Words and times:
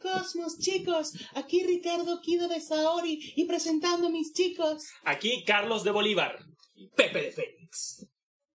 cosmos, 0.00 0.58
chicos. 0.58 1.12
Aquí 1.34 1.64
Ricardo 1.64 2.20
Kido 2.20 2.48
de 2.48 2.60
Saori 2.60 3.32
y 3.36 3.44
presentando 3.44 4.06
a 4.06 4.10
mis 4.10 4.32
chicos. 4.32 4.84
Aquí 5.04 5.44
Carlos 5.44 5.84
de 5.84 5.90
Bolívar. 5.90 6.38
Pepe 6.96 7.22
de 7.22 7.32
Fénix. 7.32 8.06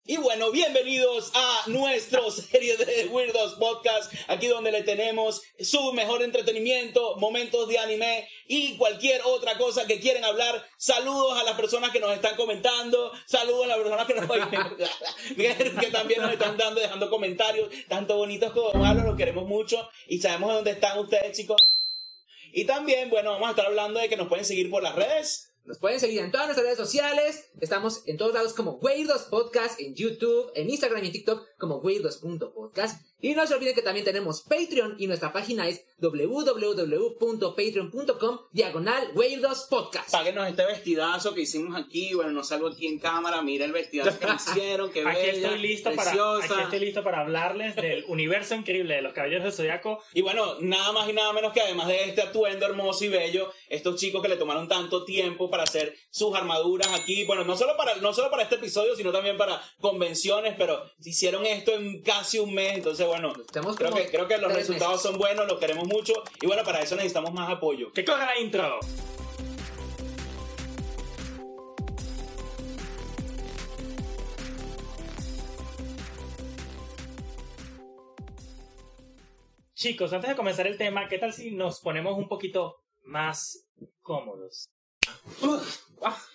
Y 0.08 0.18
bueno, 0.18 0.52
bienvenidos 0.52 1.32
a 1.34 1.62
nuestro 1.66 2.30
serie 2.30 2.76
de 2.76 3.06
Weirdos 3.06 3.54
Podcast, 3.54 4.12
aquí 4.28 4.46
donde 4.46 4.70
le 4.70 4.84
tenemos 4.84 5.42
su 5.58 5.92
mejor 5.94 6.22
entretenimiento, 6.22 7.16
momentos 7.16 7.66
de 7.66 7.80
anime 7.80 8.28
y 8.46 8.76
cualquier 8.76 9.22
otra 9.24 9.58
cosa 9.58 9.84
que 9.88 9.98
quieren 9.98 10.22
hablar. 10.24 10.64
Saludos 10.76 11.40
a 11.40 11.42
las 11.42 11.56
personas 11.56 11.90
que 11.90 11.98
nos 11.98 12.14
están 12.14 12.36
comentando, 12.36 13.10
saludos 13.26 13.64
a 13.64 13.66
las 13.66 13.78
personas 13.78 14.06
que, 14.06 14.14
nos, 14.14 14.26
que 15.80 15.90
también 15.90 16.22
nos 16.22 16.32
están 16.32 16.56
dando, 16.56 16.80
dejando 16.80 17.10
comentarios, 17.10 17.68
tanto 17.88 18.16
bonitos 18.16 18.52
como 18.52 18.74
malos, 18.74 19.04
los 19.04 19.16
queremos 19.16 19.48
mucho 19.48 19.88
y 20.06 20.18
sabemos 20.20 20.50
de 20.50 20.54
dónde 20.54 20.70
están 20.70 21.00
ustedes, 21.00 21.36
chicos. 21.36 21.60
Y 22.52 22.64
también, 22.64 23.10
bueno, 23.10 23.32
vamos 23.32 23.48
a 23.48 23.50
estar 23.50 23.66
hablando 23.66 23.98
de 23.98 24.08
que 24.08 24.16
nos 24.16 24.28
pueden 24.28 24.44
seguir 24.44 24.70
por 24.70 24.84
las 24.84 24.94
redes. 24.94 25.50
Nos 25.66 25.78
pueden 25.78 25.98
seguir 25.98 26.20
en 26.20 26.30
todas 26.30 26.46
nuestras 26.46 26.64
redes 26.64 26.78
sociales. 26.78 27.50
Estamos 27.60 28.02
en 28.06 28.16
todos 28.16 28.32
lados 28.32 28.54
como 28.54 28.74
Weirdos 28.74 29.22
Podcast, 29.22 29.80
en 29.80 29.96
YouTube, 29.96 30.52
en 30.54 30.70
Instagram 30.70 31.02
y 31.02 31.06
en 31.08 31.12
TikTok 31.12 31.44
como 31.58 31.78
weirdos.podcast. 31.78 33.04
Y 33.18 33.34
no 33.34 33.46
se 33.46 33.54
olviden 33.54 33.74
que 33.74 33.80
también 33.80 34.04
tenemos 34.04 34.42
Patreon 34.42 34.96
y 34.98 35.06
nuestra 35.06 35.32
página 35.32 35.66
es 35.66 35.86
www.patreon.com 35.98 38.38
diagonal 38.52 39.10
Weirdos 39.14 39.68
Podcast. 39.70 40.10
Páguenos 40.10 40.46
este 40.46 40.66
vestidazo 40.66 41.32
que 41.32 41.40
hicimos 41.40 41.74
aquí. 41.80 42.12
Bueno, 42.12 42.32
no 42.32 42.44
salgo 42.44 42.68
aquí 42.68 42.86
en 42.86 42.98
cámara. 42.98 43.40
Mira 43.40 43.64
el 43.64 43.72
vestidazo 43.72 44.18
que 44.18 44.26
hicieron. 44.36 44.92
Que 44.92 45.00
aquí, 45.00 45.16
bella, 45.16 45.48
estoy 45.48 45.58
listo 45.60 45.92
para, 45.92 46.10
aquí 46.10 46.20
estoy 46.62 46.80
listo 46.80 47.02
para 47.02 47.20
hablarles 47.20 47.74
del 47.76 48.04
universo 48.08 48.54
increíble 48.54 48.96
de 48.96 49.02
los 49.02 49.14
Caballeros 49.14 49.44
del 49.44 49.54
Zodiaco. 49.54 50.02
Y 50.12 50.20
bueno, 50.20 50.60
nada 50.60 50.92
más 50.92 51.08
y 51.08 51.14
nada 51.14 51.32
menos 51.32 51.54
que 51.54 51.62
además 51.62 51.88
de 51.88 52.10
este 52.10 52.20
atuendo 52.20 52.66
hermoso 52.66 53.06
y 53.06 53.08
bello, 53.08 53.50
estos 53.70 53.98
chicos 53.98 54.20
que 54.20 54.28
le 54.28 54.36
tomaron 54.36 54.68
tanto 54.68 55.06
tiempo 55.06 55.48
para 55.48 55.62
hacer 55.62 55.96
sus 56.10 56.34
armaduras 56.34 56.92
aquí, 56.92 57.24
bueno, 57.24 57.44
no 57.44 57.56
solo 57.56 57.78
para, 57.78 57.96
no 57.96 58.12
solo 58.12 58.30
para 58.30 58.42
este 58.42 58.56
episodio, 58.56 58.94
sino 58.94 59.10
también 59.10 59.38
para 59.38 59.58
convenciones, 59.80 60.54
pero 60.58 60.84
hicieron 61.02 61.46
esto 61.46 61.72
en 61.72 62.02
casi 62.02 62.38
un 62.38 62.52
mes, 62.52 62.74
entonces 62.74 63.05
bueno, 63.06 63.32
Estamos 63.38 63.76
creo 63.76 63.90
como 63.90 64.02
que, 64.02 64.10
creo 64.10 64.28
que 64.28 64.38
los 64.38 64.52
tres 64.52 64.66
resultados 64.66 64.96
meses. 64.96 65.10
son 65.10 65.18
buenos, 65.18 65.46
los 65.46 65.58
queremos 65.58 65.86
mucho, 65.86 66.14
y 66.40 66.46
bueno, 66.46 66.62
para 66.64 66.80
eso 66.80 66.96
necesitamos 66.96 67.32
más 67.32 67.50
apoyo. 67.50 67.92
¡Que 67.92 68.04
corra 68.04 68.26
la 68.26 68.38
intro! 68.38 68.80
Chicos, 79.74 80.12
antes 80.12 80.30
de 80.30 80.36
comenzar 80.36 80.66
el 80.66 80.78
tema, 80.78 81.06
¿qué 81.06 81.18
tal 81.18 81.32
si 81.32 81.50
nos 81.50 81.80
ponemos 81.80 82.16
un 82.16 82.28
poquito 82.28 82.82
más 83.04 83.68
cómodos? 84.00 84.68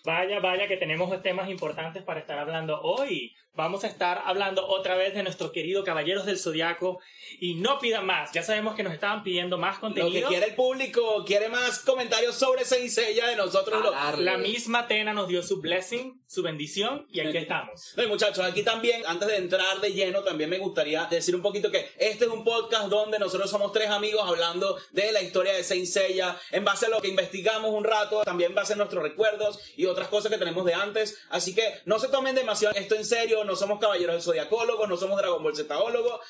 Vaya, 0.05 0.39
vaya, 0.39 0.67
que 0.67 0.77
tenemos 0.77 1.21
temas 1.21 1.49
importantes 1.49 2.03
para 2.03 2.19
estar 2.19 2.37
hablando 2.39 2.79
hoy. 2.81 3.35
Vamos 3.53 3.83
a 3.83 3.87
estar 3.87 4.21
hablando 4.25 4.65
otra 4.65 4.95
vez 4.95 5.13
de 5.13 5.23
nuestro 5.23 5.51
querido 5.51 5.83
Caballeros 5.83 6.25
del 6.25 6.39
Zodiaco. 6.39 6.99
Y 7.39 7.55
no 7.55 7.79
pidan 7.79 8.05
más, 8.05 8.31
ya 8.31 8.43
sabemos 8.43 8.75
que 8.75 8.83
nos 8.83 8.93
estaban 8.93 9.23
pidiendo 9.23 9.57
más 9.57 9.75
Lo 9.75 9.81
contenido. 9.81 10.29
que 10.29 10.35
quiere 10.35 10.47
el 10.47 10.55
público, 10.55 11.23
quiere 11.25 11.49
más 11.49 11.79
comentarios 11.79 12.35
sobre 12.35 12.63
Seiya 12.63 13.27
de 13.27 13.35
nosotros. 13.35 13.81
Los- 13.83 13.91
darle. 13.93 14.23
La 14.23 14.37
misma 14.37 14.87
Tena 14.87 15.13
nos 15.13 15.27
dio 15.27 15.43
su 15.43 15.59
blessing, 15.59 16.21
su 16.27 16.43
bendición, 16.43 17.07
y 17.11 17.19
aquí 17.19 17.37
estamos. 17.37 17.93
No, 17.97 18.03
y 18.03 18.07
muchachos, 18.07 18.39
aquí 18.45 18.63
también, 18.63 19.03
antes 19.05 19.27
de 19.27 19.35
entrar 19.37 19.81
de 19.81 19.91
lleno, 19.91 20.23
también 20.23 20.49
me 20.49 20.57
gustaría 20.57 21.03
decir 21.05 21.35
un 21.35 21.41
poquito 21.41 21.69
que 21.71 21.89
este 21.97 22.25
es 22.25 22.31
un 22.31 22.45
podcast 22.45 22.87
donde 22.87 23.19
nosotros 23.19 23.49
somos 23.49 23.73
tres 23.73 23.89
amigos 23.89 24.23
hablando 24.25 24.77
de 24.91 25.11
la 25.11 25.21
historia 25.21 25.51
de 25.53 25.63
Saint 25.63 25.85
Seiya, 25.87 26.37
en 26.51 26.63
base 26.63 26.85
a 26.85 26.89
lo 26.89 27.01
que 27.01 27.09
investigamos 27.09 27.71
un 27.71 27.83
rato, 27.83 28.23
también 28.23 28.51
en 28.51 28.55
base 28.55 28.73
a 28.73 28.75
nuestros 28.77 29.03
recuerdos 29.03 29.50
y 29.77 29.85
otras 29.85 30.07
cosas 30.07 30.31
que 30.31 30.37
tenemos 30.37 30.65
de 30.65 30.73
antes. 30.73 31.17
Así 31.29 31.53
que 31.55 31.81
no 31.85 31.99
se 31.99 32.07
tomen 32.07 32.35
demasiado 32.35 32.75
esto 32.75 32.95
en 32.95 33.05
serio, 33.05 33.43
no 33.43 33.55
somos 33.55 33.79
caballeros 33.79 34.15
del 34.15 34.23
zodiacólogos, 34.23 34.87
no 34.89 34.97
somos 34.97 35.17
Dragon 35.17 35.41
Ball 35.43 35.53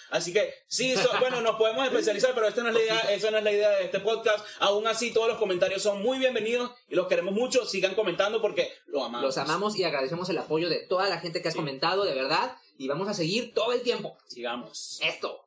así 0.09 0.33
que 0.33 0.53
sí, 0.67 0.95
so- 0.95 1.09
bueno, 1.19 1.41
nos 1.41 1.55
podemos 1.55 1.85
especializar, 1.85 2.33
pero 2.33 2.47
esta 2.47 2.61
no 2.63 2.69
es 2.69 2.75
la 2.75 2.81
idea, 2.81 2.99
esa 3.13 3.31
no 3.31 3.37
es 3.37 3.43
la 3.43 3.51
idea 3.51 3.69
de 3.71 3.85
este 3.85 3.99
podcast. 3.99 4.45
Aún 4.59 4.87
así, 4.87 5.11
todos 5.11 5.27
los 5.27 5.37
comentarios 5.37 5.81
son 5.81 6.01
muy 6.01 6.17
bienvenidos 6.19 6.71
y 6.89 6.95
los 6.95 7.07
queremos 7.07 7.33
mucho. 7.33 7.65
Sigan 7.65 7.95
comentando 7.95 8.41
porque 8.41 8.71
lo 8.87 9.03
amamos. 9.03 9.25
Los 9.25 9.37
amamos 9.37 9.75
y 9.77 9.83
agradecemos 9.83 10.29
el 10.29 10.37
apoyo 10.37 10.69
de 10.69 10.79
toda 10.87 11.07
la 11.09 11.19
gente 11.19 11.41
que 11.41 11.47
ha 11.49 11.51
Sí. 11.51 11.57
comentado, 11.57 12.03
de 12.03 12.13
verdad. 12.13 12.55
Y 12.77 12.87
vamos 12.87 13.07
a 13.07 13.13
seguir 13.13 13.53
todo 13.53 13.73
el 13.73 13.81
tiempo. 13.81 14.17
Sigamos. 14.27 14.99
Esto. 15.03 15.45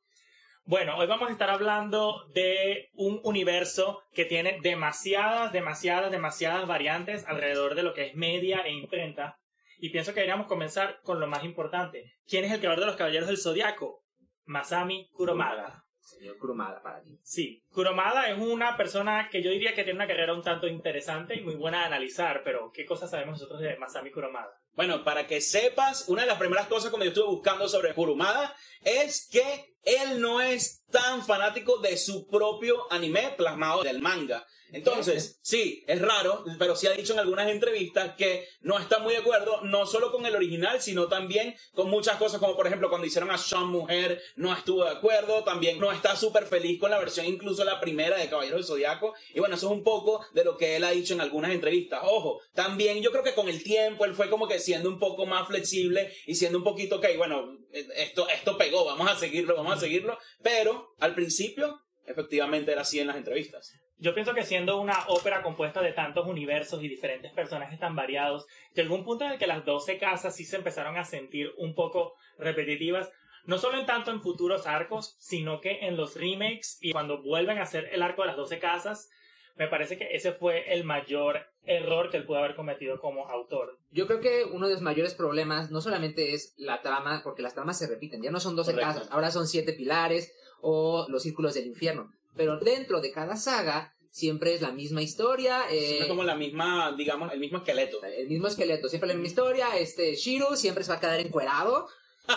Bueno, 0.67 0.97
hoy 0.97 1.07
vamos 1.07 1.29
a 1.29 1.33
estar 1.33 1.51
hablando 1.51 2.25
de 2.33 2.89
un 2.95 3.21
universo 3.23 4.01
que 4.15 4.25
tiene 4.25 4.61
demasiadas, 4.63 5.53
demasiadas, 5.53 6.11
demasiadas 6.11 6.67
variantes 6.67 7.27
alrededor 7.27 7.75
de 7.75 7.83
lo 7.83 7.93
que 7.93 8.07
es 8.07 8.15
media 8.15 8.61
e 8.61 8.73
imprenta. 8.73 9.39
Y 9.79 9.91
pienso 9.91 10.15
que 10.15 10.21
deberíamos 10.21 10.47
comenzar 10.47 11.01
con 11.03 11.21
lo 11.21 11.27
más 11.27 11.45
importante. 11.45 12.15
¿Quién 12.27 12.47
es 12.47 12.53
el 12.53 12.61
creador 12.61 12.81
de 12.81 12.87
los 12.87 12.97
Caballeros 12.97 13.29
del 13.29 13.37
Zodiaco? 13.37 14.05
Masami 14.47 15.11
Kuromada. 15.11 15.85
Señor 16.01 16.39
Kurumada 16.39 16.81
para 16.83 17.03
ti. 17.03 17.19
Sí, 17.23 17.63
Kuromada 17.71 18.31
es 18.31 18.39
una 18.39 18.75
persona 18.79 19.29
que 19.31 19.43
yo 19.43 19.51
diría 19.51 19.75
que 19.75 19.85
tiene 19.85 19.99
una 19.99 20.07
carrera 20.07 20.33
un 20.33 20.43
tanto 20.43 20.67
interesante 20.67 21.35
y 21.35 21.43
muy 21.43 21.57
buena 21.57 21.81
de 21.81 21.87
analizar, 21.87 22.43
pero 22.43 22.71
¿qué 22.73 22.87
cosas 22.87 23.11
sabemos 23.11 23.39
nosotros 23.39 23.61
de 23.61 23.77
Masami 23.77 24.11
Kuromada? 24.11 24.51
Bueno, 24.73 25.05
para 25.05 25.27
que 25.27 25.43
sepas, 25.43 26.09
una 26.09 26.23
de 26.23 26.29
las 26.29 26.39
primeras 26.39 26.69
cosas 26.69 26.89
cuando 26.89 27.05
yo 27.05 27.11
estuve 27.11 27.29
buscando 27.29 27.69
sobre 27.69 27.95
Kurumada 27.95 28.57
es 28.83 29.29
que 29.31 29.74
él 29.85 30.21
no 30.21 30.41
es 30.41 30.85
tan 30.91 31.25
fanático 31.25 31.79
de 31.79 31.97
su 31.97 32.27
propio 32.29 32.91
anime 32.93 33.35
plasmado 33.37 33.83
del 33.83 34.01
manga. 34.01 34.47
Entonces, 34.75 35.39
sí, 35.41 35.85
es 35.87 36.03
raro, 36.03 36.45
pero 36.59 36.75
sí 36.75 36.89
ha 36.89 36.91
dicho 36.91 37.13
en 37.13 37.21
algunas 37.21 37.49
entrevistas 37.49 38.17
que 38.17 38.49
no 38.61 38.77
está 38.77 38.99
muy 38.99 39.13
de 39.13 39.21
acuerdo, 39.21 39.61
no 39.63 39.87
solo 39.87 40.11
con 40.11 40.27
el 40.27 40.35
original, 40.35 40.83
sino 40.83 41.07
también 41.07 41.55
con 41.75 41.89
muchas 41.89 42.17
cosas, 42.17 42.41
como 42.41 42.57
por 42.57 42.67
ejemplo 42.67 42.89
cuando 42.89 43.07
hicieron 43.07 43.31
a 43.31 43.39
Sean 43.39 43.69
Mujer, 43.69 44.21
no 44.35 44.53
estuvo 44.53 44.85
de 44.85 44.91
acuerdo, 44.91 45.45
también 45.45 45.79
no 45.79 45.93
está 45.93 46.17
súper 46.17 46.47
feliz 46.47 46.81
con 46.81 46.91
la 46.91 46.99
versión, 46.99 47.27
incluso 47.27 47.63
la 47.63 47.81
primera 47.81 48.17
de 48.17 48.29
Caballeros 48.29 48.59
del 48.59 48.67
Zodiaco. 48.67 49.15
Y 49.33 49.39
bueno, 49.39 49.55
eso 49.55 49.67
es 49.67 49.73
un 49.73 49.85
poco 49.85 50.27
de 50.33 50.43
lo 50.43 50.57
que 50.57 50.75
él 50.75 50.83
ha 50.83 50.91
dicho 50.91 51.15
en 51.15 51.21
algunas 51.21 51.53
entrevistas. 51.53 52.01
Ojo, 52.03 52.41
también 52.53 53.01
yo 53.01 53.13
creo 53.13 53.23
que 53.23 53.35
con 53.35 53.49
el 53.49 53.63
tiempo 53.63 54.05
él 54.05 54.15
fue 54.17 54.29
como 54.29 54.49
que 54.49 54.59
siendo 54.59 54.89
un 54.89 54.99
poco 54.99 55.25
más 55.25 55.47
flexible 55.47 56.13
y 56.27 56.35
siendo 56.35 56.59
un 56.59 56.65
poquito, 56.65 56.97
ok, 56.97 57.07
bueno, 57.17 57.59
esto, 57.71 58.29
esto 58.29 58.59
pegó, 58.59 58.85
vamos 58.85 59.09
a 59.09 59.17
seguirlo, 59.17 59.55
vamos 59.55 59.77
a 59.77 59.81
seguirlo. 59.81 60.19
Pero 60.43 60.97
al 60.99 61.15
principio, 61.15 61.81
efectivamente 62.07 62.73
era 62.73 62.83
así 62.83 62.99
en 62.99 63.07
las 63.07 63.17
entrevistas. 63.17 63.73
Yo 63.99 64.13
pienso 64.13 64.35
que 64.35 64.43
siendo 64.43 64.81
una 64.81 65.07
ópera 65.09 65.43
compuesta 65.43 65.81
de 65.81 65.93
tantos 65.93 66.27
universos 66.27 66.83
y 66.83 66.89
diferentes 66.89 67.33
personajes 67.33 67.79
tan 67.79 67.95
variados, 67.95 68.47
llegó 68.75 68.95
un 68.95 69.05
punto 69.05 69.25
en 69.25 69.33
el 69.33 69.39
que 69.39 69.47
las 69.47 69.65
12 69.65 69.99
casas 69.99 70.35
sí 70.35 70.45
se 70.45 70.57
empezaron 70.57 70.97
a 70.97 71.05
sentir 71.05 71.53
un 71.59 71.75
poco 71.75 72.15
repetitivas, 72.39 73.11
no 73.47 73.59
solo 73.59 73.79
en 73.79 73.87
tanto 73.87 74.11
en 74.11 74.21
futuros 74.21 74.67
arcos, 74.67 75.17
sino 75.19 75.61
que 75.61 75.87
en 75.87 75.97
los 75.97 76.17
remakes 76.17 76.79
y 76.81 76.93
cuando 76.93 77.23
vuelven 77.23 77.59
a 77.59 77.63
hacer 77.63 77.89
el 77.93 78.03
arco 78.03 78.23
de 78.23 78.29
las 78.29 78.37
12 78.37 78.59
casas, 78.59 79.11
me 79.57 79.69
parece 79.69 79.97
que 79.97 80.15
ese 80.15 80.33
fue 80.33 80.73
el 80.73 80.83
mayor 80.83 81.47
error 81.65 82.11
que 82.11 82.17
él 82.17 82.25
pudo 82.25 82.39
haber 82.39 82.57
cometido 82.57 82.99
como 83.01 83.29
autor. 83.29 83.79
Yo 83.93 84.07
creo 84.07 84.21
que 84.21 84.45
uno 84.45 84.67
de 84.67 84.75
los 84.75 84.83
mayores 84.83 85.15
problemas 85.15 85.71
no 85.71 85.81
solamente 85.81 86.35
es 86.35 86.55
la 86.57 86.83
trama, 86.83 87.21
porque 87.23 87.43
las 87.43 87.55
tramas 87.55 87.79
se 87.79 87.87
repiten, 87.87 88.23
ya 88.23 88.33
no 88.33 88.41
son 88.41 88.57
12 88.57 88.73
Correcto. 88.73 88.95
casas, 88.95 89.13
ahora 89.13 89.31
son 89.31 89.47
7 89.47 89.73
pilares 89.75 90.35
o 90.61 91.07
los 91.09 91.23
círculos 91.23 91.55
del 91.55 91.67
infierno. 91.67 92.11
Pero 92.37 92.59
dentro 92.59 93.01
de 93.01 93.11
cada 93.11 93.37
saga 93.37 93.95
siempre 94.11 94.55
es 94.55 94.63
la 94.63 94.71
misma 94.71 95.03
historia, 95.03 95.63
eh, 95.71 95.99
es 96.01 96.07
como 96.07 96.23
la 96.23 96.37
misma, 96.37 96.95
digamos, 96.97 97.33
el 97.33 97.41
mismo 97.41 97.59
esqueleto. 97.59 98.03
el 98.05 98.29
mismo 98.29 98.47
esqueleto, 98.47 98.89
siempre 98.89 99.09
la 99.09 99.15
misma 99.15 99.29
historia. 99.29 99.77
Este 99.77 100.15
Shiru 100.15 100.57
siempre 100.57 100.85
se 100.85 100.91
va 100.91 100.99
a 100.99 101.01
quedar 101.01 101.21
encuerado, 101.21 101.89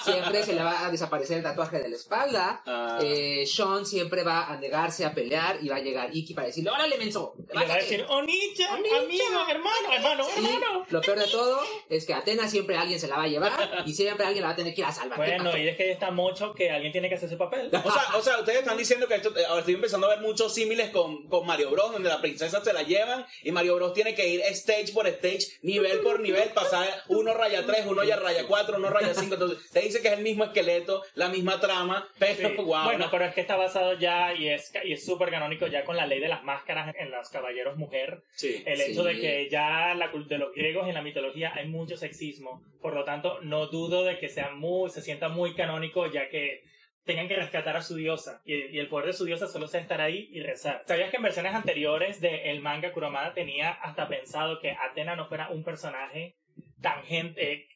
siempre 0.04 0.44
se 0.44 0.54
le 0.54 0.64
va 0.64 0.86
a 0.86 0.92
desaparecer 0.92 1.38
el 1.38 1.44
tatuaje 1.44 1.80
de 1.80 1.90
la 1.90 1.96
espalda. 1.96 2.62
Eh, 3.02 3.46
Sean 3.46 3.86
siempre 3.86 4.24
va 4.24 4.48
a 4.52 4.58
negarse 4.58 5.06
a 5.06 5.14
pelear 5.14 5.58
y 5.62 5.70
va 5.70 5.78
a 5.78 5.80
llegar 5.80 6.10
Iki 6.16 6.34
para 6.34 6.48
decirle, 6.48 6.70
órale, 6.72 6.98
menso, 6.98 7.34
Y 7.38 7.42
le 7.42 7.54
va 7.54 7.60
a 7.62 7.64
levántate". 7.64 7.84
decir, 7.92 8.06
Onicha, 8.10 8.74
Onicha. 8.74 8.98
amigo, 8.98 9.46
hermano, 9.50 9.94
hermano, 9.94 10.26
Y 10.38 10.46
hermano. 10.46 10.86
lo 10.90 11.02
peor 11.02 11.20
de 11.20 11.28
todo 11.28 11.60
es 11.90 12.06
que 12.06 12.14
Atena 12.14 12.48
siempre 12.50 12.78
alguien 12.78 13.00
se 13.00 13.08
la 13.08 13.18
va 13.18 13.24
a 13.24 13.28
llevar 13.28 13.84
y 13.86 13.94
siempre 13.94 14.26
alguien 14.26 14.42
la 14.44 14.50
va 14.50 14.54
a 14.54 14.58
tener 14.58 14.74
que 14.74 14.82
ir 14.82 14.88
a 14.88 14.92
salvar. 14.92 15.20
¿Qué 15.24 15.32
Bueno, 15.36 15.58
y 15.58 15.68
es 15.68 15.78
que 15.78 15.92
está 15.92 16.12
mucho 16.12 16.54
que 16.54 16.70
alguien 16.72 16.92
tiene 16.92 17.10
que 17.10 17.16
hacer 17.16 17.28
ese 17.28 17.38
papel. 17.38 17.70
O 17.74 17.92
sea, 17.92 18.04
o 18.18 18.22
sea, 18.22 18.40
ustedes 18.40 18.60
están 18.60 18.78
diciendo 18.78 19.08
que 19.08 19.16
esto, 19.16 19.36
eh, 19.38 19.46
ahora 19.46 19.60
estoy 19.60 19.76
empezando 19.76 20.08
a 20.08 20.12
ver 20.12 20.20
muchos 20.22 20.54
símiles 20.54 20.90
con, 20.90 21.28
con 21.28 21.46
Mario 21.46 21.72
Bros, 21.72 21.92
donde 21.92 22.10
la 22.10 22.22
princesa 22.22 22.64
se 22.64 22.74
la 22.74 22.84
llevan 22.84 23.26
y 23.44 23.52
Mario 23.52 23.76
Bros 23.76 23.94
tiene 23.94 24.16
que 24.16 24.28
ir 24.28 24.42
stage 24.42 24.92
por 24.94 25.08
stage, 25.08 25.58
nivel 25.62 26.00
por 26.02 26.20
nivel, 26.20 26.50
pasar 26.50 26.88
uno 27.08 27.34
raya 27.34 27.66
3, 27.66 27.86
uno 27.88 28.04
ya 28.04 28.16
raya 28.18 28.46
4, 28.48 28.78
uno 28.78 28.90
raya 28.90 29.14
5. 29.14 29.34
Entonces, 29.34 29.60
te 29.78 29.84
dice 29.84 30.02
que 30.02 30.08
es 30.08 30.14
el 30.16 30.24
mismo 30.24 30.44
esqueleto, 30.46 31.04
la 31.14 31.30
misma 31.30 31.60
trama, 31.60 32.08
pero 32.18 32.50
Sí. 32.50 32.56
wow. 32.56 32.86
Bueno, 32.86 33.08
pero 33.12 33.26
es 33.26 33.34
que 33.36 33.42
está 33.42 33.56
basado 33.56 33.94
ya 33.94 34.34
y 34.34 34.50
es 34.50 34.74
y 34.84 34.94
es 34.94 35.06
súper 35.06 35.30
canónico 35.30 35.68
ya 35.68 35.84
con 35.84 35.96
la 35.96 36.08
ley 36.08 36.20
de 36.20 36.28
las 36.30 36.44
máscaras 36.44 36.96
en 36.98 37.12
los 37.12 37.30
caballeros 37.30 37.78
mujer. 37.78 38.24
Sí. 38.36 38.64
El 38.66 38.78
Sí. 38.78 38.92
hecho 38.92 39.04
de 39.04 39.20
que 39.20 39.50
ya 39.50 39.94
la 39.94 40.08
de 40.08 40.38
los 40.40 40.52
griegos 40.54 40.88
en 40.88 40.96
la 40.96 41.02
mitología 41.04 41.54
hay 41.54 41.68
mucho 41.68 41.96
sexismo, 41.96 42.64
por 42.82 42.96
lo 42.96 43.04
tanto 43.04 43.40
no 43.42 43.68
dudo 43.68 44.04
de 44.04 44.18
que 44.18 44.30
sea 44.30 44.50
muy 44.50 44.90
se 44.90 45.02
sienta 45.02 45.30
muy 45.30 45.54
canónico 45.54 46.12
ya 46.12 46.28
que 46.30 46.64
tengan 47.06 47.28
que 47.28 47.36
rescatar 47.36 47.78
a 47.78 47.82
su 47.84 47.96
diosa. 47.96 48.42
Y, 48.46 48.78
el 48.80 48.90
poder 48.90 49.06
de 49.08 49.14
su 49.14 49.26
diosa 49.26 49.48
solo 49.48 49.66
es 49.68 49.76
estar 49.76 50.02
ahí 50.02 50.28
y 50.32 50.42
rezar. 50.42 50.84
¿Sabías 50.88 51.10
que 51.12 51.18
en 51.18 51.24
versiones 51.24 51.54
anteriores 51.54 52.20
del 52.20 52.62
manga 52.62 52.92
Kuromada 52.92 53.34
tenía 53.34 53.72
hasta 53.72 54.08
pensado 54.10 54.60
que 54.60 54.72
Atena 54.72 55.16
no 55.16 55.28
fuera 55.28 55.50
un 55.50 55.64
personaje 55.64 56.36
tangente, 56.82 57.54
eh, 57.54 57.68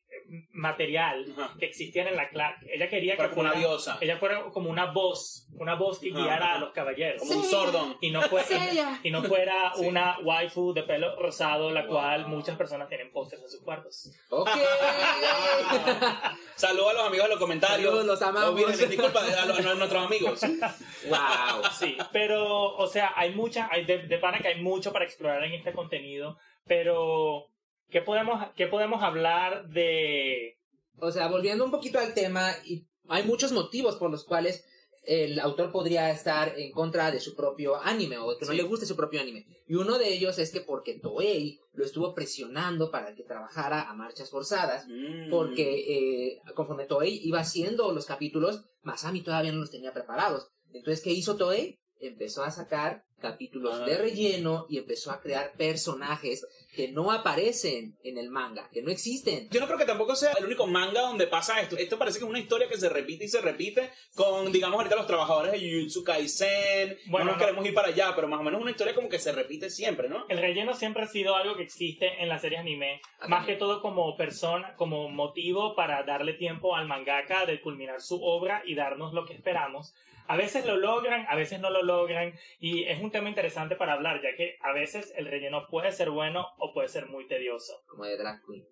material 0.53 1.25
Ajá. 1.37 1.53
que 1.59 1.65
existiera 1.65 2.09
en 2.09 2.15
la 2.17 2.29
clase? 2.29 2.65
Ella 2.73 2.89
quería 2.89 3.15
Pero 3.17 3.29
que 3.29 3.35
fue 3.35 3.43
una 3.43 3.53
fuera, 3.53 3.67
diosa. 3.67 3.97
ella 4.01 4.17
fuera 4.17 4.43
como 4.51 4.69
una 4.69 4.91
voz, 4.91 5.47
una 5.55 5.75
voz 5.75 5.99
que 5.99 6.11
Ajá, 6.11 6.19
guiara 6.21 6.55
a 6.55 6.59
los 6.59 6.71
caballeros. 6.71 7.21
Como 7.21 7.39
un 7.39 7.43
sordón. 7.45 7.97
Y 8.01 8.11
no, 8.11 8.21
fue, 8.23 8.43
Sella. 8.43 8.99
y 9.03 9.11
no 9.11 9.23
fuera 9.23 9.73
Sí. 9.75 9.85
una 9.85 10.17
waifu 10.23 10.73
de 10.73 10.83
pelo 10.83 11.15
rosado, 11.19 11.71
la 11.71 11.81
Wow. 11.81 11.89
cual 11.91 12.27
muchas 12.27 12.57
personas 12.57 12.87
tienen 12.89 13.11
pósters 13.11 13.41
en 13.43 13.49
sus 13.49 13.61
cuartos. 13.61 14.11
Ok. 14.29 14.49
Saludos 16.55 16.91
a 16.91 16.93
los 16.93 17.07
amigos 17.07 17.25
de 17.25 17.29
los 17.31 17.39
comentarios. 17.39 17.85
Saludos, 17.89 18.05
los 18.05 18.21
amamos. 18.21 18.49
Olvídense, 18.51 18.87
disculpa 18.87 19.19
a, 19.19 19.45
los- 19.45 19.65
a 19.65 19.73
nuestros 19.75 20.05
amigos. 20.05 20.41
wow. 21.09 21.63
Sí, 21.77 21.97
pero, 22.11 22.75
o 22.75 22.87
sea, 22.87 23.13
hay 23.15 23.33
mucha, 23.33 23.67
hay 23.71 23.85
de, 23.85 23.99
de 24.07 24.17
pana 24.17 24.39
que 24.39 24.49
hay 24.49 24.61
mucho 24.61 24.91
para 24.93 25.05
explorar 25.05 25.43
en 25.43 25.53
este 25.53 25.73
contenido, 25.73 26.37
pero 26.65 27.47
¿qué 27.91 28.01
podemos, 28.01 28.43
qué 28.55 28.67
podemos 28.67 29.03
hablar 29.03 29.67
de... 29.69 30.57
O 30.99 31.11
sea, 31.11 31.27
volviendo 31.27 31.65
un 31.65 31.71
poquito 31.71 31.99
al 31.99 32.13
tema, 32.13 32.51
y 32.65 32.85
hay 33.07 33.23
muchos 33.23 33.51
motivos 33.51 33.95
por 33.97 34.09
los 34.11 34.23
cuales 34.23 34.63
el 35.03 35.39
autor 35.39 35.71
podría 35.71 36.11
estar 36.11 36.53
en 36.59 36.71
contra 36.71 37.09
de 37.09 37.19
su 37.19 37.35
propio 37.35 37.75
anime 37.81 38.17
o 38.19 38.37
que 38.37 38.45
no 38.45 38.51
Sí. 38.51 38.57
le 38.57 38.63
guste 38.63 38.85
su 38.85 38.95
propio 38.95 39.19
anime. 39.19 39.47
Y 39.67 39.73
uno 39.73 39.97
de 39.97 40.13
ellos 40.13 40.37
es 40.37 40.51
que 40.51 40.61
porque 40.61 40.99
Toei 40.99 41.59
lo 41.73 41.83
estuvo 41.83 42.13
presionando 42.13 42.91
para 42.91 43.15
que 43.15 43.23
trabajara 43.23 43.89
a 43.89 43.93
marchas 43.95 44.29
forzadas, 44.29 44.85
Mm. 44.87 45.31
porque 45.31 46.35
eh, 46.35 46.41
conforme 46.53 46.85
Toei 46.85 47.19
iba 47.23 47.39
haciendo 47.39 47.91
los 47.93 48.05
capítulos, 48.05 48.63
Masami 48.83 49.21
todavía 49.21 49.51
no 49.51 49.59
los 49.59 49.71
tenía 49.71 49.91
preparados. 49.91 50.49
Entonces, 50.71 51.01
¿qué 51.03 51.11
hizo 51.11 51.35
Toei? 51.35 51.79
Empezó 51.99 52.43
a 52.43 52.51
sacar 52.51 53.03
capítulos 53.19 53.79
Ah. 53.81 53.85
de 53.85 53.97
relleno 53.97 54.67
y 54.69 54.77
empezó 54.77 55.09
a 55.11 55.19
crear 55.19 55.53
personajes 55.57 56.45
que 56.73 56.87
no 56.87 57.11
aparecen 57.11 57.97
en 58.03 58.17
el 58.17 58.29
manga, 58.29 58.69
que 58.71 58.81
no 58.81 58.91
existen. 58.91 59.49
Yo 59.51 59.59
no 59.59 59.67
creo 59.67 59.77
que 59.77 59.85
tampoco 59.85 60.15
sea 60.15 60.33
el 60.33 60.45
único 60.45 60.67
manga 60.67 61.01
donde 61.01 61.27
pasa 61.27 61.59
esto. 61.61 61.77
Esto 61.77 61.97
parece 61.97 62.19
que 62.19 62.25
es 62.25 62.29
una 62.29 62.39
historia 62.39 62.69
que 62.69 62.77
se 62.77 62.89
repite 62.89 63.25
y 63.25 63.27
se 63.27 63.41
repite 63.41 63.91
con, 64.15 64.51
digamos, 64.51 64.77
ahorita 64.77 64.95
los 64.95 65.07
trabajadores 65.07 65.51
de 65.51 65.59
Jujutsu 65.59 66.03
Kaisen. 66.03 66.97
Bueno, 67.07 67.25
no 67.25 67.31
nos 67.31 67.39
no. 67.39 67.45
queremos 67.45 67.65
ir 67.65 67.73
para 67.73 67.89
allá, 67.89 68.13
pero 68.15 68.27
más 68.27 68.39
o 68.39 68.43
menos 68.43 68.61
una 68.61 68.71
historia 68.71 68.95
como 68.95 69.09
que 69.09 69.19
se 69.19 69.31
repite 69.31 69.69
siempre, 69.69 70.07
¿no? 70.07 70.25
El 70.29 70.37
relleno 70.37 70.73
siempre 70.73 71.03
ha 71.03 71.07
sido 71.07 71.35
algo 71.35 71.55
que 71.55 71.63
existe 71.63 72.21
en 72.21 72.29
las 72.29 72.41
series 72.41 72.61
anime, 72.61 73.01
más 73.27 73.45
que 73.45 73.55
todo 73.55 73.81
como 73.81 74.15
persona, 74.15 74.75
como 74.75 75.09
motivo 75.09 75.75
para 75.75 76.03
darle 76.03 76.33
tiempo 76.33 76.75
al 76.75 76.87
mangaka 76.87 77.45
de 77.45 77.59
culminar 77.61 78.01
su 78.01 78.23
obra 78.23 78.63
y 78.65 78.75
darnos 78.75 79.13
lo 79.13 79.25
que 79.25 79.33
esperamos. 79.33 79.93
A 80.31 80.37
veces 80.37 80.65
lo 80.65 80.77
logran, 80.77 81.25
a 81.27 81.35
veces 81.35 81.59
no 81.59 81.69
lo 81.69 81.83
logran, 81.83 82.33
y 82.57 82.85
es 82.85 83.01
un 83.01 83.11
tema 83.11 83.27
interesante 83.27 83.75
para 83.75 83.91
hablar, 83.91 84.21
ya 84.23 84.33
que 84.37 84.55
a 84.61 84.71
veces 84.71 85.11
el 85.17 85.25
relleno 85.25 85.67
puede 85.69 85.91
ser 85.91 86.09
bueno 86.09 86.47
o 86.57 86.73
puede 86.73 86.87
ser 86.87 87.07
muy 87.07 87.27
tedioso. 87.27 87.83
como 87.85 88.05
de 88.05 88.15
Drag 88.15 88.41
Queen. 88.45 88.65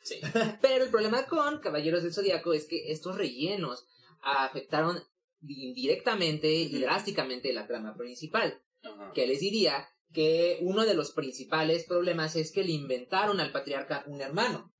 Sí. 0.00 0.18
Pero 0.62 0.84
el 0.84 0.90
problema 0.90 1.26
con 1.26 1.60
Caballeros 1.60 2.04
del 2.04 2.14
Zodíaco 2.14 2.54
es 2.54 2.66
que 2.66 2.90
estos 2.90 3.18
rellenos 3.18 3.86
afectaron 4.22 4.98
indirectamente 5.46 6.48
y 6.50 6.80
drásticamente 6.80 7.52
la 7.52 7.66
trama 7.66 7.94
principal. 7.98 8.62
Ajá. 8.82 9.12
Que 9.12 9.26
les 9.26 9.40
diría 9.40 9.86
que 10.14 10.56
uno 10.62 10.86
de 10.86 10.94
los 10.94 11.12
principales 11.12 11.84
problemas 11.84 12.34
es 12.34 12.50
que 12.50 12.64
le 12.64 12.72
inventaron 12.72 13.40
al 13.40 13.52
patriarca 13.52 14.04
un 14.06 14.22
hermano. 14.22 14.72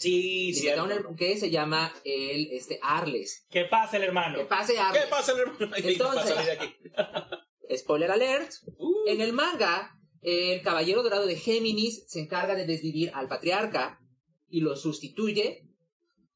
Sí, 0.00 0.52
un- 0.78 1.14
que 1.16 1.36
se 1.36 1.50
llama 1.50 1.92
el 2.04 2.48
este 2.52 2.78
Arles. 2.82 3.46
¿Qué 3.50 3.64
pasa, 3.66 3.98
el 3.98 4.04
hermano? 4.04 4.38
Que 4.38 4.44
pase 4.46 4.72
¿Qué 4.72 4.78
Arles. 4.78 5.06
pasa, 5.06 5.32
hermano? 5.32 5.72
¿Qué 5.76 5.92
Entonces- 5.92 6.32
pasa 6.32 6.42
de 6.42 6.52
aquí? 6.52 6.74
Spoiler 7.76 8.10
alert. 8.10 8.50
Uh, 8.78 9.06
En 9.06 9.20
el 9.20 9.32
manga, 9.32 9.94
el 10.22 10.62
caballero 10.62 11.02
dorado 11.02 11.26
de 11.26 11.36
Géminis 11.36 12.04
se 12.08 12.20
encarga 12.20 12.54
de 12.54 12.66
desvivir 12.66 13.10
al 13.14 13.28
patriarca 13.28 14.00
y 14.48 14.60
lo 14.62 14.74
sustituye, 14.74 15.68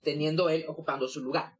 teniendo 0.02 0.48
él 0.50 0.64
ocupando 0.68 1.08
su 1.08 1.20
lugar. 1.22 1.58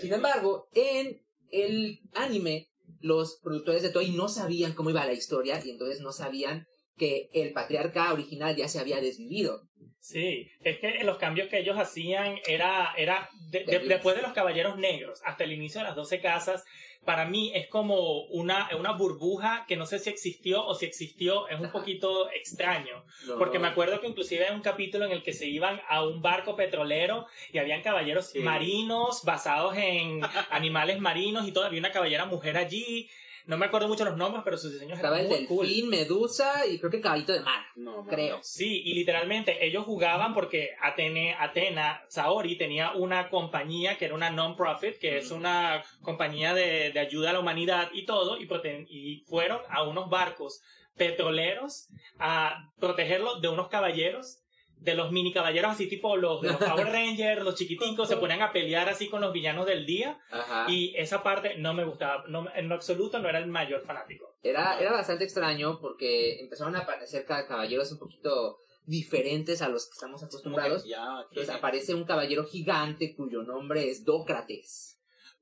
Sin 0.00 0.12
embargo, 0.12 0.68
en 0.72 1.20
el 1.50 2.00
anime, 2.14 2.70
los 3.00 3.38
productores 3.42 3.82
de 3.82 3.90
Toei 3.90 4.12
no 4.12 4.28
sabían 4.28 4.72
cómo 4.72 4.90
iba 4.90 5.04
la 5.04 5.12
historia 5.12 5.60
y 5.64 5.70
entonces 5.70 6.00
no 6.00 6.12
sabían 6.12 6.66
que 6.96 7.28
el 7.32 7.52
patriarca 7.52 8.12
original 8.12 8.54
ya 8.56 8.68
se 8.68 8.78
había 8.80 9.00
desvivido. 9.00 9.62
Sí, 10.00 10.50
es 10.62 10.78
que 10.80 11.02
los 11.02 11.16
cambios 11.16 11.48
que 11.48 11.58
ellos 11.58 11.78
hacían 11.78 12.38
era, 12.46 12.92
era 12.96 13.28
de- 13.50 13.64
de- 13.64 13.78
después 13.80 14.14
de 14.16 14.20
los 14.22 14.32
Caballeros 14.32 14.76
Negros 14.76 15.20
hasta 15.24 15.44
el 15.44 15.52
inicio 15.52 15.80
de 15.80 15.86
las 15.86 15.96
12 15.96 16.20
casas, 16.20 16.62
para 17.06 17.24
mí 17.26 17.52
es 17.54 17.68
como 17.68 18.24
una, 18.26 18.68
una 18.78 18.92
burbuja 18.92 19.64
que 19.66 19.76
no 19.76 19.86
sé 19.86 19.98
si 19.98 20.10
existió 20.10 20.64
o 20.64 20.74
si 20.74 20.84
existió, 20.86 21.48
es 21.48 21.58
un 21.58 21.64
Ajá. 21.66 21.72
poquito 21.72 22.30
extraño. 22.32 23.04
No, 23.26 23.38
Porque 23.38 23.56
no. 23.58 23.62
me 23.62 23.68
acuerdo 23.68 24.00
que 24.00 24.06
inclusive 24.06 24.46
hay 24.46 24.54
un 24.54 24.60
capítulo 24.62 25.06
en 25.06 25.12
el 25.12 25.22
que 25.22 25.32
se 25.32 25.46
iban 25.46 25.80
a 25.88 26.02
un 26.04 26.20
barco 26.20 26.54
petrolero 26.54 27.26
y 27.52 27.58
habían 27.58 27.80
caballeros 27.82 28.30
Sí. 28.30 28.40
marinos 28.40 29.22
basados 29.24 29.74
en 29.76 30.20
animales 30.50 30.98
marinos 31.00 31.48
y 31.48 31.52
todo. 31.52 31.64
Había 31.64 31.80
una 31.80 31.92
caballera 31.92 32.26
mujer 32.26 32.56
allí. 32.58 33.08
No 33.46 33.58
me 33.58 33.66
acuerdo 33.66 33.88
mucho 33.88 34.04
los 34.04 34.16
nombres, 34.16 34.42
pero 34.44 34.56
sus 34.56 34.72
diseños 34.72 34.96
Estaba 34.96 35.20
eran 35.20 35.32
el 35.32 35.38
muy 35.38 35.46
cool. 35.46 35.88
Medusa 35.88 36.66
y 36.66 36.78
creo 36.78 36.90
que 36.90 36.96
el 36.98 37.02
caballito 37.02 37.32
de 37.32 37.40
mar. 37.40 37.62
no, 37.76 38.04
creo. 38.06 38.38
Sí, 38.42 38.82
y 38.84 38.94
literalmente 38.94 39.64
ellos 39.66 39.84
jugaban 39.84 40.32
porque 40.32 40.70
Atene, 40.80 41.34
Atena, 41.38 42.02
Saori 42.08 42.56
tenía 42.56 42.92
una 42.92 43.28
compañía 43.28 43.98
que 43.98 44.06
era 44.06 44.14
una 44.14 44.30
non-profit, 44.30 44.98
que 44.98 45.18
es 45.18 45.30
una 45.30 45.82
compañía 46.02 46.54
de, 46.54 46.90
de 46.90 47.00
ayuda 47.00 47.30
a 47.30 47.32
la 47.34 47.40
humanidad 47.40 47.90
y 47.92 48.06
todo, 48.06 48.38
y, 48.38 48.48
y 48.88 49.24
fueron 49.26 49.60
a 49.68 49.82
unos 49.82 50.08
barcos 50.08 50.62
petroleros 50.96 51.88
a 52.18 52.70
protegerlos 52.78 53.42
de 53.42 53.48
unos 53.48 53.68
caballeros, 53.68 54.38
de 54.84 54.94
los 54.94 55.10
mini 55.12 55.32
caballeros 55.32 55.72
así 55.72 55.88
tipo 55.88 56.16
los 56.16 56.40
de 56.42 56.48
los 56.48 56.56
Power 56.62 56.86
Rangers, 56.86 57.42
los 57.42 57.54
chiquiticos, 57.54 58.08
se 58.08 58.16
ponían 58.18 58.42
a 58.42 58.52
pelear 58.52 58.88
así 58.88 59.08
con 59.08 59.20
los 59.20 59.32
villanos 59.32 59.66
del 59.66 59.86
día, 59.86 60.20
Ajá. 60.30 60.66
y 60.68 60.94
esa 60.96 61.22
parte 61.22 61.56
no 61.58 61.72
me 61.74 61.84
gustaba, 61.84 62.24
no, 62.28 62.46
en 62.54 62.68
lo 62.68 62.74
absoluto 62.74 63.18
no 63.18 63.28
era 63.28 63.38
el 63.38 63.46
mayor 63.46 63.84
fanático. 63.84 64.36
Era, 64.42 64.78
era 64.78 64.92
bastante 64.92 65.24
extraño 65.24 65.78
porque 65.80 66.38
empezaron 66.40 66.76
a 66.76 66.80
aparecer 66.80 67.24
ca- 67.24 67.46
caballeros 67.46 67.90
un 67.92 67.98
poquito 67.98 68.58
diferentes 68.86 69.62
a 69.62 69.68
los 69.70 69.86
que 69.86 69.92
estamos 69.94 70.22
acostumbrados. 70.22 70.84
ya, 70.84 71.02
Entonces 71.30 71.54
aparece 71.54 71.94
un 71.94 72.04
caballero 72.04 72.44
gigante 72.44 73.14
cuyo 73.16 73.42
nombre 73.42 73.88
es 73.88 74.04
Dócrates, 74.04 74.90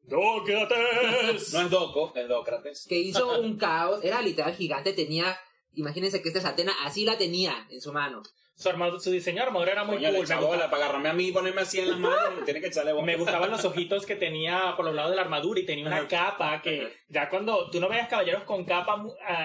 ¡Dócrates! 0.04 1.52
No 1.52 1.60
es 1.62 1.70
Doco, 1.70 2.12
es 2.14 2.28
Dócrates. 2.28 2.86
que 2.88 2.98
hizo 2.98 3.40
un 3.40 3.56
caos, 3.56 4.04
era 4.04 4.20
literal 4.22 4.54
gigante, 4.54 4.92
tenía, 4.92 5.36
imagínense 5.74 6.22
que 6.22 6.28
esta 6.28 6.40
es 6.40 6.44
Atena, 6.44 6.72
así 6.84 7.04
la 7.04 7.18
tenía 7.18 7.66
en 7.70 7.80
su 7.80 7.92
mano. 7.92 8.22
Su, 8.54 8.70
su 9.00 9.10
diseño 9.10 9.38
de 9.38 9.42
armadura 9.44 9.72
era 9.72 9.84
muy 9.84 9.96
Coño, 9.96 10.08
le 10.10 10.18
cool. 10.18 10.18
Me, 10.18 10.24
echa 10.24 10.36
bola, 10.36 10.48
gustaba- 10.50 10.70
para 10.70 10.84
agarrarme 10.84 11.08
a 11.08 11.12
mí 11.14 11.28
y 11.28 11.32
ponerme 11.32 11.62
así 11.62 11.80
en 11.80 11.88
las 11.90 11.98
manos, 11.98 12.44
tiene 12.44 12.60
que 12.60 12.66
echarle 12.68 12.92
me 13.02 13.16
gustaban 13.16 13.50
los 13.50 13.64
ojitos 13.64 14.04
que 14.06 14.14
tenía 14.16 14.74
por 14.76 14.84
los 14.84 14.94
lados 14.94 15.10
de 15.10 15.16
la 15.16 15.22
armadura 15.22 15.58
y 15.60 15.66
tenía 15.66 15.86
una 15.86 16.06
capa 16.06 16.60
que 16.62 16.92
ya 17.08 17.28
cuando 17.28 17.70
tú 17.70 17.80
no 17.80 17.88
veías 17.88 18.08
caballeros 18.08 18.44
con 18.44 18.64
capa, 18.64 19.02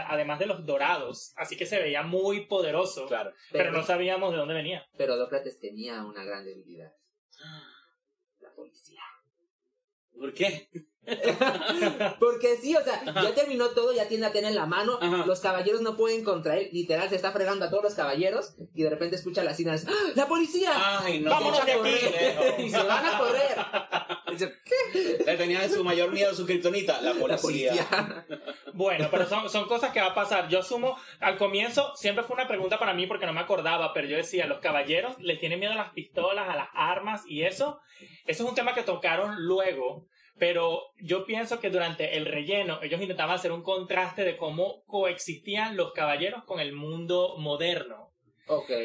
además 0.07 0.39
de 0.39 0.45
los 0.47 0.65
dorados, 0.65 1.33
así 1.37 1.55
que 1.57 1.65
se 1.65 1.79
veía 1.79 2.03
muy 2.03 2.45
poderoso, 2.47 3.07
Claro. 3.07 3.33
pero 3.51 3.71
no 3.71 3.81
sabíamos 3.83 4.31
de 4.33 4.37
dónde 4.37 4.53
venía. 4.53 4.85
Pero 4.97 5.15
Dócrates 5.17 5.59
tenía 5.59 6.03
una 6.03 6.23
gran 6.23 6.45
debilidad. 6.45 6.91
La 8.41 8.51
policía. 8.53 9.01
¿Por 10.19 10.33
qué? 10.33 10.69
Porque 12.19 12.57
sí, 12.57 12.75
o 12.75 12.83
sea, 12.83 13.03
ya 13.05 13.33
terminó 13.33 13.69
todo, 13.69 13.93
ya 13.93 14.07
tiene 14.07 14.25
a 14.25 14.29
Atena 14.29 14.49
en 14.49 14.55
la 14.55 14.65
mano, 14.65 14.99
Ajá. 15.01 15.25
los 15.25 15.39
caballeros 15.39 15.81
no 15.81 15.95
pueden 15.95 16.23
contra 16.23 16.57
él, 16.57 16.69
literal 16.71 17.09
se 17.09 17.15
está 17.15 17.31
fregando 17.31 17.65
a 17.65 17.69
todos 17.69 17.83
los 17.83 17.95
caballeros 17.95 18.55
y 18.75 18.83
de 18.83 18.89
repente 18.89 19.15
escucha 19.15 19.43
las 19.43 19.57
sirenas, 19.57 19.85
¡Ah, 19.87 20.11
¡La 20.15 20.27
policía! 20.27 20.71
Ay, 20.75 21.19
no. 21.21 21.29
Vámonos 21.29 21.61
qué 21.61 21.65
de 21.65 21.71
aquí. 21.73 22.05
pendejo. 22.11 22.61
y 22.61 22.69
se 22.69 22.83
van 22.83 23.05
a 23.05 23.17
correr. 23.17 23.57
Dice, 24.31 24.53
Le 25.25 25.37
tenía 25.37 25.67
su 25.69 25.83
mayor 25.83 26.11
miedo 26.11 26.31
a 26.31 26.35
su 26.35 26.45
kriptonita, 26.45 27.01
la 27.01 27.13
policía. 27.13 27.73
La 27.73 27.87
policía. 27.87 28.25
Bueno, 28.73 29.07
pero 29.09 29.25
son, 29.27 29.49
son 29.49 29.67
cosas 29.67 29.91
que 29.91 29.99
va 30.01 30.07
a 30.07 30.13
pasar. 30.15 30.49
Yo 30.49 30.59
asumo, 30.59 30.97
al 31.19 31.37
comienzo 31.37 31.95
siempre 31.95 32.23
fue 32.23 32.35
una 32.35 32.47
pregunta 32.47 32.77
para 32.77 32.93
mí 32.93 33.07
porque 33.07 33.25
no 33.25 33.33
me 33.33 33.39
acordaba, 33.39 33.93
pero 33.93 34.07
yo 34.07 34.17
decía, 34.17 34.45
los 34.45 34.59
caballeros 34.59 35.15
les 35.19 35.39
tienen 35.39 35.59
miedo 35.59 35.73
a 35.73 35.77
las 35.77 35.93
pistolas, 35.93 36.49
a 36.49 36.55
las 36.55 36.69
armas 36.73 37.23
y 37.27 37.43
eso. 37.43 37.79
Eso 38.25 38.43
es 38.43 38.49
un 38.49 38.55
tema 38.55 38.73
que 38.73 38.83
tocaron 38.83 39.35
luego, 39.45 40.05
pero 40.39 40.91
yo 40.97 41.25
pienso 41.25 41.59
que 41.59 41.69
durante 41.69 42.17
el 42.17 42.25
relleno 42.25 42.79
ellos 42.81 43.01
intentaban 43.01 43.35
hacer 43.35 43.51
un 43.51 43.63
contraste 43.63 44.23
de 44.23 44.37
cómo 44.37 44.83
coexistían 44.85 45.77
los 45.77 45.93
caballeros 45.93 46.43
con 46.45 46.59
el 46.59 46.73
mundo 46.73 47.35
moderno. 47.37 48.11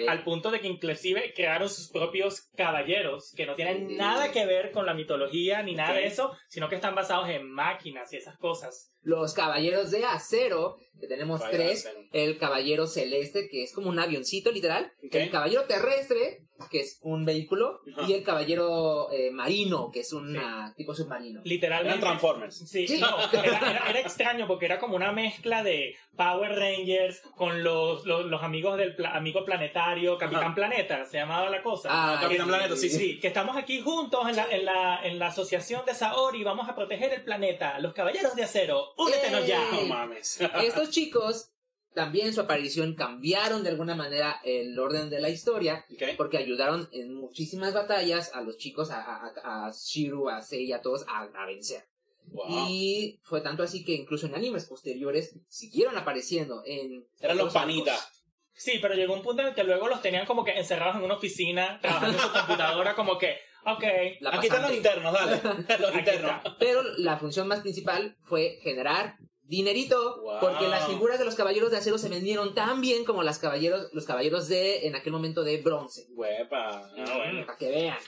Al 0.08 0.24
punto 0.24 0.50
de 0.50 0.60
que 0.60 0.66
inclusive 0.66 1.32
crearon 1.34 1.68
sus 1.68 1.88
propios 1.88 2.50
caballeros, 2.56 3.32
que 3.36 3.46
no 3.46 3.54
tienen 3.54 3.96
nada 3.96 4.32
que 4.32 4.44
ver 4.44 4.72
con 4.72 4.86
la 4.86 4.94
mitología 4.94 5.62
ni 5.62 5.74
nada 5.74 5.94
de 5.94 6.06
eso, 6.06 6.36
sino 6.48 6.68
que 6.68 6.74
están 6.74 6.96
basados 6.96 7.28
en 7.28 7.48
máquinas 7.48 8.12
y 8.12 8.16
esas 8.16 8.36
cosas. 8.38 8.91
Los 9.02 9.34
caballeros 9.34 9.90
de 9.90 10.04
acero, 10.04 10.76
que 11.00 11.06
tenemos 11.08 11.40
Vaya, 11.40 11.52
tres, 11.52 11.88
el 12.12 12.38
caballero 12.38 12.86
celeste, 12.86 13.48
que 13.50 13.64
es 13.64 13.72
como 13.72 13.88
un 13.88 13.98
avioncito 13.98 14.52
literal, 14.52 14.92
el 15.02 15.30
caballero 15.30 15.64
terrestre 15.64 16.40
que 16.70 16.78
es 16.78 17.00
un 17.02 17.24
vehículo, 17.24 17.80
y 18.06 18.12
el 18.12 18.22
caballero 18.22 19.10
eh, 19.10 19.32
marino, 19.32 19.90
que 19.92 19.98
es 19.98 20.12
un 20.12 20.36
ah, 20.36 20.72
tipo 20.76 20.94
submarino. 20.94 21.40
Eran 21.40 21.48
Literalmente. 21.48 21.98
Transformers. 22.00 22.56
Sí, 22.70 22.86
Sí. 22.86 23.00
no, 23.00 23.08
era, 23.32 23.58
era- 23.70 23.90
era 23.90 23.98
extraño 23.98 24.46
porque 24.46 24.66
era 24.66 24.78
como 24.78 24.94
una 24.94 25.10
mezcla 25.10 25.64
de 25.64 25.96
Power 26.16 26.52
Rangers 26.56 27.20
con 27.36 27.64
los, 27.64 28.06
los, 28.06 28.26
los 28.26 28.42
amigos 28.44 28.78
del 28.78 28.94
pla- 28.94 29.10
amigo 29.16 29.44
planetario, 29.44 30.16
Capitán 30.18 30.44
Ajá. 30.44 30.54
Planeta, 30.54 31.04
se 31.04 31.16
llamaba 31.18 31.50
la 31.50 31.64
cosa. 31.64 31.88
Ah, 31.90 32.18
Capitán 32.22 32.46
Planeta, 32.46 32.76
sí, 32.76 32.88
Sí, 32.88 33.18
que 33.18 33.26
estamos 33.26 33.56
aquí 33.56 33.80
juntos 33.80 34.28
en 34.28 34.36
la, 34.36 34.46
en 34.48 34.64
la, 34.64 35.00
en 35.02 35.18
la 35.18 35.26
asociación 35.28 35.84
de 35.84 35.94
Saori, 35.94 36.44
vamos 36.44 36.68
a 36.68 36.76
proteger 36.76 37.12
el 37.12 37.24
planeta, 37.24 37.80
los 37.80 37.92
caballeros 37.92 38.36
de 38.36 38.44
acero, 38.44 38.91
únetenos 38.96 39.46
ya. 39.46 39.70
No 39.70 39.82
mames. 39.86 40.40
Estos 40.62 40.90
chicos, 40.90 41.50
también 41.94 42.32
su 42.32 42.40
aparición 42.40 42.94
cambiaron 42.94 43.62
de 43.62 43.70
alguna 43.70 43.94
manera 43.94 44.40
el 44.44 44.78
orden 44.78 45.10
de 45.10 45.20
la 45.20 45.28
historia, 45.28 45.84
porque 46.16 46.38
ayudaron 46.38 46.88
en 46.92 47.14
muchísimas 47.14 47.74
batallas 47.74 48.30
a 48.34 48.40
los 48.40 48.56
chicos, 48.56 48.90
a, 48.90 49.32
a, 49.44 49.72
Shiru, 49.72 50.28
a 50.28 50.42
Sei, 50.42 50.72
a 50.72 50.80
todos, 50.80 51.04
a, 51.08 51.22
a 51.22 51.46
vencer. 51.46 51.84
Wow. 52.26 52.68
Y 52.68 53.18
fue 53.22 53.40
tanto 53.40 53.62
así 53.62 53.84
que 53.84 53.92
incluso 53.92 54.26
en 54.26 54.34
animes 54.34 54.64
posteriores 54.64 55.34
siguieron 55.48 55.98
apareciendo 55.98 56.62
en... 56.64 57.06
Eran 57.20 57.36
los 57.36 57.52
panitas. 57.52 58.21
Sí, 58.54 58.78
pero 58.80 58.94
llegó 58.94 59.14
un 59.14 59.22
punto 59.22 59.42
en 59.42 59.48
el 59.48 59.54
que 59.54 59.64
luego 59.64 59.88
los 59.88 60.02
tenían 60.02 60.26
como 60.26 60.44
que 60.44 60.52
encerrados 60.58 60.96
en 60.96 61.02
una 61.04 61.14
oficina, 61.14 61.78
trabajando 61.80 62.18
en 62.18 62.24
su 62.24 62.32
computadora, 62.32 62.94
como 62.94 63.18
que, 63.18 63.38
ok, 63.66 63.84
La 64.20 64.30
Aquí 64.36 64.46
están 64.46 64.62
los 64.62 64.72
internos, 64.74 65.12
dale. 65.12 65.40
los 65.80 65.94
internos. 65.94 66.42
Pero 66.58 66.82
la 66.98 67.16
función 67.18 67.48
más 67.48 67.60
principal 67.60 68.16
fue 68.24 68.58
generar 68.62 69.16
dinerito, 69.44 70.20
Wow. 70.22 70.40
porque 70.40 70.68
las 70.68 70.86
figuras 70.86 71.18
de 71.18 71.24
los 71.24 71.34
caballeros 71.34 71.70
de 71.70 71.76
acero 71.78 71.98
se 71.98 72.08
vendieron 72.08 72.54
tan 72.54 72.80
bien 72.80 73.04
como 73.04 73.22
las 73.22 73.38
caballeros, 73.38 73.88
los 73.92 74.06
caballeros 74.06 74.48
de, 74.48 74.86
en 74.86 74.94
aquel 74.96 75.12
momento, 75.12 75.42
de 75.44 75.60
bronce. 75.60 76.06
Huepa. 76.14 76.88
Ah, 76.96 77.14
bueno. 77.16 77.44
Para 77.46 77.58
que 77.58 77.68
vean. 77.68 77.98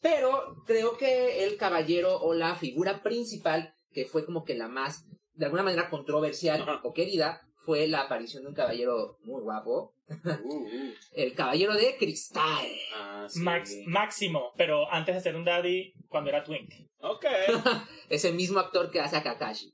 Pero 0.00 0.56
creo 0.66 0.96
que 0.96 1.44
el 1.44 1.56
caballero 1.56 2.20
o 2.20 2.34
la 2.34 2.54
figura 2.56 3.02
principal, 3.02 3.74
que 3.92 4.04
fue 4.04 4.24
como 4.24 4.44
que 4.44 4.54
la 4.54 4.68
más, 4.68 5.04
de 5.34 5.44
alguna 5.46 5.62
manera, 5.62 5.88
controversial 5.90 6.62
Ajá. 6.62 6.80
o 6.82 6.92
querida, 6.92 7.40
fue 7.64 7.86
la 7.88 8.02
aparición 8.02 8.42
de 8.42 8.48
un 8.50 8.54
caballero 8.54 9.18
muy 9.24 9.40
guapo, 9.42 9.94
Uh, 10.08 10.28
uh. 10.28 10.92
el 11.14 11.34
caballero 11.34 11.74
de 11.74 11.96
cristal. 11.96 12.66
Ah, 12.94 13.26
sí. 13.30 13.40
Max, 13.40 13.74
Máximo, 13.86 14.52
pero 14.58 14.90
antes 14.92 15.14
de 15.14 15.20
ser 15.22 15.36
un 15.36 15.44
daddy, 15.44 15.94
cuando 16.08 16.28
era 16.30 16.44
twink. 16.44 16.70
Ok. 17.00 17.24
Es 18.10 18.24
el 18.26 18.34
mismo 18.34 18.58
actor 18.60 18.90
que 18.90 19.00
hace 19.00 19.16
a 19.16 19.22
Kakashi. 19.22 19.72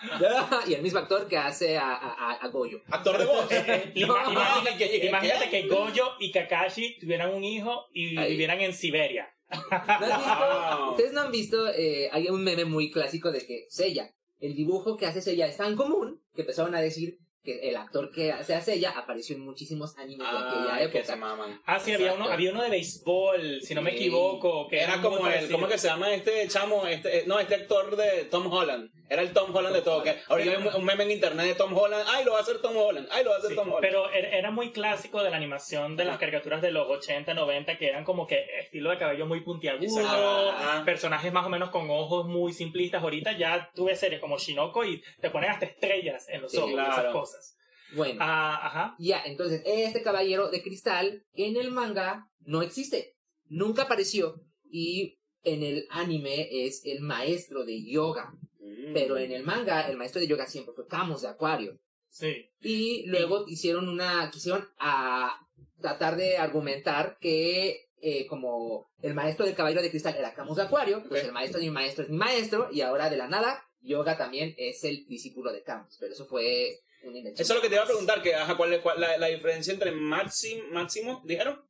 y 0.68 0.74
el 0.74 0.82
mismo 0.82 0.98
actor 1.00 1.26
que 1.26 1.36
hace 1.38 1.76
a, 1.78 1.94
a- 1.94 2.32
a- 2.34 2.48
Goyo. 2.48 2.82
Actor 2.90 3.18
de 3.18 3.24
voz. 3.24 3.50
Eh, 3.50 3.92
ima- 3.94 4.24
No. 4.24 4.32
imagina- 4.32 4.76
¿Qué- 4.78 4.90
qué- 4.90 5.00
qué- 5.00 5.06
imagínate 5.08 5.48
que 5.50 5.66
Goyo 5.68 6.04
y 6.20 6.30
Kakashi 6.32 6.98
tuvieran 7.00 7.32
un 7.34 7.42
hijo 7.42 7.86
y 7.94 8.16
Ahí. 8.18 8.32
vivieran 8.32 8.60
en 8.60 8.74
Siberia. 8.74 9.28
¿No. 9.50 10.90
Ustedes 10.90 11.12
no 11.12 11.22
han 11.22 11.32
visto, 11.32 11.68
eh, 11.72 12.08
hay 12.12 12.28
un 12.28 12.42
meme 12.44 12.64
muy 12.64 12.90
clásico 12.90 13.32
de 13.32 13.46
que 13.46 13.66
Seiya, 13.70 14.12
el 14.40 14.54
dibujo 14.54 14.96
que 14.96 15.06
hace 15.06 15.20
Seiya 15.22 15.46
es 15.46 15.56
tan 15.56 15.74
común 15.76 16.20
que 16.34 16.42
empezaron 16.42 16.74
a 16.74 16.80
decir 16.80 17.18
que 17.44 17.68
el 17.68 17.76
actor 17.76 18.10
que 18.10 18.32
hace 18.32 18.54
a 18.54 18.60
Seiya 18.60 18.90
apareció 18.90 19.36
en 19.36 19.42
muchísimos 19.44 19.96
animes 19.96 20.26
de 20.30 20.36
aquella 20.38 20.78
que 20.90 20.98
época. 20.98 21.04
se 21.04 21.16
maman. 21.16 21.60
Ah, 21.64 21.78
sí, 21.78 21.92
había 21.92 22.12
uno, 22.12 22.28
había 22.28 22.50
uno 22.52 22.62
de 22.62 22.70
béisbol, 22.70 23.60
si 23.62 23.74
no 23.74 23.82
me 23.82 23.92
equivoco. 23.92 24.68
Que 24.68 24.80
Era 24.82 25.00
como 25.00 25.26
el. 25.28 25.50
¿cómo 25.50 25.66
que 25.68 25.78
se 25.78 25.88
llama 25.88 26.12
este 26.12 26.46
chamo? 26.48 26.86
Este, 26.86 27.20
eh, 27.20 27.24
no, 27.26 27.38
este 27.38 27.54
actor 27.54 27.96
de 27.96 28.24
Tom 28.24 28.52
Holland. 28.52 28.90
Era 29.10 29.22
el 29.22 29.32
Tom 29.32 29.54
Holland 29.56 29.74
de 29.74 29.80
todo. 29.80 30.02
Que 30.02 30.16
ahorita 30.28 30.50
hay 30.50 30.56
un, 30.58 30.74
un 30.74 30.84
meme 30.84 31.04
en 31.04 31.12
internet 31.12 31.46
de 31.46 31.54
Tom 31.54 31.74
Holland. 31.74 32.04
Ay, 32.08 32.26
lo 32.26 32.32
va 32.32 32.40
a 32.40 32.42
hacer 32.42 32.60
Tom 32.60 32.76
Holland. 32.76 33.08
Ay, 33.10 33.24
lo 33.24 33.30
va 33.30 33.36
a 33.36 33.38
hacer 33.38 33.50
Sí, 33.52 33.56
Tom 33.56 33.68
Holland. 33.68 33.80
pero 33.80 34.10
era 34.10 34.28
era 34.36 34.50
muy 34.50 34.70
clásico 34.70 35.22
de 35.22 35.30
la 35.30 35.36
animación 35.38 35.96
de 35.96 36.04
las 36.04 36.18
caricaturas 36.18 36.60
de 36.60 36.70
los 36.72 36.86
80, 36.90 37.32
90, 37.32 37.78
que 37.78 37.86
eran 37.88 38.04
como 38.04 38.26
que 38.26 38.44
estilo 38.60 38.90
de 38.90 38.98
cabello 38.98 39.24
muy 39.26 39.40
puntiagudo, 39.40 40.04
personajes 40.84 41.32
más 41.32 41.46
o 41.46 41.48
menos 41.48 41.70
con 41.70 41.88
ojos 41.90 42.26
muy 42.26 42.52
simplistas. 42.52 43.02
Ahorita 43.02 43.32
ya 43.32 43.70
tuve 43.74 43.96
series 43.96 44.20
como 44.20 44.36
Shinoko 44.38 44.84
y 44.84 45.02
te 45.20 45.30
ponen 45.30 45.50
hasta 45.50 45.64
estrellas 45.64 46.28
en 46.28 46.42
los 46.42 46.52
Sí, 46.52 46.58
ojos, 46.58 46.72
esas 46.72 47.06
cosas. 47.12 47.37
Bueno, 47.94 48.18
Ah, 48.20 48.66
ajá. 48.66 48.96
ya, 48.98 49.22
entonces, 49.24 49.62
este 49.64 50.02
caballero 50.02 50.50
de 50.50 50.62
cristal 50.62 51.24
en 51.34 51.56
el 51.56 51.70
manga 51.70 52.30
no 52.40 52.62
existe. 52.62 53.16
Nunca 53.46 53.82
apareció. 53.82 54.42
Y 54.70 55.18
en 55.42 55.62
el 55.62 55.86
anime 55.90 56.48
es 56.66 56.82
el 56.84 57.00
maestro 57.00 57.64
de 57.64 57.82
yoga. 57.84 58.32
Mm. 58.60 58.92
Pero 58.92 59.16
en 59.16 59.32
el 59.32 59.42
manga, 59.44 59.88
el 59.88 59.96
maestro 59.96 60.20
de 60.20 60.26
yoga 60.26 60.46
siempre 60.46 60.74
fue 60.74 60.86
Camus 60.86 61.22
de 61.22 61.28
Acuario. 61.28 61.78
Sí. 62.10 62.50
Y 62.60 63.06
luego 63.06 63.44
hicieron 63.48 63.88
una, 63.88 64.30
quisieron 64.30 64.68
a 64.78 65.38
tratar 65.80 66.16
de 66.16 66.36
argumentar 66.38 67.18
que 67.20 67.88
eh, 68.00 68.26
como 68.26 68.90
el 69.02 69.14
maestro 69.14 69.44
del 69.46 69.54
caballero 69.54 69.82
de 69.82 69.90
cristal 69.90 70.14
era 70.16 70.34
Camus 70.34 70.56
de 70.56 70.62
Acuario, 70.64 71.02
pues 71.08 71.24
el 71.24 71.32
maestro 71.32 71.58
de 71.60 71.66
mi 71.66 71.70
maestro 71.72 72.04
es 72.04 72.10
mi 72.10 72.16
maestro, 72.16 72.68
y 72.72 72.80
ahora 72.80 73.10
de 73.10 73.16
la 73.16 73.28
nada, 73.28 73.64
Yoga 73.80 74.16
también 74.16 74.54
es 74.58 74.84
el 74.84 75.06
discípulo 75.06 75.52
de 75.52 75.62
Camus. 75.62 75.96
Pero 76.00 76.12
eso 76.12 76.26
fue. 76.26 76.80
Eso 77.14 77.42
es 77.42 77.48
lo 77.50 77.60
que 77.60 77.68
te 77.68 77.74
iba 77.74 77.84
a 77.84 77.86
preguntar. 77.86 78.22
Que, 78.22 78.34
ajá, 78.34 78.56
¿Cuál 78.56 78.72
es 78.74 78.80
cuál- 78.80 79.00
la, 79.00 79.16
la 79.18 79.26
diferencia 79.28 79.72
entre 79.72 79.90
Máximo, 79.92 80.62
Máximo, 80.70 81.22
dijeron? 81.24 81.62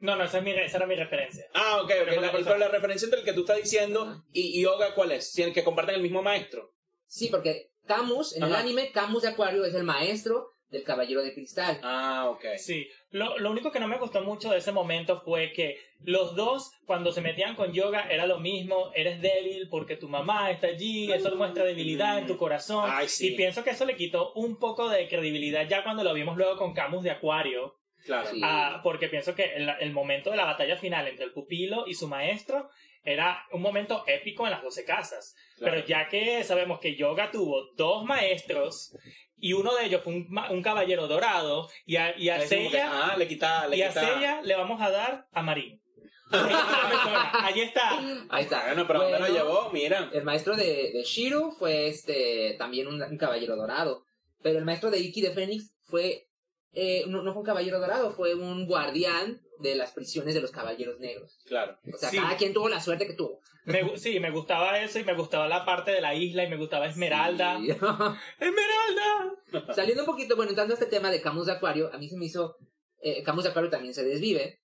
No, 0.00 0.16
no, 0.16 0.24
esa, 0.24 0.38
es 0.38 0.44
mi, 0.44 0.50
esa 0.50 0.78
era 0.78 0.86
mi 0.86 0.96
referencia. 0.96 1.46
Ah, 1.54 1.76
ok, 1.82 1.84
ok. 1.84 2.06
Pero 2.08 2.20
La, 2.20 2.32
pero 2.32 2.58
la 2.58 2.68
referencia 2.68 3.06
entre 3.06 3.20
el 3.20 3.24
que 3.24 3.32
tú 3.32 3.40
estás 3.42 3.58
diciendo 3.58 4.02
Ajá. 4.02 4.24
y, 4.32 4.60
Yoga, 4.60 4.94
¿cuál 4.94 5.12
es? 5.12 5.32
Tienen 5.32 5.54
que 5.54 5.62
comparten 5.62 5.94
el 5.94 6.02
mismo 6.02 6.22
maestro. 6.22 6.72
Sí, 7.06 7.28
porque 7.28 7.70
Camus, 7.86 8.34
en 8.36 8.42
el 8.42 8.54
anime, 8.54 8.90
Camus 8.92 9.22
de 9.22 9.28
Acuario 9.28 9.64
es 9.64 9.74
el 9.74 9.84
maestro 9.84 10.50
del 10.72 10.82
caballero 10.82 11.22
de 11.22 11.32
cristal. 11.34 11.78
Ah, 11.82 12.28
ok. 12.30 12.44
Sí, 12.56 12.88
lo, 13.10 13.38
lo 13.38 13.50
único 13.50 13.70
que 13.70 13.78
no 13.78 13.86
me 13.86 13.98
gustó 13.98 14.22
mucho 14.22 14.50
de 14.50 14.58
ese 14.58 14.72
momento 14.72 15.20
fue 15.20 15.52
que 15.52 15.78
los 16.02 16.34
dos, 16.34 16.72
cuando 16.86 17.12
se 17.12 17.20
metían 17.20 17.54
con 17.54 17.72
yoga, 17.72 18.08
era 18.10 18.26
lo 18.26 18.40
mismo, 18.40 18.90
eres 18.94 19.20
débil 19.20 19.68
porque 19.70 19.96
tu 19.96 20.08
mamá 20.08 20.50
está 20.50 20.66
allí, 20.68 21.12
eso 21.12 21.36
muestra 21.36 21.64
debilidad 21.64 22.18
en 22.18 22.26
tu 22.26 22.36
corazón. 22.36 22.90
Ay, 22.90 23.06
sí. 23.08 23.28
Y 23.28 23.36
pienso 23.36 23.62
que 23.62 23.70
eso 23.70 23.84
le 23.84 23.94
quitó 23.96 24.32
un 24.32 24.58
poco 24.58 24.88
de 24.88 25.06
credibilidad 25.08 25.68
ya 25.68 25.84
cuando 25.84 26.02
lo 26.02 26.12
vimos 26.14 26.36
luego 26.36 26.56
con 26.56 26.72
Camus 26.74 27.04
de 27.04 27.10
Acuario, 27.12 27.76
Claro. 28.04 28.28
Sí. 28.32 28.40
ah, 28.42 28.80
porque 28.82 29.06
pienso 29.06 29.32
que 29.36 29.44
el, 29.54 29.68
el 29.78 29.92
momento 29.92 30.30
de 30.32 30.36
la 30.36 30.44
batalla 30.44 30.76
final 30.76 31.06
entre 31.06 31.24
el 31.24 31.32
pupilo 31.32 31.84
y 31.86 31.94
su 31.94 32.08
maestro 32.08 32.68
era 33.04 33.44
un 33.52 33.62
momento 33.62 34.02
épico 34.08 34.44
en 34.44 34.50
las 34.52 34.62
12 34.62 34.84
casas. 34.84 35.36
claro. 35.58 35.74
Pero 35.74 35.86
ya 35.86 36.08
que 36.08 36.42
sabemos 36.42 36.80
que 36.80 36.96
Yoga 36.96 37.30
tuvo 37.30 37.70
dos 37.76 38.04
maestros 38.04 38.96
y 39.42 39.54
uno 39.54 39.74
de 39.74 39.86
ellos 39.86 40.02
fue 40.02 40.14
un, 40.14 40.38
un 40.50 40.62
caballero 40.62 41.08
dorado 41.08 41.68
y 41.84 41.96
a, 41.96 42.16
y 42.16 42.28
a 42.28 42.38
que, 42.38 42.46
Seiya 42.46 42.88
ah, 42.92 43.16
le 43.16 43.26
quita, 43.26 43.66
le 43.66 43.76
y 43.76 43.82
a 43.82 44.40
le 44.40 44.54
vamos 44.54 44.80
a 44.80 44.88
dar 44.88 45.26
a 45.32 45.42
Marín. 45.42 45.82
Allí 46.32 47.60
está. 47.60 47.98
Ahí 48.30 48.44
está. 48.44 48.66
Bueno, 48.66 48.86
pero 48.86 49.00
¿dónde 49.00 49.18
lo 49.18 49.26
Bueno, 49.26 49.34
llevó? 49.34 49.70
Mira. 49.72 50.10
El 50.12 50.22
maestro 50.22 50.56
de, 50.56 50.92
de 50.92 51.02
Shiro 51.04 51.50
fue 51.50 51.88
este 51.88 52.54
también 52.56 52.86
un, 52.86 53.02
un 53.02 53.18
caballero 53.18 53.56
dorado. 53.56 54.04
Pero 54.42 54.58
el 54.60 54.64
maestro 54.64 54.90
de 54.90 55.00
Iki 55.00 55.20
de 55.20 55.32
Fénix 55.32 55.74
fue. 55.82 56.28
eh, 56.72 57.04
no, 57.08 57.22
no 57.22 57.32
fue 57.32 57.40
un 57.40 57.46
caballero 57.46 57.80
dorado, 57.80 58.12
fue 58.12 58.34
un 58.34 58.66
guardián 58.66 59.42
de 59.62 59.74
las 59.76 59.92
prisiones 59.92 60.34
de 60.34 60.40
los 60.40 60.50
caballeros 60.50 60.98
negros. 61.00 61.38
Claro. 61.46 61.78
O 61.92 61.96
sea, 61.96 62.10
Sí. 62.10 62.18
cada 62.18 62.36
quien 62.36 62.52
tuvo 62.52 62.68
la 62.68 62.80
suerte 62.80 63.06
que 63.06 63.14
tuvo. 63.14 63.40
Me 63.64 63.96
sí, 63.96 64.18
me 64.20 64.30
gustaba 64.30 64.80
eso 64.80 64.98
y 64.98 65.04
me 65.04 65.14
gustaba 65.14 65.46
la 65.48 65.64
parte 65.64 65.92
de 65.92 66.00
la 66.00 66.14
isla 66.14 66.44
y 66.44 66.50
me 66.50 66.56
gustaba 66.56 66.86
Esmeralda. 66.86 67.58
Sí. 67.60 67.68
¡Esmeralda! 68.40 69.74
Saliendo 69.74 70.02
un 70.02 70.06
poquito, 70.06 70.36
bueno, 70.36 70.50
entrando 70.50 70.74
a 70.74 70.76
este 70.78 70.86
tema 70.86 71.10
de 71.10 71.20
Camus 71.20 71.46
de 71.46 71.52
Acuario, 71.52 71.90
a 71.92 71.98
mí 71.98 72.08
se 72.08 72.16
me 72.16 72.24
hizo. 72.26 72.56
eh, 73.00 73.22
Camus 73.22 73.44
de 73.44 73.50
Acuario 73.50 73.70
también 73.70 73.94
se 73.94 74.02
desvive. 74.04 74.58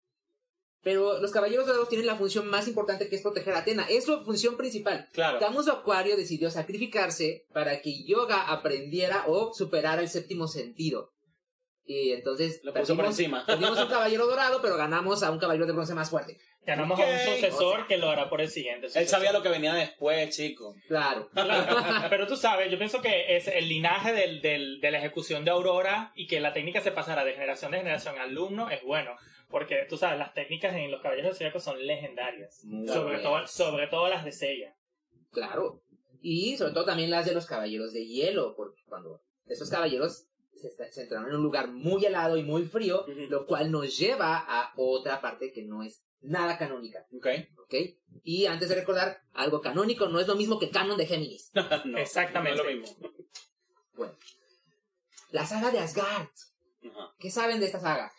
Pero 0.81 1.21
los 1.21 1.33
caballeros 1.33 1.67
dorados 1.67 1.88
tienen 1.88 2.07
la 2.07 2.14
función 2.17 2.47
más 2.47 2.69
importante 2.69 3.09
que 3.09 3.17
es 3.17 3.23
proteger 3.23 3.52
a 3.55 3.59
Atena. 3.59 3.85
Es 3.90 4.05
su 4.05 4.25
función 4.25 4.57
principal. 4.57 5.09
Claro. 5.12 5.40
Camus 5.40 5.67
de 5.67 5.73
Acuario 5.73 6.17
decidió 6.17 6.50
sacrificarse 6.50 7.47
para 7.52 7.83
que 7.83 8.05
Yoga 8.05 8.43
aprendiera 8.49 9.25
o 9.26 9.52
superara 9.52 10.00
el 10.02 10.09
séptimo 10.09 10.47
sentido. 10.47 11.11
Y 11.90 12.12
entonces 12.12 12.61
Lo 12.64 12.75
puso 12.75 12.95
por 12.95 13.07
encima. 13.07 13.47
perdimos 13.47 13.80
un 13.80 13.88
caballero 13.88 14.26
dorado, 14.26 14.61
pero 14.61 14.76
ganamos 14.76 15.23
a 15.23 15.30
un 15.30 15.38
caballero 15.38 15.64
de 15.64 15.73
bronce 15.73 15.95
más 15.95 16.11
fuerte. 16.11 16.37
Ganamos 16.66 17.00
a 17.00 17.02
un 17.02 17.18
sucesor 17.35 17.87
que 17.87 17.97
lo 17.97 18.11
hará 18.11 18.28
por 18.28 18.42
el 18.42 18.50
siguiente. 18.50 18.88
Él 18.95 19.09
sabía 19.09 19.33
lo 19.33 19.42
que 19.42 19.49
venía 19.49 19.73
después, 19.73 20.37
chico. 20.37 20.76
Claro. 20.87 21.30
Claro, 21.33 21.76
pero 22.11 22.26
tú 22.26 22.37
sabes, 22.37 22.71
yo 22.71 22.76
pienso 22.76 23.00
que 23.00 23.35
es 23.38 23.49
el 23.49 23.71
linaje 23.71 24.12
del, 24.12 24.42
del- 24.42 24.80
de 24.83 24.90
la 24.90 24.99
ejecución 24.99 25.47
de 25.47 25.50
Aurora 25.50 26.12
y 26.14 26.26
que 26.26 26.40
la 26.40 26.52
técnica 26.52 26.83
se 26.83 26.92
pasara 26.92 27.25
de 27.25 27.33
generación 27.33 27.73
de 27.73 27.78
generación 27.78 28.18
a 28.18 28.25
alumno 28.25 28.68
es 28.68 28.83
bueno. 28.83 29.12
Porque 29.49 29.87
tú 29.88 29.97
sabes, 29.97 30.18
las 30.18 30.35
técnicas 30.35 30.76
en 30.76 30.90
los 30.90 31.00
caballeros 31.00 31.30
del 31.30 31.38
Zodiaco 31.38 31.59
son 31.59 31.87
legendarias. 31.87 32.61
Muy 32.64 32.87
Sobre 32.87 33.18
todo, 33.21 33.47
sobre 33.47 33.87
todo 33.87 34.11
las 34.11 34.26
de 34.26 34.33
Seiya. 34.33 34.75
Claro. 35.33 35.80
Y 36.21 36.59
sobre 36.59 36.75
todo 36.75 36.85
también 36.85 37.11
las 37.11 37.25
de 37.25 37.33
los 37.33 37.47
caballeros 37.47 37.95
de 37.95 38.04
hielo, 38.07 38.54
porque 38.57 38.83
cuando 38.87 39.23
esos 39.47 39.71
caballeros 39.71 40.26
se, 40.59 40.69
está- 40.69 40.91
se 40.93 41.03
entraron 41.03 41.29
en 41.29 41.37
un 41.37 41.43
lugar 41.43 41.69
muy 41.69 42.05
helado 42.05 42.37
y 42.37 42.43
muy 42.43 42.65
frío, 42.65 43.03
Ujú. 43.03 43.27
lo 43.31 43.47
cual 43.47 43.71
nos 43.71 43.97
lleva 43.99 44.37
a 44.38 44.73
otra 44.77 45.21
parte 45.21 45.53
que 45.53 45.62
no 45.62 45.83
es 45.83 46.03
nada 46.21 46.59
canónica, 46.59 47.07
Ok. 47.17 47.27
¿ok? 47.65 47.75
Y 48.25 48.47
antes 48.47 48.69
de 48.69 48.75
recordar, 48.75 49.23
algo 49.33 49.61
canónico 49.61 50.09
no 50.09 50.19
es 50.21 50.27
lo 50.27 50.35
mismo 50.35 50.59
que 50.59 50.71
canon 50.71 50.99
de 50.99 51.07
Géminis. 51.07 51.53
No, 51.85 51.99
Exactamente. 51.99 52.62
No 52.62 52.69
es 52.69 52.75
lo 52.77 52.81
mismo. 52.83 53.12
La 55.31 55.47
saga 55.47 55.71
de 55.71 55.79
Asgard. 55.79 56.29
Ajá. 56.85 57.15
¿Qué 57.19 57.31
saben 57.31 57.61
de 57.61 57.67
esta 57.67 57.81
saga? 57.81 58.12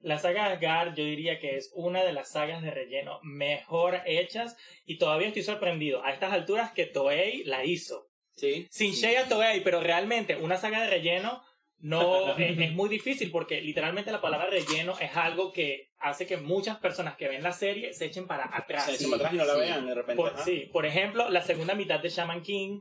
La 0.00 0.18
saga 0.18 0.48
de 0.48 0.54
Asgard 0.54 0.94
yo 0.94 1.04
diría 1.04 1.38
que 1.40 1.56
es 1.56 1.70
una 1.74 2.02
de 2.04 2.12
las 2.12 2.30
sagas 2.32 2.62
de 2.62 2.70
relleno 2.70 3.18
mejor 3.22 4.00
hechas 4.06 4.56
y 4.84 4.98
todavía 4.98 5.28
estoy 5.28 5.42
sorprendido 5.42 6.04
a 6.04 6.12
estas 6.12 6.32
alturas 6.32 6.72
que 6.72 6.86
Toei 6.86 7.44
la 7.44 7.64
hizo. 7.64 8.08
Sí. 8.36 8.66
Sin 8.70 8.92
Shea 8.92 9.28
Toei, 9.28 9.62
pero 9.62 9.80
realmente 9.80 10.36
una 10.36 10.56
saga 10.56 10.82
de 10.82 10.90
relleno 10.90 11.42
no 11.82 12.36
es, 12.36 12.58
es 12.58 12.72
muy 12.72 12.88
difícil 12.88 13.30
porque 13.32 13.60
literalmente 13.60 14.12
la 14.12 14.20
palabra 14.20 14.46
relleno 14.46 14.94
es 15.00 15.16
algo 15.16 15.52
que 15.52 15.90
hace 15.98 16.26
que 16.26 16.36
muchas 16.36 16.78
personas 16.78 17.16
que 17.16 17.28
ven 17.28 17.42
la 17.42 17.52
serie 17.52 17.92
se 17.92 18.06
echen 18.06 18.28
para 18.28 18.56
atrás. 18.56 18.86
Se 18.86 18.92
echen 18.92 19.10
para 19.10 19.28
atrás 19.28 19.34
y 19.34 19.36
no 19.36 19.44
la 19.44 19.54
sí. 19.54 19.60
vean 19.60 19.86
de 19.86 19.94
repente. 19.94 20.22
Por, 20.22 20.38
sí, 20.38 20.70
por 20.72 20.86
ejemplo, 20.86 21.28
la 21.28 21.42
segunda 21.42 21.74
mitad 21.74 22.00
de 22.00 22.08
Shaman 22.08 22.42
King, 22.42 22.80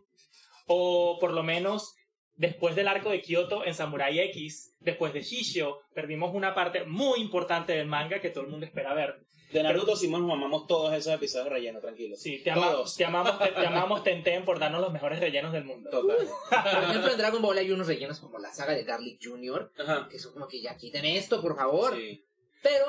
o 0.67 1.17
por 1.19 1.33
lo 1.33 1.41
menos 1.41 1.95
después 2.35 2.75
del 2.75 2.87
arco 2.87 3.09
de 3.09 3.21
Kyoto 3.21 3.65
en 3.65 3.73
Samurai 3.73 4.19
X, 4.19 4.75
después 4.79 5.13
de 5.13 5.23
Shishio, 5.23 5.81
perdimos 5.95 6.33
una 6.35 6.53
parte 6.53 6.83
muy 6.85 7.21
importante 7.21 7.73
del 7.73 7.87
manga 7.87 8.21
que 8.21 8.29
todo 8.29 8.43
el 8.43 8.51
mundo 8.51 8.67
espera 8.67 8.93
ver. 8.93 9.19
De 9.51 9.63
Naruto 9.63 9.95
sí 9.95 10.07
nos 10.07 10.21
mamamos 10.21 10.65
todos 10.67 10.93
esos 10.93 11.13
episodios 11.13 11.45
de 11.45 11.49
relleno, 11.51 11.79
tranquilo. 11.79 12.15
Sí, 12.15 12.39
te, 12.43 12.51
ama- 12.51 12.71
Todos. 12.71 12.95
te 12.95 13.05
amamos, 13.05 13.39
te, 13.39 13.47
te 13.51 13.65
amamos 13.67 14.03
Tenten 14.03 14.45
por 14.45 14.59
darnos 14.59 14.81
los 14.81 14.91
mejores 14.93 15.19
rellenos 15.19 15.51
del 15.53 15.65
mundo. 15.65 15.89
Total. 15.89 16.17
Por 16.49 16.83
ejemplo, 16.83 17.11
en 17.11 17.17
Dragon 17.17 17.41
Ball 17.41 17.57
hay 17.57 17.71
unos 17.71 17.87
rellenos 17.87 18.19
como 18.19 18.39
la 18.39 18.53
saga 18.53 18.73
de 18.73 18.83
Garlic 18.83 19.19
Jr., 19.23 19.71
Ajá. 19.77 20.07
que 20.09 20.19
son 20.19 20.33
como 20.33 20.47
que 20.47 20.61
ya 20.61 20.77
quiten 20.77 21.05
esto, 21.05 21.41
por 21.41 21.55
favor. 21.55 21.95
Sí. 21.95 22.23
Pero 22.63 22.85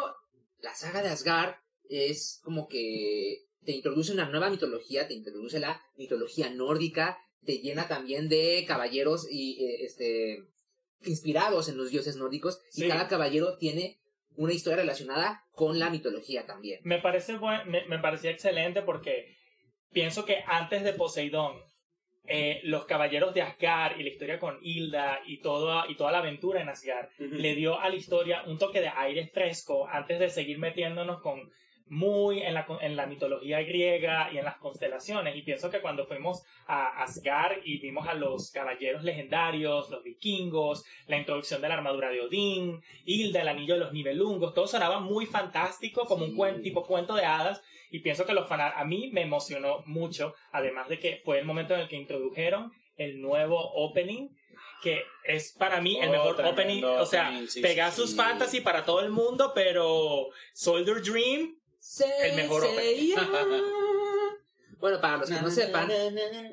la 0.61 0.75
saga 0.75 1.02
de 1.02 1.09
Asgard 1.09 1.54
es 1.88 2.40
como 2.45 2.69
que 2.69 3.45
te 3.64 3.73
introduce 3.73 4.12
una 4.12 4.28
nueva 4.28 4.50
mitología, 4.50 5.07
te 5.09 5.14
introduce 5.14 5.59
la 5.61 5.83
mitología 5.97 6.50
nórdica, 6.50 7.19
te 7.45 7.59
llena 7.59 7.88
también 7.88 8.28
de 8.28 8.64
caballeros 8.66 9.26
y 9.31 9.64
eh, 9.64 9.85
este 9.85 10.45
inspirados 11.04 11.69
en 11.69 11.76
los 11.76 11.90
dioses 11.90 12.16
nórdicos 12.16 12.61
Sí. 12.71 12.85
y 12.85 12.88
cada 12.88 13.09
caballero 13.09 13.57
tiene 13.59 13.99
una 14.36 14.52
historia 14.52 14.78
relacionada 14.78 15.44
con 15.52 15.78
la 15.78 15.90
mitología 15.90 16.46
también. 16.46 16.80
Me 16.84 16.98
parece 16.98 17.36
buen- 17.36 17.68
me, 17.68 17.84
me 17.86 17.98
parecía 17.98 18.30
excelente 18.30 18.82
porque 18.82 19.36
pienso 19.92 20.24
que 20.24 20.42
antes 20.46 20.82
de 20.84 20.92
Poseidón, 20.94 21.60
eh, 22.24 22.60
los 22.62 22.84
caballeros 22.86 23.34
de 23.34 23.42
Asgard 23.42 23.98
y 23.98 24.04
la 24.04 24.08
historia 24.10 24.38
con 24.38 24.58
Hilda 24.62 25.20
y 25.26 25.40
toda, 25.40 25.84
y 25.88 25.96
toda 25.96 26.12
la 26.12 26.18
aventura 26.18 26.62
en 26.62 26.68
Asgard 26.68 27.08
le 27.18 27.54
dio 27.56 27.80
a 27.80 27.88
la 27.88 27.96
historia 27.96 28.44
un 28.46 28.58
toque 28.58 28.80
de 28.80 28.88
aire 28.88 29.26
fresco 29.26 29.88
antes 29.88 30.18
de 30.20 30.28
seguir 30.30 30.58
metiéndonos 30.58 31.20
con 31.20 31.50
muy 31.92 32.42
en 32.42 32.54
la, 32.54 32.66
en 32.80 32.96
la 32.96 33.04
mitología 33.04 33.61
griega 33.62 34.30
y 34.32 34.38
en 34.38 34.46
las 34.46 34.56
constelaciones. 34.56 35.37
Y 35.37 35.42
pienso 35.42 35.70
que 35.70 35.80
cuando 35.82 36.06
fuimos 36.06 36.42
a 36.66 37.02
Asgard 37.02 37.58
y 37.64 37.78
vimos 37.80 38.08
a 38.08 38.14
los 38.14 38.50
caballeros 38.50 39.04
legendarios, 39.04 39.90
los 39.90 40.02
vikingos, 40.02 40.84
la 41.06 41.18
introducción 41.18 41.61
de 41.61 41.68
la 41.68 41.75
armadura 41.75 42.08
de 42.08 42.22
Odín, 42.22 42.80
Hilda, 43.04 43.42
el 43.42 43.49
anillo 43.49 43.75
de 43.75 43.80
los 43.80 43.92
nivelungos, 43.92 44.54
todo 44.54 44.66
sonaba 44.66 45.00
muy 45.00 45.26
fantástico, 45.26 46.06
como 46.06 46.25
un 46.25 46.30
Sí. 46.30 46.37
cuen- 46.38 46.62
tipo 46.62 46.82
cuento 46.87 47.14
de 47.14 47.26
hadas. 47.26 47.62
Y 47.90 47.99
pienso 47.99 48.25
que 48.25 48.32
los 48.32 48.49
fanas, 48.49 48.72
a 48.75 48.84
mí 48.87 49.11
me 49.12 49.20
emocionó 49.20 49.82
mucho, 49.84 50.34
además 50.50 50.88
de 50.88 50.99
que 50.99 51.20
fue 51.26 51.40
el 51.40 51.44
momento 51.44 51.75
en 51.75 51.80
el 51.80 51.88
que 51.88 51.96
introdujeron 51.96 52.72
el 52.96 53.20
nuevo 53.20 53.58
opening, 53.75 54.30
que 54.82 55.02
es 55.25 55.52
para 55.58 55.80
mí 55.82 55.99
el 56.00 56.08
Oh, 56.08 56.12
mejor 56.12 56.37
tremendo 56.37 56.62
opening, 56.62 56.84
o 56.84 57.04
sea, 57.06 57.28
opening, 57.28 57.46
sí, 57.49 57.61
Pegasus 57.61 58.06
sí, 58.11 58.16
sí. 58.16 58.22
Fantasy 58.22 58.61
para 58.62 58.84
todo 58.87 59.00
el 59.00 59.11
mundo, 59.11 59.52
pero 59.54 60.28
Soldier 60.54 61.02
Dream, 61.02 61.54
el 62.22 62.36
mejor 62.36 62.62
bueno, 64.78 65.00
para 65.00 65.16
los 65.16 65.28
que 65.28 65.40
no 65.40 65.50
sepan, 65.50 65.90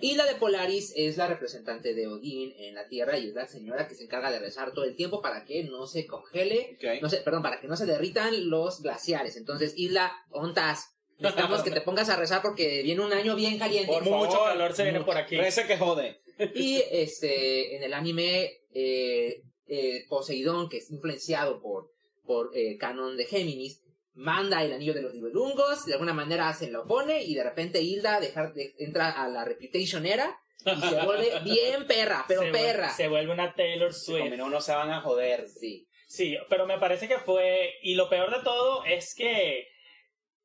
Hilda 0.01 0.25
de 0.25 0.35
Polaris 0.35 0.93
es 0.95 1.17
la 1.17 1.27
representante 1.27 1.93
de 1.93 2.07
Odín 2.07 2.53
en 2.57 2.75
la 2.75 2.87
Tierra 2.87 3.17
y 3.17 3.27
es 3.27 3.33
la 3.33 3.47
señora 3.47 3.87
que 3.87 3.95
se 3.95 4.03
encarga 4.03 4.31
de 4.31 4.39
rezar 4.39 4.73
todo 4.73 4.85
el 4.85 4.95
tiempo 4.95 5.21
para 5.21 5.45
que 5.45 5.63
no 5.63 5.87
se 5.87 6.05
congele, 6.05 6.77
no 7.01 7.09
sé, 7.09 7.17
perdón, 7.17 7.43
para 7.43 7.59
que 7.59 7.67
no 7.67 7.75
se 7.75 7.85
derritan 7.85 8.49
los 8.49 8.81
glaciares. 8.81 9.35
Entonces, 9.35 9.73
Hilda, 9.75 10.11
ontas, 10.29 10.95
necesitamos 11.19 11.63
que 11.63 11.71
te 11.71 11.81
pongas 11.81 12.09
a 12.09 12.15
rezar 12.15 12.41
porque 12.41 12.81
viene 12.83 13.01
un 13.01 13.13
año 13.13 13.35
bien 13.35 13.57
caliente. 13.57 13.91
Por 13.91 14.03
mucho 14.03 14.31
favor, 14.31 14.49
calor 14.49 14.73
se 14.73 14.83
viene 14.83 15.01
por 15.01 15.17
aquí. 15.17 15.37
Reza 15.37 15.67
que 15.67 15.77
jode. 15.77 16.21
Y 16.55 16.81
este, 16.89 17.75
en 17.75 17.83
el 17.83 17.93
anime, 17.93 18.61
eh, 18.73 19.43
eh, 19.67 20.05
Poseidón, 20.07 20.69
que 20.69 20.77
es 20.77 20.89
influenciado 20.89 21.61
por, 21.61 21.91
por 22.25 22.51
eh, 22.55 22.77
canon 22.77 23.17
de 23.17 23.25
Géminis, 23.25 23.81
manda 24.19 24.61
el 24.63 24.73
anillo 24.73 24.93
de 24.93 25.01
los 25.01 25.13
Nibelungos, 25.13 25.85
de 25.85 25.93
alguna 25.93 26.13
manera 26.13 26.53
se 26.53 26.69
lo 26.69 26.85
pone 26.85 27.23
y 27.23 27.33
de 27.35 27.43
repente 27.43 27.81
Hilda 27.81 28.19
dejar 28.19 28.53
de- 28.53 28.75
entra 28.79 29.09
a 29.11 29.27
la 29.29 29.45
Reputation 29.45 30.05
era 30.05 30.37
y 30.65 30.81
se 30.81 31.01
vuelve 31.05 31.39
bien 31.43 31.87
perra, 31.87 32.25
pero 32.27 32.41
se, 32.41 32.51
perra. 32.51 32.89
Se 32.91 33.07
vuelve 33.07 33.31
una 33.31 33.53
Taylor 33.55 33.93
Swift. 33.93 34.19
combinó 34.19 34.49
no 34.49 34.59
se 34.61 34.73
van 34.73 34.91
a 34.91 35.01
joder. 35.01 35.47
Sí. 35.47 35.87
Sí, 36.07 36.37
pero 36.49 36.65
me 36.65 36.77
parece 36.79 37.07
que 37.07 37.19
fue. 37.19 37.75
Y 37.83 37.95
lo 37.95 38.09
peor 38.09 38.35
de 38.35 38.43
todo 38.43 38.83
es 38.83 39.13
que 39.15 39.67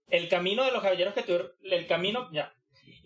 el 0.08 0.28
camino 0.28 0.62
de 0.64 0.70
los 0.72 0.82
caballeros 0.82 1.14
que 1.14 1.22
tuvieron. 1.22 1.50
El 1.62 1.86
camino. 1.86 2.28
Ya. 2.32 2.54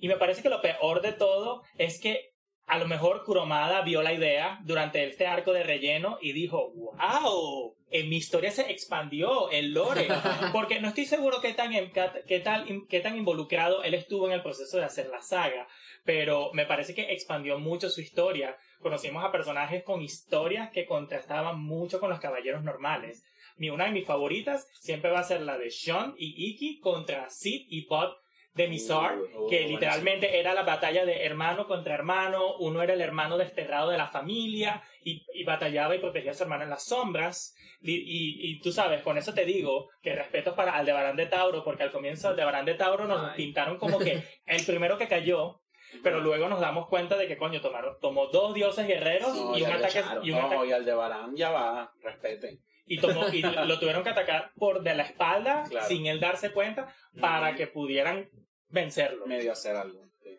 Y 0.00 0.09
me 0.09 0.16
parece 0.16 0.42
que 0.42 0.48
lo 0.48 0.61
peor 0.61 1.00
de 1.00 1.12
todo 1.12 1.62
es 1.76 2.00
que 2.00 2.33
a 2.68 2.78
lo 2.78 2.87
mejor 2.87 3.24
Kuromada 3.24 3.81
vio 3.81 4.02
la 4.02 4.12
idea 4.12 4.61
durante 4.62 5.02
este 5.04 5.26
arco 5.26 5.54
de 5.54 5.62
relleno 5.62 6.18
y 6.20 6.33
dijo: 6.33 6.70
¡Wow! 6.74 7.74
En 7.90 8.11
mi 8.11 8.16
historia 8.16 8.50
se 8.50 8.70
expandió 8.70 9.50
el 9.50 9.72
lore. 9.72 10.07
Porque 10.52 10.78
no 10.78 10.88
estoy 10.88 11.07
seguro 11.07 11.40
qué 11.40 11.54
tan, 11.54 11.72
qué, 11.72 12.40
tal, 12.40 12.87
qué 12.88 13.00
tan 13.00 13.16
involucrado 13.16 13.83
él 13.83 13.94
estuvo 13.94 14.26
en 14.26 14.35
el 14.35 14.42
proceso 14.42 14.76
de 14.76 14.85
hacer 14.85 15.09
la 15.09 15.22
saga. 15.22 15.66
Pero 16.04 16.52
me 16.52 16.66
parece 16.66 16.94
que 16.94 17.11
expandió 17.12 17.59
mucho 17.59 17.88
su 17.88 18.02
historia. 18.02 18.57
Conocimos 18.81 19.24
a 19.24 19.33
personajes 19.33 19.83
con 19.83 20.02
historias 20.02 20.70
que 20.70 20.85
contrastaban 20.85 21.59
mucho 21.61 21.98
con 21.98 22.11
los 22.11 22.20
caballeros 22.20 22.62
normales. 22.62 23.24
Mi, 23.57 23.70
una 23.70 23.87
de 23.87 23.92
mis 23.92 24.07
favoritas 24.07 24.68
siempre 24.78 25.11
va 25.11 25.20
a 25.20 25.24
ser 25.24 25.40
la 25.40 25.57
de 25.57 25.70
Sean 25.70 26.14
y 26.18 26.50
Iki 26.50 26.81
contra 26.81 27.31
Sid 27.31 27.66
y 27.70 27.87
Bob 27.87 28.14
de 28.58 28.68
Mizar, 28.68 29.16
Uh, 29.16 29.22
uh, 29.22 29.48
que 29.48 29.56
buenísimo. 29.56 29.68
literalmente 29.78 30.38
era 30.38 30.52
la 30.52 30.62
batalla 30.64 31.04
de 31.06 31.24
hermano 31.24 31.66
contra 31.66 31.94
hermano. 31.94 32.56
Uno 32.58 32.82
era 32.82 32.92
el 32.92 33.00
hermano 33.00 33.38
desterrado 33.38 33.90
de 33.90 33.96
la 33.98 34.08
familia 34.08 34.82
y, 35.02 35.24
y 35.32 35.44
batallaba 35.44 35.94
y 35.94 36.00
protegía 36.00 36.32
a 36.32 36.34
su 36.34 36.42
hermano 36.42 36.64
en 36.64 36.70
las 36.70 36.84
sombras. 36.84 37.54
Y, 37.80 37.92
y- 37.94 38.50
y 38.50 38.60
tú 38.60 38.72
sabes, 38.72 39.02
con 39.02 39.16
eso 39.16 39.32
te 39.32 39.44
digo 39.44 39.88
que 40.02 40.14
respeto 40.14 40.54
para 40.56 40.72
Aldebarán 40.72 41.16
de 41.16 41.26
Tauro, 41.26 41.62
porque 41.64 41.84
al 41.84 41.92
comienzo 41.92 42.28
Aldebarán 42.28 42.64
de 42.66 42.74
Tauro 42.74 43.06
nos 43.06 43.30
Ay. 43.30 43.36
pintaron 43.36 43.78
como 43.78 43.98
que 43.98 44.22
el 44.46 44.66
primero 44.66 44.98
que 44.98 45.06
cayó, 45.08 45.60
pero 46.02 46.20
luego 46.20 46.48
nos 46.48 46.60
damos 46.60 46.88
cuenta 46.88 47.16
de 47.16 47.28
que 47.28 47.36
coño 47.38 47.60
tomaron, 47.60 47.96
tomó 48.00 48.26
dos 48.26 48.52
dioses 48.54 48.86
guerreros 48.86 49.32
Sí, 49.32 49.60
y 49.60 49.62
un 49.62 49.72
ataque 49.72 50.02
y 50.24 50.30
un 50.32 50.38
No, 50.40 50.46
ataque 50.46 50.66
y 50.68 50.72
Aldebarán 50.72 51.36
ya 51.36 51.50
va, 51.50 51.92
respeten. 52.02 52.58
y 52.90 52.98
tomó 52.98 53.28
y 53.28 53.42
lo 53.70 53.78
tuvieron 53.78 54.02
que 54.02 54.10
atacar 54.10 54.50
por 54.56 54.82
de 54.82 54.94
la 54.96 55.04
espalda 55.04 55.62
Claro. 55.70 55.86
sin 55.86 56.06
él 56.06 56.18
darse 56.20 56.50
cuenta 56.50 56.92
para 57.20 57.54
que 57.54 57.66
pudieran 57.68 58.28
vencerlo. 58.70 59.26
Medio 59.26 59.52
hacer 59.52 59.76
algo. 59.76 60.04
sí. 60.22 60.31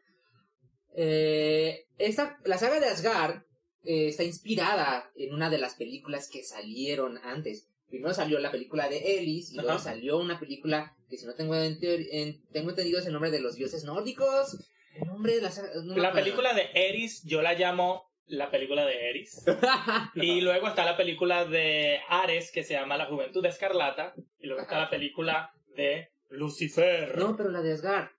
Eh, 0.95 1.85
esta, 1.97 2.37
la 2.45 2.57
saga 2.57 2.79
de 2.79 2.87
Asgard 2.87 3.43
eh, 3.83 4.07
está 4.07 4.23
inspirada 4.23 5.11
en 5.15 5.33
una 5.33 5.49
de 5.49 5.57
las 5.57 5.75
películas 5.75 6.29
que 6.31 6.43
salieron 6.43 7.17
antes. 7.23 7.67
Primero 7.89 8.13
salió 8.13 8.39
la 8.39 8.51
película 8.51 8.87
de 8.89 9.17
Ellis 9.17 9.51
y 9.51 9.55
luego 9.55 9.79
salió 9.79 10.17
una 10.19 10.39
película 10.39 10.95
que 11.09 11.17
si 11.17 11.25
no 11.25 11.33
tengo, 11.33 11.55
en- 11.55 11.79
tengo 12.51 12.69
entendido 12.69 12.99
es 12.99 13.05
el 13.07 13.13
nombre 13.13 13.31
de 13.31 13.39
los 13.39 13.55
dioses 13.55 13.83
nórdicos. 13.83 14.69
El 14.95 15.07
nombre 15.07 15.35
de 15.35 15.41
la 15.41 15.51
saga... 15.51 15.69
no 15.83 15.95
La 15.95 16.11
película 16.11 16.53
de 16.53 16.69
Eris 16.73 17.23
yo 17.23 17.41
la 17.41 17.53
llamo 17.53 18.03
la 18.27 18.51
película 18.51 18.85
de 18.85 19.09
Eris. 19.09 19.43
Y 20.15 20.41
luego 20.41 20.67
está 20.67 20.85
la 20.85 20.97
película 20.97 21.45
de 21.45 21.99
Ares 22.09 22.51
que 22.51 22.63
se 22.63 22.73
llama 22.73 22.95
La 22.97 23.07
Juventud 23.07 23.43
Escarlata. 23.45 24.13
Y 24.39 24.45
luego 24.47 24.61
está 24.61 24.77
la 24.77 24.89
película 24.89 25.51
de 25.75 26.09
Lucifer. 26.29 27.17
no, 27.17 27.35
pero 27.35 27.49
la 27.49 27.61
de 27.61 27.73
Asgard. 27.73 28.09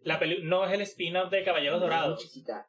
La 0.00 0.18
peli- 0.18 0.42
no 0.42 0.64
es 0.66 0.72
el 0.72 0.80
spin-off 0.82 1.30
de 1.30 1.42
Caballeros 1.44 1.80
Dorados. 1.80 2.22
chiquita. 2.22 2.66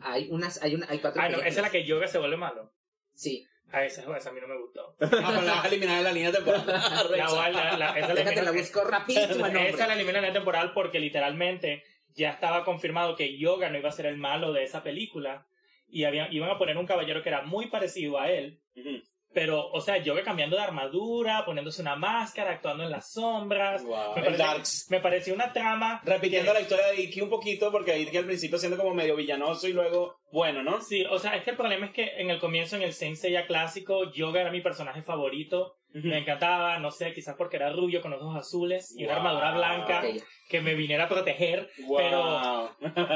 Hay 0.00 0.28
unas, 0.30 0.62
hay 0.62 0.74
una, 0.74 0.86
hay 0.88 0.98
cuatro 0.98 1.20
Ah, 1.22 1.28
no, 1.28 1.38
esa 1.38 1.48
es 1.48 1.56
la 1.62 1.70
que 1.70 1.84
Yoga 1.84 2.06
se 2.06 2.18
vuelve 2.18 2.36
malo. 2.36 2.72
Sí. 3.14 3.46
Ah, 3.72 3.84
esa, 3.84 4.02
esa 4.16 4.30
a 4.30 4.32
mí 4.32 4.40
no 4.40 4.46
me 4.46 4.56
gustó. 4.60 4.94
Ah, 5.00 5.30
pero 5.34 5.42
la 5.42 5.54
vas 5.54 5.64
a 5.64 5.68
eliminar 5.68 5.96
de 5.98 6.02
la 6.04 6.12
línea 6.12 6.30
temporal. 6.32 6.64
La, 6.66 7.48
la- 7.50 7.76
la- 7.76 7.98
esa 7.98 8.08
la 8.08 8.14
Déjate 8.14 8.42
la 8.42 8.52
busco 8.52 8.84
rapidísimo. 8.84 9.46
Esa 9.46 9.86
la 9.88 9.94
eliminan 9.94 10.24
en 10.24 10.30
la 10.30 10.32
temporal 10.34 10.72
porque 10.72 11.00
literalmente 11.00 11.82
ya 12.14 12.30
estaba 12.30 12.64
confirmado 12.64 13.16
que 13.16 13.36
Yoga 13.36 13.68
no 13.70 13.78
iba 13.78 13.88
a 13.88 13.92
ser 13.92 14.06
el 14.06 14.16
malo 14.16 14.52
de 14.52 14.62
esa 14.64 14.82
película 14.82 15.46
y 15.88 16.04
había, 16.04 16.28
iban 16.32 16.50
a 16.50 16.58
poner 16.58 16.76
un 16.78 16.86
caballero 16.86 17.22
que 17.22 17.28
era 17.28 17.42
muy 17.42 17.66
parecido 17.68 18.18
a 18.20 18.30
él, 18.30 18.60
Ujú. 18.76 19.02
Pero, 19.36 19.68
o 19.70 19.82
sea, 19.82 19.98
Yoga 19.98 20.22
cambiando 20.24 20.56
de 20.56 20.62
armadura, 20.62 21.44
poniéndose 21.44 21.82
una 21.82 21.94
máscara, 21.94 22.52
actuando 22.52 22.84
en 22.84 22.90
las 22.90 23.12
sombras. 23.12 23.84
Wow. 23.84 24.14
Me 24.16 24.22
pareció- 24.22 24.38
Darks. 24.46 24.86
Me 24.88 25.00
pareció 25.00 25.34
una 25.34 25.52
trama. 25.52 26.00
Repitiendo 26.06 26.52
que- 26.52 26.58
la 26.58 26.62
historia 26.62 26.86
de 26.86 27.02
Iki 27.02 27.20
un 27.20 27.28
poquito, 27.28 27.70
porque 27.70 27.98
Iki 27.98 28.16
al 28.16 28.24
principio 28.24 28.56
siendo 28.58 28.78
como 28.78 28.94
medio 28.94 29.14
villanoso 29.14 29.68
y 29.68 29.74
luego 29.74 30.16
bueno, 30.32 30.62
¿no? 30.62 30.80
Sí, 30.80 31.04
o 31.08 31.18
sea, 31.18 31.36
es 31.36 31.44
que 31.44 31.50
el 31.50 31.56
problema 31.56 31.86
es 31.86 31.92
que 31.92 32.20
en 32.20 32.30
el 32.30 32.38
comienzo, 32.38 32.76
en 32.76 32.82
el 32.82 32.92
Sensei 32.92 33.32
ya 33.32 33.46
clásico, 33.46 34.10
Yoga 34.12 34.40
era 34.40 34.50
mi 34.50 34.60
personaje 34.60 35.02
favorito. 35.02 35.76
Me 35.92 36.18
encantaba, 36.18 36.78
no 36.78 36.90
sé, 36.90 37.14
quizás 37.14 37.36
porque 37.36 37.56
era 37.56 37.72
rubio 37.72 38.02
con 38.02 38.10
los 38.10 38.20
ojos 38.20 38.36
azules 38.36 38.94
y 38.98 39.04
una 39.04 39.16
armadura 39.16 39.54
blanca 39.54 40.02
que 40.50 40.60
me 40.60 40.74
viniera 40.74 41.04
a 41.04 41.08
proteger. 41.08 41.70
Wow. 41.86 42.68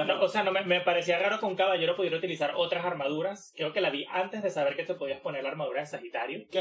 No, 0.07 0.21
o 0.23 0.29
sea, 0.29 0.45
no 0.45 0.51
me, 0.51 0.63
me 0.65 0.81
parecía 0.81 1.19
raro 1.19 1.39
que 1.39 1.45
un 1.45 1.57
caballero 1.57 1.95
pudiera 1.95 2.17
utilizar 2.17 2.55
otras 2.57 2.83
armaduras. 2.87 3.53
Creo 3.55 3.75
que 3.75 3.83
la 3.83 3.91
vi 3.91 4.07
antes 4.09 4.43
de 4.43 4.49
saber 4.49 4.77
que 4.77 4.85
te 4.85 4.95
podías 4.95 5.21
poner 5.21 5.43
la 5.43 5.51
armadura 5.51 5.81
de 5.81 5.87
Sagitario. 5.89 6.45
ok. 6.47 6.57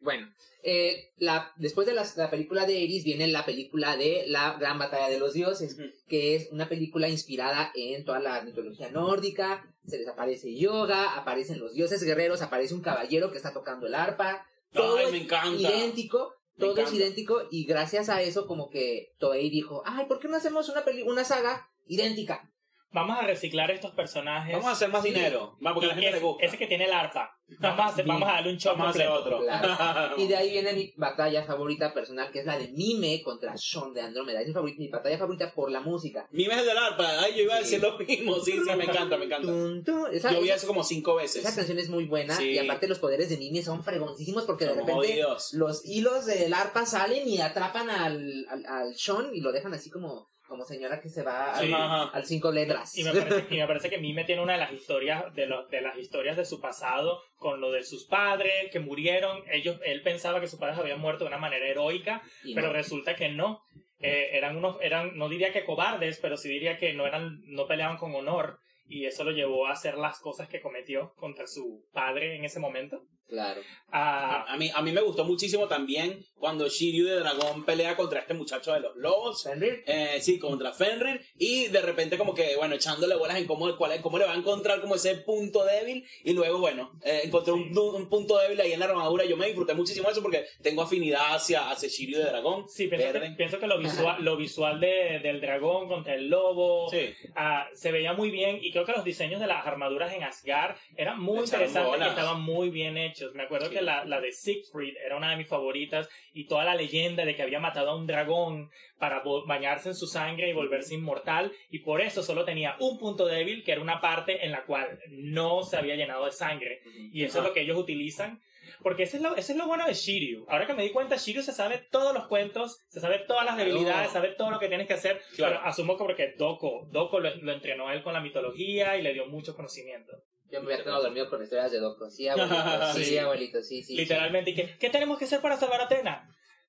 Bueno, 0.00 0.28
eh, 0.62 1.12
la, 1.16 1.52
después 1.56 1.86
de 1.86 1.94
la, 1.94 2.06
la 2.16 2.30
película 2.30 2.66
de 2.66 2.84
Eris 2.84 3.04
viene 3.04 3.26
la 3.28 3.46
película 3.46 3.96
de 3.96 4.24
La 4.26 4.54
Gran 4.58 4.78
Batalla 4.78 5.08
de 5.08 5.18
los 5.18 5.32
Dioses, 5.32 5.78
que 6.08 6.34
es 6.34 6.48
una 6.52 6.68
película 6.68 7.08
inspirada 7.08 7.72
en 7.74 8.04
toda 8.04 8.20
la 8.20 8.42
mitología 8.42 8.90
nórdica. 8.90 9.66
Se 9.86 9.98
les 9.98 10.08
aparece 10.08 10.54
yoga, 10.54 11.16
aparecen 11.16 11.58
los 11.58 11.72
dioses 11.74 12.02
guerreros, 12.02 12.42
aparece 12.42 12.74
un 12.74 12.82
caballero 12.82 13.30
que 13.30 13.38
está 13.38 13.52
tocando 13.52 13.86
el 13.86 13.94
arpa. 13.94 14.46
Todo 14.72 14.96
Ay, 14.98 15.06
es 15.06 15.12
me 15.12 15.18
encanta. 15.22 15.56
idéntico, 15.56 16.34
Me 16.56 16.66
todo 16.66 16.76
es 16.78 16.92
idéntico 16.92 17.48
y 17.50 17.64
gracias 17.64 18.08
a 18.08 18.20
eso 18.22 18.46
como 18.46 18.68
que 18.68 19.12
Toei 19.18 19.48
dijo, 19.50 19.82
ay, 19.86 20.06
¿por 20.06 20.18
qué 20.18 20.28
no 20.28 20.36
hacemos 20.36 20.68
una, 20.68 20.84
peli 20.84 21.02
una 21.02 21.24
saga 21.24 21.68
idéntica? 21.86 22.50
Vamos 22.94 23.18
a 23.18 23.22
reciclar 23.26 23.70
estos 23.70 23.90
personajes. 23.90 24.52
Vamos 24.54 24.68
a 24.68 24.72
hacer 24.72 24.88
más 24.88 25.02
Sí. 25.02 25.10
dinero. 25.10 25.58
Va, 25.64 25.74
porque 25.74 25.88
la 25.88 25.94
gente 25.94 26.10
le 26.12 26.16
ese, 26.16 26.24
gusta. 26.26 26.46
ese 26.46 26.56
que 26.56 26.66
tiene 26.68 26.84
el 26.84 26.92
arpa. 26.92 27.30
Vamos 27.60 27.80
a, 27.80 27.88
hacer- 27.88 28.04
Sí. 28.04 28.08
vamos 28.08 28.26
a 28.28 28.32
darle 28.32 28.52
un 28.52 28.56
show 28.58 28.72
Vamos 28.72 28.86
a 28.86 28.90
hacer 28.90 29.06
completo. 29.06 29.36
otro. 29.36 29.46
Claro. 29.46 30.14
Y 30.16 30.26
de 30.28 30.36
ahí 30.36 30.50
viene 30.50 30.72
mi 30.72 30.92
batalla 30.96 31.42
favorita 31.44 31.92
personal, 31.92 32.30
que 32.30 32.38
es 32.40 32.46
la 32.46 32.56
de 32.58 32.68
Mime 32.68 33.20
contra 33.22 33.54
Sean 33.58 33.92
de 33.92 34.00
Andrómeda. 34.00 34.40
Es 34.40 34.48
mi, 34.78 34.88
batalla 34.88 35.18
favorita 35.18 35.52
por 35.52 35.70
la 35.70 35.80
música. 35.80 36.26
Mi 36.30 36.46
mes 36.46 36.64
del 36.64 36.78
arpa. 36.78 37.20
Ay, 37.20 37.34
yo 37.36 37.42
iba 37.42 37.56
a 37.56 37.58
decir 37.58 37.82
lo 37.82 37.98
mismo. 37.98 38.36
Sí, 38.40 38.52
sí, 38.52 38.76
me 38.76 38.84
encanta, 38.84 39.18
me 39.18 39.26
encanta. 39.26 39.46
Tun, 39.46 39.84
tun. 39.84 40.06
Esa, 40.12 40.32
Yo 40.32 40.40
vi 40.40 40.46
esa- 40.46 40.56
eso 40.56 40.66
como 40.68 40.82
cinco 40.84 41.20
esa 41.20 41.38
veces. 41.40 41.54
canción 41.54 41.78
es 41.78 41.90
muy 41.90 42.04
buena 42.06 42.34
Sí. 42.36 42.50
y 42.52 42.58
aparte 42.58 42.88
los 42.88 42.98
poderes 42.98 43.28
de 43.28 43.36
Mime 43.36 43.62
son 43.62 43.84
fregoncísimos 43.84 44.44
porque 44.44 44.64
de 44.66 44.74
repente 44.74 45.22
los 45.52 45.84
hilos 45.84 46.24
del 46.26 46.54
arpa 46.54 46.86
salen 46.86 47.28
y 47.28 47.40
atrapan 47.40 47.90
al, 47.90 48.46
al, 48.48 48.64
al 48.66 48.94
Sean 48.96 49.30
y 49.34 49.40
lo 49.40 49.52
dejan 49.52 49.74
así 49.74 49.90
como, 49.90 50.30
como 50.54 50.64
señora 50.64 51.00
que 51.00 51.08
se 51.08 51.22
va 51.24 51.52
al, 51.56 51.66
Sí. 51.66 51.72
Ajá. 51.72 52.04
al 52.12 52.24
cinco 52.24 52.52
letras. 52.52 52.96
Y 52.96 53.02
me, 53.02 53.12
parece, 53.12 53.46
y 53.52 53.58
me 53.58 53.66
parece 53.66 53.90
que 53.90 53.98
Mime 53.98 54.24
tiene 54.24 54.40
una 54.40 54.52
de 54.52 54.60
las 54.60 54.72
historias 54.72 55.34
de, 55.34 55.46
los 55.46 55.68
de 55.68 55.80
las 55.80 55.98
historias 55.98 56.36
de 56.36 56.44
su 56.44 56.60
pasado 56.60 57.20
con 57.36 57.60
lo 57.60 57.72
de 57.72 57.82
sus 57.82 58.06
padres 58.06 58.70
que 58.70 58.78
murieron. 58.78 59.42
Ellos, 59.50 59.80
él 59.84 60.02
pensaba 60.02 60.40
que 60.40 60.46
sus 60.46 60.60
padres 60.60 60.78
habían 60.78 61.00
muerto 61.00 61.24
de 61.24 61.28
una 61.28 61.38
manera 61.38 61.66
heroica, 61.66 62.22
Y 62.44 62.54
pero 62.54 62.68
no. 62.68 62.72
resulta 62.72 63.16
que 63.16 63.28
no. 63.30 63.62
Eh, 63.98 64.30
eran 64.36 64.56
unos, 64.56 64.76
eran, 64.80 65.16
no 65.16 65.28
diría 65.28 65.52
que 65.52 65.64
cobardes, 65.64 66.18
pero 66.20 66.36
sí 66.36 66.48
diría 66.48 66.78
que 66.78 66.92
no 66.92 67.06
eran, 67.06 67.40
no 67.46 67.66
peleaban 67.66 67.96
con 67.96 68.14
honor. 68.14 68.60
Y 68.86 69.06
eso 69.06 69.24
lo 69.24 69.32
llevó 69.32 69.66
a 69.66 69.72
hacer 69.72 69.96
las 69.96 70.20
cosas 70.20 70.46
que 70.48 70.60
cometió 70.60 71.14
contra 71.16 71.46
su 71.46 71.84
padre 71.92 72.36
en 72.36 72.44
ese 72.44 72.60
momento. 72.60 73.02
Claro. 73.28 73.60
Ah, 73.90 74.44
A, 74.48 74.54
a 74.54 74.56
mí, 74.56 74.70
a 74.74 74.82
mí 74.82 74.90
me 74.92 75.00
gustó 75.00 75.24
muchísimo 75.24 75.66
también 75.68 76.24
cuando 76.36 76.68
Shiryu 76.68 77.06
de 77.06 77.20
Dragón 77.20 77.64
pelea 77.64 77.96
contra 77.96 78.20
este 78.20 78.34
muchacho 78.34 78.72
de 78.72 78.80
los 78.80 78.96
lobos. 78.96 79.42
Fenrir, 79.44 79.82
Eh, 79.86 80.18
sí, 80.20 80.38
contra 80.38 80.72
Fenrir. 80.72 81.20
Y 81.38 81.68
de 81.68 81.80
repente 81.80 82.18
como 82.18 82.34
que, 82.34 82.56
bueno, 82.56 82.74
echándole 82.74 83.14
bolas 83.16 83.38
en 83.38 83.46
cómo, 83.46 83.76
cuál, 83.76 84.00
cómo 84.02 84.18
le 84.18 84.26
va 84.26 84.32
a 84.32 84.36
encontrar 84.36 84.80
como 84.80 84.96
ese 84.96 85.14
punto 85.18 85.64
débil. 85.64 86.04
Y 86.24 86.32
luego, 86.32 86.58
bueno, 86.58 86.92
eh, 87.04 87.22
encontró 87.24 87.54
un, 87.54 87.76
un 87.76 88.08
punto 88.08 88.36
débil 88.38 88.60
ahí 88.60 88.72
en 88.72 88.80
la 88.80 88.86
armadura. 88.86 89.24
Yo 89.24 89.36
me 89.36 89.46
disfruté 89.46 89.74
muchísimo 89.74 90.10
eso 90.10 90.20
porque 90.22 90.44
tengo 90.62 90.82
afinidad 90.82 91.34
hacia, 91.34 91.70
hacia 91.70 91.88
Shiryu 91.88 92.18
de 92.18 92.24
Dragón. 92.24 92.68
sí, 92.68 92.88
pienso 92.88 93.06
que, 93.06 93.12
verde. 93.18 93.34
pienso 93.36 93.58
que 93.60 93.66
lo 93.68 93.78
visual, 93.78 94.22
lo 94.22 94.36
visual 94.36 94.80
de- 94.80 95.20
del 95.22 95.40
dragón 95.40 95.88
contra 95.88 96.14
el 96.14 96.28
lobo 96.28 96.88
Sí. 96.90 97.14
ah, 97.36 97.66
se 97.74 97.90
veía 97.92 98.12
muy 98.12 98.30
bien 98.30 98.58
y 98.60 98.70
creo 98.72 98.84
que 98.84 98.92
los 98.92 99.04
diseños 99.04 99.40
de 99.40 99.46
las 99.46 99.64
armaduras 99.66 100.12
en 100.12 100.24
Asgard 100.24 100.76
eran 100.96 101.20
muy 101.20 101.38
interesantes 101.38 102.00
y 102.00 102.08
estaban 102.08 102.42
muy 102.42 102.70
bien 102.70 102.98
hechos. 102.98 103.13
Me 103.34 103.42
acuerdo 103.44 103.68
Sí. 103.68 103.74
que 103.76 103.82
la, 103.82 104.04
la 104.04 104.20
de 104.20 104.32
Siegfried 104.32 104.96
era 105.04 105.16
una 105.16 105.30
de 105.30 105.36
mis 105.36 105.48
favoritas 105.48 106.08
y 106.32 106.46
toda 106.46 106.64
la 106.64 106.74
leyenda 106.74 107.24
de 107.24 107.34
que 107.34 107.42
había 107.42 107.60
matado 107.60 107.90
a 107.90 107.96
un 107.96 108.06
dragón 108.06 108.70
para 108.98 109.22
bañarse 109.46 109.88
en 109.90 109.94
su 109.94 110.06
sangre 110.06 110.48
y 110.50 110.52
volverse 110.52 110.94
inmortal 110.94 111.52
y 111.70 111.80
por 111.80 112.00
eso 112.00 112.22
solo 112.22 112.44
tenía 112.44 112.76
un 112.80 112.98
punto 112.98 113.26
débil 113.26 113.62
que 113.64 113.72
era 113.72 113.80
una 113.80 114.00
parte 114.00 114.44
en 114.44 114.52
la 114.52 114.64
cual 114.64 114.98
no 115.08 115.62
se 115.62 115.76
había 115.76 115.96
llenado 115.96 116.24
de 116.24 116.32
sangre 116.32 116.80
y 117.12 117.24
eso 117.24 117.38
es 117.38 117.44
lo 117.44 117.52
que 117.52 117.60
ellos 117.62 117.78
utilizan. 117.78 118.40
Porque 118.82 119.04
eso 119.04 119.16
es, 119.18 119.22
lo, 119.22 119.36
eso 119.36 119.52
es 119.52 119.58
lo 119.58 119.66
bueno 119.66 119.86
de 119.86 119.94
Shiryu. 119.94 120.46
Ahora 120.48 120.66
que 120.66 120.74
me 120.74 120.82
di 120.82 120.90
cuenta, 120.90 121.16
Shiryu 121.16 121.42
se 121.42 121.52
sabe 121.52 121.78
todos 121.90 122.12
los 122.14 122.26
cuentos, 122.26 122.80
se 122.88 122.98
sabe 123.00 123.18
todas 123.20 123.44
las 123.44 123.56
debilidades, 123.56 124.10
sabe 124.10 124.28
todo 124.36 124.50
lo 124.50 124.58
que 124.58 124.68
tienes 124.68 124.86
que 124.86 124.94
hacer. 124.94 125.20
Claro. 125.36 125.56
Pero 125.56 125.66
asumo 125.66 125.96
que 125.96 126.04
porque 126.04 126.34
Doko, 126.36 126.86
Doko 126.90 127.20
lo, 127.20 127.34
lo 127.36 127.52
entrenó 127.52 127.88
a 127.88 127.94
él 127.94 128.02
con 128.02 128.12
la 128.14 128.20
mitología 128.20 128.96
y 128.96 129.02
le 129.02 129.12
dio 129.14 129.26
mucho 129.26 129.54
conocimiento. 129.54 130.12
Yo 130.54 130.62
me 130.62 130.72
había 130.72 130.84
quedado 130.84 131.02
dormido 131.02 131.28
con 131.28 131.42
historias 131.42 131.70
de 131.72 131.78
Doctor. 131.80 132.10
Sí, 132.10 132.28
abuelito. 132.28 132.92
Sí, 132.94 133.04
Sí. 133.04 133.18
abuelito. 133.18 133.62
Sí, 133.62 133.82
sí. 133.82 133.96
Literalmente. 133.96 134.50
¿Y 134.50 134.54
qué, 134.54 134.76
qué 134.78 134.90
tenemos 134.90 135.18
que 135.18 135.24
hacer 135.26 135.40
para 135.40 135.56
salvar 135.56 135.80
a 135.80 135.84
Atena? 135.84 136.28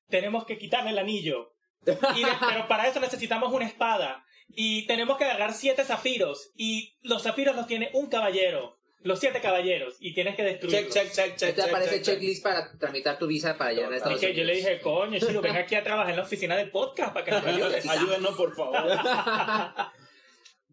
Tenemos 0.09 0.45
que 0.45 0.57
quitarle 0.57 0.91
el 0.91 0.99
anillo. 0.99 1.53
Y 1.85 2.23
de- 2.23 2.31
pero 2.47 2.67
para 2.67 2.87
eso 2.87 2.99
necesitamos 2.99 3.53
una 3.53 3.65
espada. 3.67 4.25
Y 4.49 4.85
tenemos 4.87 5.17
que 5.17 5.25
agarrar 5.25 5.53
siete 5.53 5.83
zafiros. 5.83 6.51
Y 6.55 6.97
los 7.01 7.23
zafiros 7.23 7.55
los 7.55 7.67
tiene 7.67 7.89
un 7.93 8.07
caballero. 8.09 8.77
Los 9.01 9.19
siete 9.19 9.39
caballeros. 9.39 9.97
Y 9.99 10.13
tienes 10.15 10.35
que 10.35 10.43
destruirlos. 10.43 10.91
check, 10.93 11.11
check, 11.11 11.35
check. 11.35 11.55
Check, 11.55 11.59
aparece 11.67 11.95
check, 11.97 12.03
check. 12.03 12.13
checklist 12.15 12.43
para 12.43 12.71
tramitar 12.79 13.19
tu 13.19 13.27
visa 13.27 13.55
para 13.57 13.71
llegar 13.71 13.93
a 13.93 13.97
Estados 13.97 14.19
que 14.19 14.33
yo 14.33 14.41
Unidos. 14.43 14.47
le 14.47 14.55
dije, 14.55 14.81
coño, 14.81 15.19
Shiro, 15.19 15.41
ven 15.41 15.55
aquí 15.57 15.75
a 15.75 15.83
trabajar 15.83 16.09
en 16.11 16.17
la 16.17 16.23
oficina 16.23 16.55
de 16.57 16.65
podcast 16.67 17.13
para 17.13 17.23
que 17.25 17.31
nos 17.31 17.45
ayudes. 17.45 17.87
Ayúdenos, 17.87 18.35
por 18.35 18.55
favor. 18.55 18.81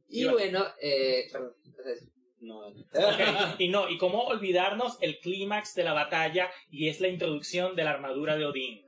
y 0.08 0.24
bueno, 0.26 0.64
eh, 0.80 1.28
perdón, 1.32 1.52
entonces, 1.64 2.08
No, 2.42 2.60
Y 3.58 3.68
no, 3.68 3.88
y 3.88 3.98
cómo 3.98 4.24
olvidarnos 4.24 4.98
el 5.00 5.18
clímax 5.20 5.74
de 5.74 5.84
la 5.84 5.92
batalla 5.92 6.50
y 6.70 6.88
es 6.88 7.00
la 7.00 7.08
introducción 7.08 7.76
de 7.76 7.84
la 7.84 7.90
armadura 7.90 8.36
de 8.36 8.44
Odín. 8.46 8.82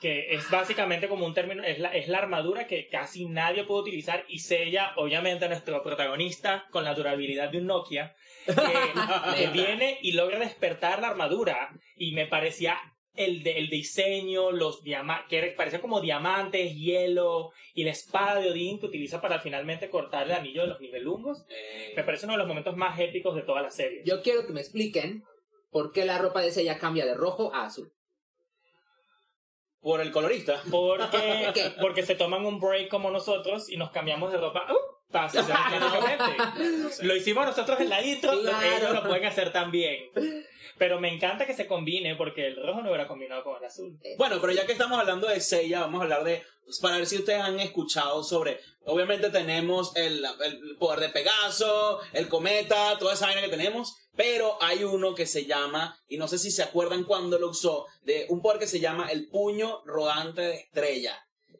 Que 0.00 0.34
es 0.34 0.50
básicamente 0.50 1.08
como 1.08 1.24
un 1.24 1.32
término, 1.32 1.62
es 1.62 1.78
la, 1.78 1.88
es 1.88 2.08
la 2.08 2.18
armadura 2.18 2.66
que 2.66 2.88
casi 2.88 3.24
nadie 3.24 3.64
puede 3.64 3.82
utilizar 3.82 4.26
y 4.28 4.40
sella, 4.40 4.92
obviamente, 4.96 5.46
a 5.46 5.48
nuestro 5.48 5.82
protagonista 5.82 6.66
con 6.70 6.84
la 6.84 6.92
durabilidad 6.92 7.48
de 7.48 7.58
un 7.58 7.66
Nokia, 7.66 8.14
que, 8.44 8.52
que 9.36 9.46
viene 9.48 9.98
y 10.02 10.12
logra 10.12 10.38
despertar 10.38 11.00
la 11.00 11.08
armadura 11.08 11.70
y 11.96 12.12
me 12.12 12.26
parecía 12.26 12.78
el, 13.16 13.42
de- 13.42 13.58
el 13.58 13.68
diseño, 13.70 14.50
los 14.52 14.82
diamantes, 14.82 15.26
que 15.28 15.46
parecían 15.52 15.80
como 15.82 16.00
diamantes, 16.00 16.74
hielo 16.76 17.52
y 17.74 17.84
la 17.84 17.90
espada 17.90 18.40
de 18.40 18.50
Odín 18.50 18.78
que 18.80 18.86
utiliza 18.86 19.20
para 19.20 19.40
finalmente 19.40 19.88
cortar 19.90 20.26
el 20.26 20.32
anillo 20.32 20.62
de 20.62 20.68
los 20.68 20.80
nivelungos. 20.80 21.44
Eh, 21.48 21.92
Me 21.96 22.02
parece 22.04 22.26
uno 22.26 22.34
de 22.34 22.38
los 22.38 22.48
momentos 22.48 22.76
más 22.76 22.98
épicos 23.00 23.34
de 23.34 23.42
toda 23.42 23.62
la 23.62 23.70
serie. 23.70 24.02
yo 24.04 24.22
quiero 24.22 24.46
que 24.46 24.52
me 24.52 24.60
expliquen 24.60 25.24
por 25.70 25.92
qué 25.92 26.04
la 26.04 26.18
ropa 26.18 26.40
de 26.40 26.50
Seiya 26.52 26.78
cambia 26.78 27.04
de 27.04 27.14
rojo 27.14 27.52
a 27.54 27.66
azul. 27.66 27.92
por 29.80 30.00
el 30.00 30.10
colorista. 30.10 30.62
Porque, 30.70 31.50
¿Qué? 31.54 31.72
porque 31.80 32.02
se 32.02 32.16
toman 32.16 32.44
un 32.44 32.58
break 32.58 32.88
como 32.88 33.10
nosotros 33.10 33.70
y 33.70 33.76
nos 33.76 33.90
cambiamos 33.90 34.32
de 34.32 34.38
ropa. 34.38 34.66
¡Uh! 34.72 34.96
Científicamente. 35.30 37.02
Lo 37.06 37.14
hicimos 37.14 37.46
nosotros 37.46 37.78
en 37.80 37.88
la 37.88 38.02
intro, 38.02 38.32
Claro. 38.40 38.66
ellos 38.76 38.92
lo 38.92 39.02
pueden 39.08 39.24
hacer 39.26 39.52
también. 39.52 40.10
Pero 40.78 41.00
me 41.00 41.12
encanta 41.12 41.46
que 41.46 41.54
se 41.54 41.66
combine 41.66 42.16
porque 42.16 42.46
el 42.48 42.56
rojo 42.56 42.82
no 42.82 42.88
hubiera 42.88 43.08
combinado 43.08 43.42
con 43.44 43.56
el 43.56 43.64
azul. 43.64 43.98
Bueno, 44.18 44.38
pero 44.40 44.52
ya 44.52 44.66
que 44.66 44.72
estamos 44.72 44.98
hablando 44.98 45.26
de 45.26 45.40
Seiya, 45.40 45.80
vamos 45.80 46.00
a 46.00 46.04
hablar 46.04 46.24
de, 46.24 46.42
pues, 46.64 46.78
para 46.80 46.96
ver 46.98 47.06
si 47.06 47.16
ustedes 47.16 47.40
han 47.40 47.58
escuchado 47.60 48.22
sobre, 48.22 48.60
obviamente 48.84 49.30
tenemos 49.30 49.96
el, 49.96 50.24
el 50.44 50.76
poder 50.78 51.00
de 51.00 51.08
Pegaso, 51.08 52.00
el 52.12 52.28
cometa, 52.28 52.98
toda 52.98 53.14
esa 53.14 53.26
vaina 53.26 53.40
que 53.40 53.48
tenemos, 53.48 53.96
pero 54.16 54.58
hay 54.62 54.84
uno 54.84 55.14
que 55.14 55.26
se 55.26 55.46
llama, 55.46 55.98
y 56.08 56.18
no 56.18 56.28
sé 56.28 56.38
si 56.38 56.50
se 56.50 56.62
acuerdan 56.62 57.04
cuándo 57.04 57.38
lo 57.38 57.48
usó, 57.50 57.86
de 58.04 58.26
un 58.28 58.42
poder 58.42 58.58
que 58.58 58.66
se 58.66 58.80
llama 58.80 59.08
el 59.10 59.28
puño 59.28 59.82
rodante 59.86 60.42
de 60.42 60.54
estrella. 60.56 61.18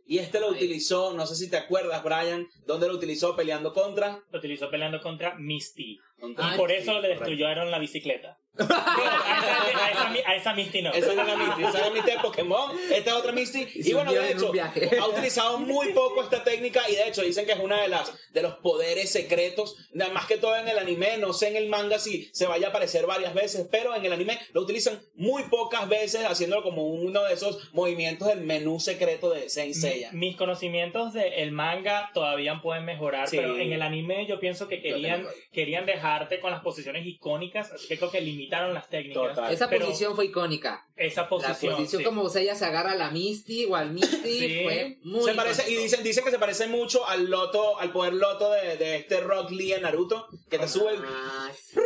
Y 0.09 0.18
este 0.18 0.38
lo 0.40 0.48
Ay. 0.50 0.52
utilizó, 0.55 1.14
no 1.14 1.26
sé 1.26 1.35
si 1.35 1.50
te 1.50 1.57
acuerdas, 1.57 2.05
Brian, 2.05 2.46
dónde 2.64 2.87
lo 2.87 2.94
utilizó 2.94 3.35
peleando 3.35 3.72
contra. 3.74 4.22
Lo 4.31 4.38
utilizó 4.38 4.70
peleando 4.70 5.00
contra 5.00 5.35
Misty. 5.37 5.98
contra- 6.20 6.46
Y 6.46 6.50
Ay, 6.52 6.57
por 6.59 6.70
sí, 6.70 6.76
eso 6.76 7.00
le 7.00 7.09
destruyeron 7.09 7.70
la 7.72 7.79
bicicleta. 7.81 8.38
A, 8.58 8.64
esa, 8.64 9.84
a 9.86 9.90
esa- 9.90 10.28
a 10.30 10.36
esa 10.36 10.52
Misty 10.54 10.82
no. 10.82 10.92
Esa 10.92 11.10
es 11.10 11.16
la 11.16 11.36
Misty, 11.36 11.62
esa 11.64 11.78
es 11.78 11.84
la 11.86 11.90
Misty 11.90 12.10
de 12.10 12.18
Pokémon, 12.18 12.70
esta 12.92 13.10
es 13.10 13.16
otra 13.16 13.32
Misty. 13.32 13.66
Y 13.74 13.92
bueno, 13.92 14.12
de 14.12 14.32
hecho, 14.32 14.52
ha 15.00 15.06
utilizado 15.08 15.58
muy 15.58 15.92
poco 15.92 16.22
esta 16.22 16.42
técnica 16.44 16.82
y 16.88 16.94
de 16.96 17.08
hecho 17.08 17.22
dicen 17.22 17.46
que 17.46 17.52
es 17.52 17.58
una 17.60 17.80
de 17.82 17.88
las 17.88 18.12
de 18.32 18.42
los 18.42 18.54
poderes 18.56 19.10
secretos. 19.10 19.76
Nada 19.92 20.12
más 20.12 20.26
que 20.26 20.36
todo 20.38 20.56
en 20.56 20.68
el 20.68 20.78
anime, 20.78 21.16
no 21.18 21.32
sé 21.32 21.48
en 21.48 21.56
el 21.56 21.68
manga 21.68 21.98
si 21.98 22.28
se 22.32 22.46
vaya 22.46 22.68
a 22.68 22.70
aparecer 22.70 23.06
varias 23.06 23.34
veces, 23.34 23.68
pero 23.70 23.94
en 23.94 24.04
el 24.04 24.12
anime 24.12 24.38
lo 24.52 24.62
utilizan 24.62 25.00
muy 25.14 25.44
pocas 25.44 25.88
veces, 25.88 26.24
haciéndolo 26.24 26.62
como 26.62 26.86
uno 26.86 27.22
de 27.24 27.34
esos 27.34 27.72
movimientos 27.72 28.28
del 28.28 28.40
menú 28.40 28.80
secreto 28.80 29.30
de 29.30 29.48
Saint 29.48 29.74
Seiya. 29.74 30.10
Mi- 30.12 30.26
Mis 30.26 30.36
conocimientos 30.36 31.12
del 31.12 31.52
manga 31.52 32.10
todavía 32.12 32.60
pueden 32.62 32.84
mejorar, 32.84 33.28
Sí. 33.28 33.36
pero 33.36 33.56
en 33.58 33.72
el 33.72 33.80
anime 33.82 34.26
yo 34.26 34.40
pienso 34.40 34.66
que 34.68 34.82
querían, 34.82 35.26
querían 35.52 35.86
dejarte 35.86 36.40
con 36.40 36.50
las 36.50 36.62
posiciones 36.62 37.06
icónicas, 37.06 37.70
así 37.72 37.86
que 37.88 37.96
creo 37.96 38.10
que 38.10 38.20
limitaron 38.20 38.45
las 38.50 38.88
técnicas. 38.88 39.35
Total. 39.35 39.52
Esa 39.52 39.68
Pero- 39.68 39.87
posición 39.87 40.14
fue 40.14 40.26
icónica. 40.26 40.87
Esa 40.96 41.22
La 41.22 41.28
posición. 41.28 41.76
posición 41.76 42.00
sí. 42.00 42.04
como 42.04 42.28
Seiya 42.30 42.54
se 42.54 42.64
agarra 42.64 42.92
a 42.92 42.96
la 42.96 43.11
Misty 43.11 43.66
o 43.66 43.76
al 43.76 43.92
Misty 43.92 44.16
Sí. 44.38 44.61
fue 44.64 44.98
muy 45.02 45.22
Se 45.24 45.35
parece, 45.35 45.70
y 45.70 45.74
dicen, 45.76 46.02
dicen 46.02 46.24
que 46.24 46.30
se 46.30 46.38
parece 46.38 46.66
mucho 46.68 47.06
al 47.06 47.28
loto, 47.30 47.78
al 47.78 47.92
poder 47.92 48.14
loto 48.14 48.50
de, 48.52 48.76
de 48.78 48.96
este 48.96 49.20
Rock 49.20 49.50
Lee 49.50 49.72
en 49.74 49.82
Naruto, 49.82 50.28
que 50.48 50.59
te 50.59 50.66
sube 50.68 50.92
el... 50.94 51.02
Ah, 51.04 51.50
sí. 51.54 51.78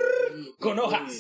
Con 0.61 0.79
hoja. 0.79 1.01
Mm. 1.01 1.11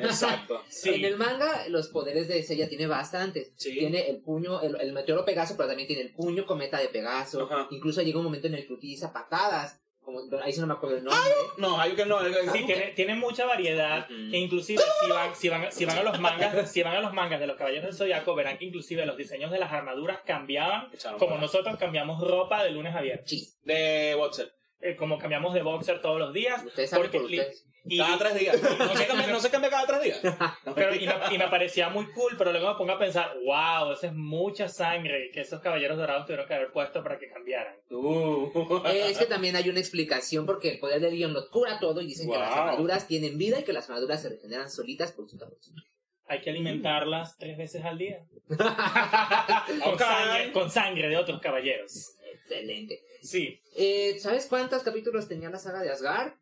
Exacto. 0.00 0.62
Sí. 0.68 0.90
En 0.90 1.04
el 1.04 1.16
manga, 1.16 1.66
los 1.68 1.88
poderes 1.88 2.28
de 2.28 2.42
Seiya 2.42 2.68
tiene 2.68 2.86
bastantes. 2.86 3.52
Sí. 3.56 3.72
Tiene 3.72 4.08
el 4.10 4.20
puño, 4.20 4.60
el, 4.60 4.80
el 4.80 4.92
meteoro 4.92 5.24
Pegaso, 5.24 5.54
pero 5.56 5.68
también 5.68 5.88
tiene 5.88 6.02
el 6.02 6.12
puño 6.12 6.46
cometa 6.46 6.78
de 6.78 6.88
Pegaso. 6.88 7.42
Ajá. 7.44 7.66
Incluso 7.70 8.02
llega 8.02 8.18
un 8.18 8.24
momento 8.24 8.46
en 8.46 8.54
el 8.54 8.66
que 8.66 8.74
utiliza 8.74 9.12
patadas 9.12 9.80
como, 10.12 10.42
ahí 10.42 10.52
sí 10.52 10.60
no 10.60 10.66
me 10.66 10.74
acuerdo 10.74 10.96
el 10.96 11.04
nombre. 11.04 11.22
No, 11.58 11.80
hay 11.80 11.92
que 11.92 12.04
no. 12.06 12.18
Sí, 12.52 12.64
tiene, 12.64 12.92
tiene 12.96 13.14
mucha 13.14 13.44
variedad 13.46 14.04
Ujú. 14.10 14.34
e 14.34 14.38
inclusive 14.38 14.82
si 15.04 15.10
van, 15.10 15.34
si 15.34 15.48
van, 15.48 15.70
si 15.72 15.84
van 15.84 15.98
a 15.98 16.02
los 16.02 16.18
mangas, 16.20 16.70
si 16.72 16.82
van 16.82 16.96
a 16.96 17.00
los 17.00 17.12
mangas 17.12 17.40
de 17.40 17.46
los 17.46 17.56
Caballeros 17.56 17.84
del 17.86 17.94
Zodiaco 17.94 18.34
verán 18.34 18.58
que 18.58 18.64
inclusive 18.64 19.04
los 19.06 19.16
diseños 19.16 19.50
de 19.50 19.58
las 19.58 19.72
armaduras 19.72 20.20
cambiaban 20.24 20.88
Echaron 20.92 21.18
como 21.18 21.30
para- 21.32 21.42
nosotros 21.42 21.76
cambiamos 21.78 22.20
ropa 22.26 22.64
de 22.64 22.70
lunes 22.70 22.94
a 22.94 23.00
viernes, 23.00 23.28
Sí, 23.28 23.48
De 23.62 24.14
Boxer. 24.16 24.52
Eh, 24.80 24.94
como 24.94 25.18
cambiamos 25.18 25.54
de 25.54 25.62
boxer 25.62 26.00
todos 26.00 26.20
los 26.20 26.32
días. 26.32 26.64
ustedes 26.64 26.90
saben 26.90 27.04
Porque 27.06 27.18
por 27.18 27.24
ustedes. 27.30 27.64
Y- 27.88 27.98
Cada 27.98 28.18
tres 28.18 28.34
días. 28.38 28.62
No 28.62 28.94
se 28.96 29.06
cambia, 29.06 29.26
no 29.26 29.40
se 29.40 29.50
cambia 29.50 29.70
cada 29.70 29.86
tres 29.86 30.02
días. 30.02 30.20
Pero, 30.74 30.94
y, 30.94 31.06
me, 31.06 31.14
y 31.34 31.38
me 31.38 31.48
parecía 31.48 31.88
muy 31.88 32.06
cool, 32.12 32.34
pero 32.38 32.52
luego 32.52 32.68
me 32.72 32.74
pongo 32.76 32.92
a 32.92 32.98
pensar, 32.98 33.34
wow, 33.44 33.92
esa 33.92 34.08
es 34.08 34.12
mucha 34.14 34.68
sangre 34.68 35.30
que 35.32 35.40
esos 35.40 35.60
caballeros 35.60 35.96
dorados 35.96 36.26
tuvieron 36.26 36.46
que 36.46 36.54
haber 36.54 36.70
puesto 36.72 37.02
para 37.02 37.18
que 37.18 37.28
cambiaran. 37.28 37.74
Uh. 37.90 38.50
Eh, 38.86 39.10
es 39.10 39.18
que 39.18 39.26
también 39.26 39.56
hay 39.56 39.68
una 39.68 39.80
explicación 39.80 40.46
porque 40.46 40.70
el 40.72 40.78
poder 40.78 41.00
del 41.00 41.12
guion 41.14 41.32
lo 41.32 41.48
cura 41.50 41.78
todo 41.80 42.00
y 42.00 42.06
dicen 42.06 42.30
que 42.30 42.38
las 42.38 42.52
armaduras 42.54 43.06
tienen 43.08 43.38
vida 43.38 43.60
y 43.60 43.64
que 43.64 43.72
las 43.72 43.88
armaduras 43.88 44.22
se 44.22 44.28
regeneran 44.28 44.70
solitas 44.70 45.12
por 45.12 45.28
su 45.28 45.38
tamaño. 45.38 45.56
Hay 46.30 46.42
que 46.42 46.50
alimentarlas 46.50 47.38
tres 47.38 47.56
veces 47.56 47.82
al 47.84 47.96
día. 47.96 48.18
con, 48.48 48.60
Ok. 49.94 49.98
sangre, 50.00 50.52
con 50.52 50.70
sangre 50.70 51.08
de 51.08 51.16
otros 51.16 51.40
caballeros. 51.40 52.14
Excelente. 52.34 53.00
Sí. 53.22 53.60
Eh, 53.76 54.18
¿Sabes 54.20 54.46
cuántos 54.46 54.82
capítulos 54.82 55.26
tenía 55.28 55.50
la 55.50 55.58
saga 55.58 55.80
de 55.82 55.90
Asgard? 55.90 56.32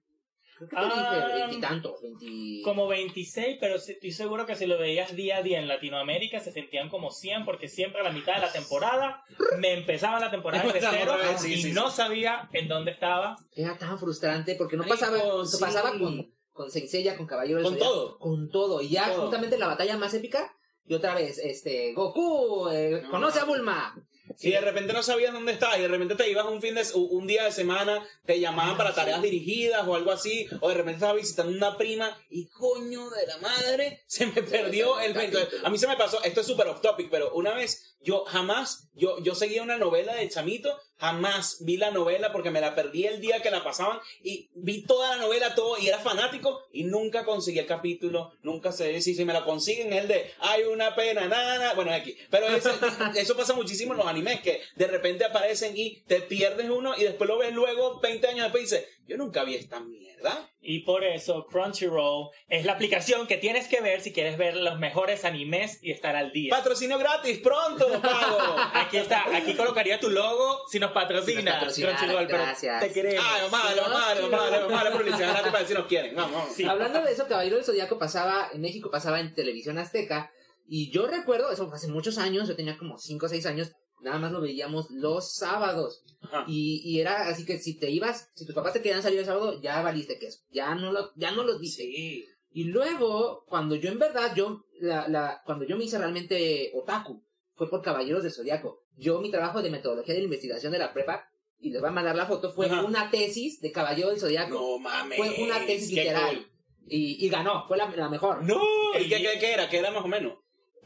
Creo 0.56 0.68
que 0.68 0.76
te 0.76 0.80
Ah. 0.82 1.26
dije 1.26 1.38
veintitantos, 1.46 2.00
veinti... 2.02 2.62
Como 2.62 2.86
26, 2.88 3.58
pero 3.60 3.76
estoy 3.76 4.10
seguro 4.12 4.46
que 4.46 4.54
si 4.56 4.66
lo 4.66 4.78
veías 4.78 5.14
día 5.14 5.36
a 5.38 5.42
día 5.42 5.58
en 5.60 5.68
Latinoamérica 5.68 6.40
se 6.40 6.50
sentían 6.52 6.88
como 6.88 7.10
100, 7.10 7.44
porque 7.44 7.68
siempre 7.68 8.00
a 8.00 8.04
la 8.04 8.10
mitad 8.12 8.36
de 8.36 8.40
la 8.40 8.52
temporada 8.52 9.22
me 9.58 9.74
empezaba 9.74 10.18
la 10.18 10.30
temporada 10.30 10.64
Empezaba 10.64 10.96
cero 10.98 11.14
sí, 11.38 11.52
y 11.54 11.62
sí, 11.62 11.72
no 11.72 11.90
sí. 11.90 11.96
sabía 11.96 12.48
en 12.52 12.68
dónde 12.68 12.92
estaba. 12.92 13.36
Era 13.54 13.76
tan 13.76 13.98
frustrante 13.98 14.54
porque 14.56 14.76
no 14.76 14.84
Rico, 14.84 14.94
pasaba, 14.94 15.18
no 15.18 15.44
sí. 15.44 15.58
pasaba 15.60 15.90
con, 15.98 16.32
con 16.52 16.70
Saint 16.70 16.88
Seiya, 16.88 17.16
con 17.16 17.26
Caballero 17.26 17.62
Con 17.62 17.76
todo. 17.78 18.18
Con 18.18 18.48
todo. 18.50 18.80
Y 18.80 18.88
ya 18.88 19.10
Todo. 19.10 19.22
justamente 19.22 19.58
la 19.58 19.66
batalla 19.66 19.96
más 19.98 20.14
épica, 20.14 20.52
y 20.86 20.94
otra 20.94 21.14
vez, 21.14 21.38
este, 21.38 21.92
Goku, 21.94 22.68
eh, 22.70 23.00
No. 23.02 23.10
conoce 23.10 23.40
a 23.40 23.44
Bulma. 23.44 23.94
Si 24.36 24.50
de 24.50 24.60
repente 24.60 24.92
no 24.92 25.02
sabías 25.02 25.32
dónde 25.32 25.52
estabas 25.52 25.78
y 25.78 25.82
de 25.82 25.88
repente 25.88 26.14
te 26.14 26.28
ibas 26.28 26.46
un 26.46 26.60
fin 26.60 26.74
de 26.74 26.84
un 26.94 27.26
día 27.26 27.44
de 27.44 27.52
semana, 27.52 28.06
te 28.24 28.38
llamaban 28.40 28.74
Ah, 28.74 28.76
para 28.76 28.90
sí. 28.90 28.96
tareas 28.96 29.22
dirigidas 29.22 29.86
o 29.86 29.94
algo 29.94 30.10
así, 30.10 30.46
o 30.60 30.68
de 30.68 30.74
repente 30.74 30.96
estabas 30.96 31.16
visitando 31.16 31.52
una 31.52 31.76
prima 31.78 32.16
y 32.30 32.46
coño 32.48 33.08
de 33.10 33.26
la 33.26 33.38
madre, 33.38 34.02
se 34.06 34.26
me 34.26 34.42
perdió 34.42 34.98
el 35.00 35.16
A 35.64 35.70
mí 35.70 35.78
se 35.78 35.86
me 35.86 35.96
pasó, 35.96 36.22
esto 36.22 36.40
es 36.40 36.46
súper 36.46 36.66
off 36.68 36.80
topic, 36.80 37.08
pero 37.10 37.32
una 37.32 37.54
vez 37.54 37.96
yo 38.00 38.24
jamás, 38.24 38.88
yo, 38.94 39.18
yo 39.22 39.34
seguía 39.34 39.62
una 39.62 39.78
novela 39.78 40.14
de 40.14 40.28
chamito, 40.28 40.78
jamás 40.98 41.58
vi 41.60 41.76
la 41.76 41.90
novela 41.90 42.32
porque 42.32 42.50
me 42.50 42.60
la 42.60 42.74
perdí 42.74 43.06
el 43.06 43.20
día 43.20 43.40
que 43.42 43.50
la 43.50 43.62
pasaban 43.62 43.98
y 44.22 44.48
vi 44.54 44.82
toda 44.82 45.16
la 45.16 45.22
novela, 45.22 45.54
todo, 45.54 45.78
y 45.78 45.88
era 45.88 45.98
fanático 45.98 46.62
y 46.72 46.84
nunca 46.84 47.24
conseguí 47.24 47.58
el 47.58 47.66
capítulo, 47.66 48.32
nunca 48.42 48.72
sé 48.72 49.00
si, 49.00 49.14
si 49.14 49.24
me 49.24 49.32
la 49.32 49.44
consiguen, 49.44 49.92
el 49.92 50.08
de 50.08 50.30
hay 50.38 50.64
una 50.64 50.94
pena, 50.94 51.26
nada, 51.26 51.58
nada, 51.58 51.74
bueno, 51.74 51.92
aquí. 51.92 52.16
Pero 52.30 52.48
eso, 52.48 52.70
eso 53.16 53.36
pasa 53.36 53.54
muchísimo 53.54 53.92
en 53.92 53.98
los 53.98 54.06
animes, 54.06 54.40
que 54.40 54.60
de 54.74 54.86
repente 54.86 55.24
aparecen 55.24 55.76
y 55.76 56.02
te 56.06 56.20
pierdes 56.20 56.70
uno 56.70 56.96
y 56.96 57.02
después 57.02 57.28
lo 57.28 57.38
ves 57.38 57.52
luego 57.52 58.00
20 58.00 58.26
años 58.28 58.44
después 58.44 58.62
y 58.62 58.64
dices, 58.64 58.88
yo 59.06 59.16
nunca 59.16 59.44
vi 59.44 59.54
esta 59.54 59.80
mierda. 59.80 60.50
Y 60.60 60.80
por 60.80 61.04
eso 61.04 61.46
Crunchyroll 61.46 62.30
es 62.48 62.64
la 62.64 62.72
aplicación 62.72 63.28
que 63.28 63.36
tienes 63.36 63.68
que 63.68 63.80
ver 63.80 64.00
si 64.00 64.12
quieres 64.12 64.36
ver 64.36 64.56
los 64.56 64.78
mejores 64.80 65.24
animes 65.24 65.78
y 65.80 65.92
estar 65.92 66.16
al 66.16 66.32
día. 66.32 66.50
Patrocinio 66.50 66.98
gratis, 66.98 67.38
pronto, 67.38 68.00
pago. 68.02 68.38
Aquí 68.96 69.14
está, 69.14 69.36
aquí 69.36 69.54
colocaría 69.54 70.00
tu 70.00 70.10
logo 70.10 70.66
si 70.68 70.78
nos 70.78 70.92
patrocina 70.92 71.38
Si 71.38 71.44
nos 71.44 71.54
patrocina, 71.54 71.96
Crunchyroll, 71.96 72.26
pero 72.26 72.38
gracias. 72.38 72.80
te 72.80 72.92
queremos. 72.92 73.24
Ah, 73.26 73.48
vamos, 73.50 73.76
vamos, 73.76 73.92
vamos, 73.92 74.30
vamos, 74.30 74.50
vamos, 74.50 74.72
vamos, 74.72 74.98
publicidad 74.98 75.30
gratis 75.30 75.50
para 75.52 75.60
decir 75.60 75.76
nos 75.78 75.86
quieren. 75.86 76.14
Vamos. 76.16 76.52
Sí. 76.54 76.64
Hablando 76.64 77.02
de 77.02 77.12
eso, 77.12 77.26
Caballero 77.26 77.56
del 77.56 77.64
Zodíaco 77.64 77.98
pasaba, 77.98 78.48
en 78.52 78.60
México 78.60 78.90
pasaba 78.90 79.20
en 79.20 79.34
televisión 79.34 79.78
azteca, 79.78 80.30
y 80.68 80.90
yo 80.90 81.06
recuerdo, 81.06 81.50
eso 81.50 81.66
fue 81.68 81.76
hace 81.76 81.88
muchos 81.88 82.18
años, 82.18 82.48
yo 82.48 82.56
tenía 82.56 82.76
como 82.76 82.98
5 82.98 83.26
o 83.26 83.28
6 83.28 83.46
años, 83.46 83.72
nada 84.00 84.18
más 84.18 84.32
lo 84.32 84.40
veíamos 84.40 84.90
los 84.90 85.34
sábados. 85.34 86.02
Ajá. 86.22 86.44
Y, 86.48 86.82
y 86.84 87.00
era 87.00 87.28
así 87.28 87.44
que 87.44 87.58
si 87.58 87.78
te 87.78 87.90
ibas, 87.90 88.30
si 88.34 88.46
tus 88.46 88.54
papás 88.54 88.72
te 88.72 88.82
querían 88.82 89.02
salir 89.02 89.20
el 89.20 89.26
sábado, 89.26 89.60
ya 89.60 89.80
valiste 89.82 90.18
queso. 90.18 90.40
Ya 90.50 90.74
no, 90.74 90.92
lo, 90.92 91.12
ya 91.14 91.30
no 91.30 91.44
los 91.44 91.60
viste. 91.60 91.82
Sí. 91.84 92.26
Y 92.50 92.64
luego, 92.64 93.44
cuando 93.46 93.74
yo 93.74 93.90
en 93.90 93.98
verdad, 93.98 94.34
yo, 94.34 94.64
la, 94.80 95.06
la, 95.08 95.42
cuando 95.44 95.66
yo 95.66 95.76
me 95.76 95.84
hice 95.84 95.98
realmente 95.98 96.72
otaku, 96.74 97.22
fue 97.56 97.68
por 97.68 97.82
Caballeros 97.82 98.22
del 98.22 98.32
Zodiaco. 98.32 98.84
Yo, 98.96 99.20
mi 99.20 99.30
trabajo 99.30 99.62
de 99.62 99.70
metodología 99.70 100.14
de 100.14 100.20
la 100.20 100.24
investigación 100.24 100.72
de 100.72 100.78
la 100.78 100.92
prepa, 100.92 101.28
y 101.58 101.70
les 101.70 101.80
voy 101.80 101.88
a 101.88 101.92
mandar 101.92 102.14
la 102.14 102.26
foto, 102.26 102.50
fue 102.52 102.66
Ajá. 102.66 102.82
una 102.84 103.10
tesis 103.10 103.60
de 103.60 103.72
Caballero 103.72 104.10
del 104.10 104.20
Zodiaco. 104.20 104.54
No 104.54 104.78
mames. 104.78 105.18
Fue 105.18 105.34
una 105.42 105.64
tesis 105.66 105.90
literal. 105.90 106.36
cool. 106.36 106.50
Y, 106.88 107.26
y 107.26 107.28
ganó, 107.28 107.66
fue 107.66 107.76
la, 107.76 107.88
la 107.90 108.08
mejor. 108.08 108.44
No, 108.44 108.60
¿Y 109.00 109.08
qué, 109.08 109.20
qué, 109.20 109.38
qué 109.40 109.52
era? 109.54 109.68
¿Qué 109.68 109.78
era 109.78 109.90
más 109.90 110.04
o 110.04 110.08
menos? 110.08 110.34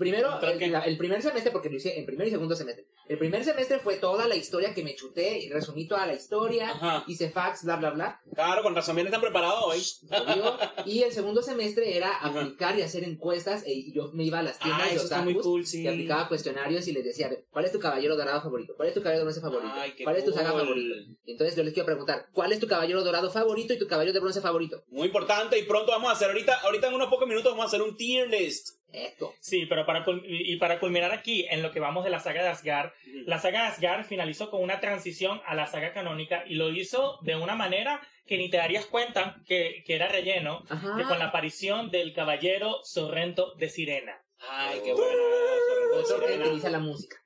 Primero, 0.00 0.40
el, 0.40 0.72
la- 0.72 0.80
el 0.80 0.96
primer 0.96 1.20
semestre, 1.22 1.52
porque 1.52 1.68
lo 1.68 1.76
hice 1.76 1.98
en 1.98 2.06
primer 2.06 2.26
y 2.26 2.30
segundo 2.30 2.56
semestre. 2.56 2.86
El 3.06 3.18
primer 3.18 3.44
semestre 3.44 3.78
fue 3.80 3.96
toda 3.96 4.26
la 4.26 4.34
historia 4.34 4.72
que 4.74 4.82
me 4.82 4.94
chuté, 4.96 5.38
y 5.40 5.48
resumí 5.50 5.86
toda 5.86 6.06
la 6.06 6.14
historia, 6.14 6.70
Ajá. 6.70 7.04
hice 7.06 7.30
fax, 7.30 7.64
bla, 7.64 7.76
bla, 7.76 7.90
bla. 7.90 8.20
Claro, 8.34 8.62
con 8.62 8.74
razón 8.74 8.94
bien 8.96 9.06
están 9.08 9.20
preparados 9.20 9.62
hoy. 9.64 9.82
Y 10.86 11.02
el 11.02 11.12
segundo 11.12 11.42
semestre 11.42 11.96
era 11.96 12.08
Ajá. 12.16 12.28
aplicar 12.40 12.78
y 12.78 12.82
hacer 12.82 13.04
encuestas, 13.04 13.62
e- 13.66 13.72
y 13.72 13.92
yo 13.92 14.10
me 14.12 14.24
iba 14.24 14.38
a 14.38 14.42
las 14.42 14.58
tiendas 14.58 14.88
Ah, 14.90 14.94
de 14.94 14.98
otakus, 15.00 15.42
cool, 15.42 15.66
sí. 15.66 15.82
y 15.82 15.86
aplicaba 15.86 16.28
cuestionarios 16.28 16.88
y 16.88 16.92
les 16.92 17.04
decía, 17.04 17.26
a 17.26 17.30
ver, 17.30 17.44
¿cuál 17.50 17.66
es 17.66 17.72
tu 17.72 17.78
caballero 17.78 18.16
dorado 18.16 18.40
favorito? 18.40 18.74
¿Cuál 18.76 18.88
es 18.88 18.94
tu 18.94 19.00
caballero 19.02 19.20
de 19.20 19.24
bronce 19.24 19.40
favorito? 19.40 19.72
Ay, 19.74 19.94
¿Cuál 20.02 20.16
es 20.16 20.24
tu 20.24 20.32
saga 20.32 20.50
cool. 20.52 20.60
favorito? 20.62 20.94
Entonces 21.26 21.56
yo 21.56 21.62
les 21.62 21.74
quiero 21.74 21.86
preguntar, 21.86 22.26
¿cuál 22.32 22.52
es 22.52 22.58
tu 22.60 22.66
caballero 22.66 23.04
dorado 23.04 23.30
favorito 23.30 23.74
y 23.74 23.78
tu 23.78 23.86
caballero 23.86 24.14
de 24.14 24.20
bronce 24.20 24.40
favorito? 24.40 24.82
Muy 24.88 25.06
importante 25.08 25.58
y 25.58 25.64
pronto 25.64 25.92
vamos 25.92 26.08
a 26.08 26.12
hacer, 26.12 26.28
ahorita, 26.28 26.54
ahorita 26.60 26.88
en 26.88 26.94
unos 26.94 27.08
pocos 27.10 27.28
minutos 27.28 27.52
vamos 27.52 27.64
a 27.64 27.68
hacer 27.68 27.82
un 27.82 27.96
tier 27.96 28.28
list. 28.30 28.80
Esto. 28.92 29.35
Sí, 29.40 29.66
pero 29.66 29.87
para 29.87 30.05
cul- 30.05 30.22
y 30.24 30.57
para 30.57 30.79
culminar 30.81 31.12
aquí 31.12 31.46
en 31.50 31.62
lo 31.62 31.70
que 31.70 31.81
vamos 31.81 32.05
de 32.05 32.11
la 32.11 32.20
saga 32.20 32.42
de 32.42 32.48
Asgard, 32.48 32.92
la 33.26 33.38
saga 33.38 33.62
de 33.62 33.68
Asgard 33.68 34.05
finalizó 34.05 34.50
con 34.50 34.62
una 34.62 34.81
transición 34.81 35.40
a 35.46 35.55
la 35.55 35.66
saga 35.66 35.92
canónica 35.92 36.44
y 36.46 36.55
lo 36.55 36.70
hizo 36.70 37.18
de 37.22 37.37
una 37.37 37.55
manera 37.55 38.00
que 38.26 38.38
ni 38.38 38.48
te 38.48 38.59
darías 38.59 38.87
cuenta 38.87 39.40
que, 39.46 39.83
que 39.87 39.94
era 39.96 40.09
relleno, 40.09 40.64
que 40.68 41.05
con 41.05 41.18
la 41.18 41.26
aparición 41.26 41.90
del 41.90 42.12
caballero 42.12 42.81
Sorrento 42.85 43.55
de 43.57 43.68
Sirena. 43.68 44.22
Ay, 44.48 44.81
qué 44.85 44.92
bueno. 44.92 45.22
Otro 45.94 46.24
que 46.26 46.38
utiliza 46.38 46.70
la 46.70 46.79
música. 46.79 47.16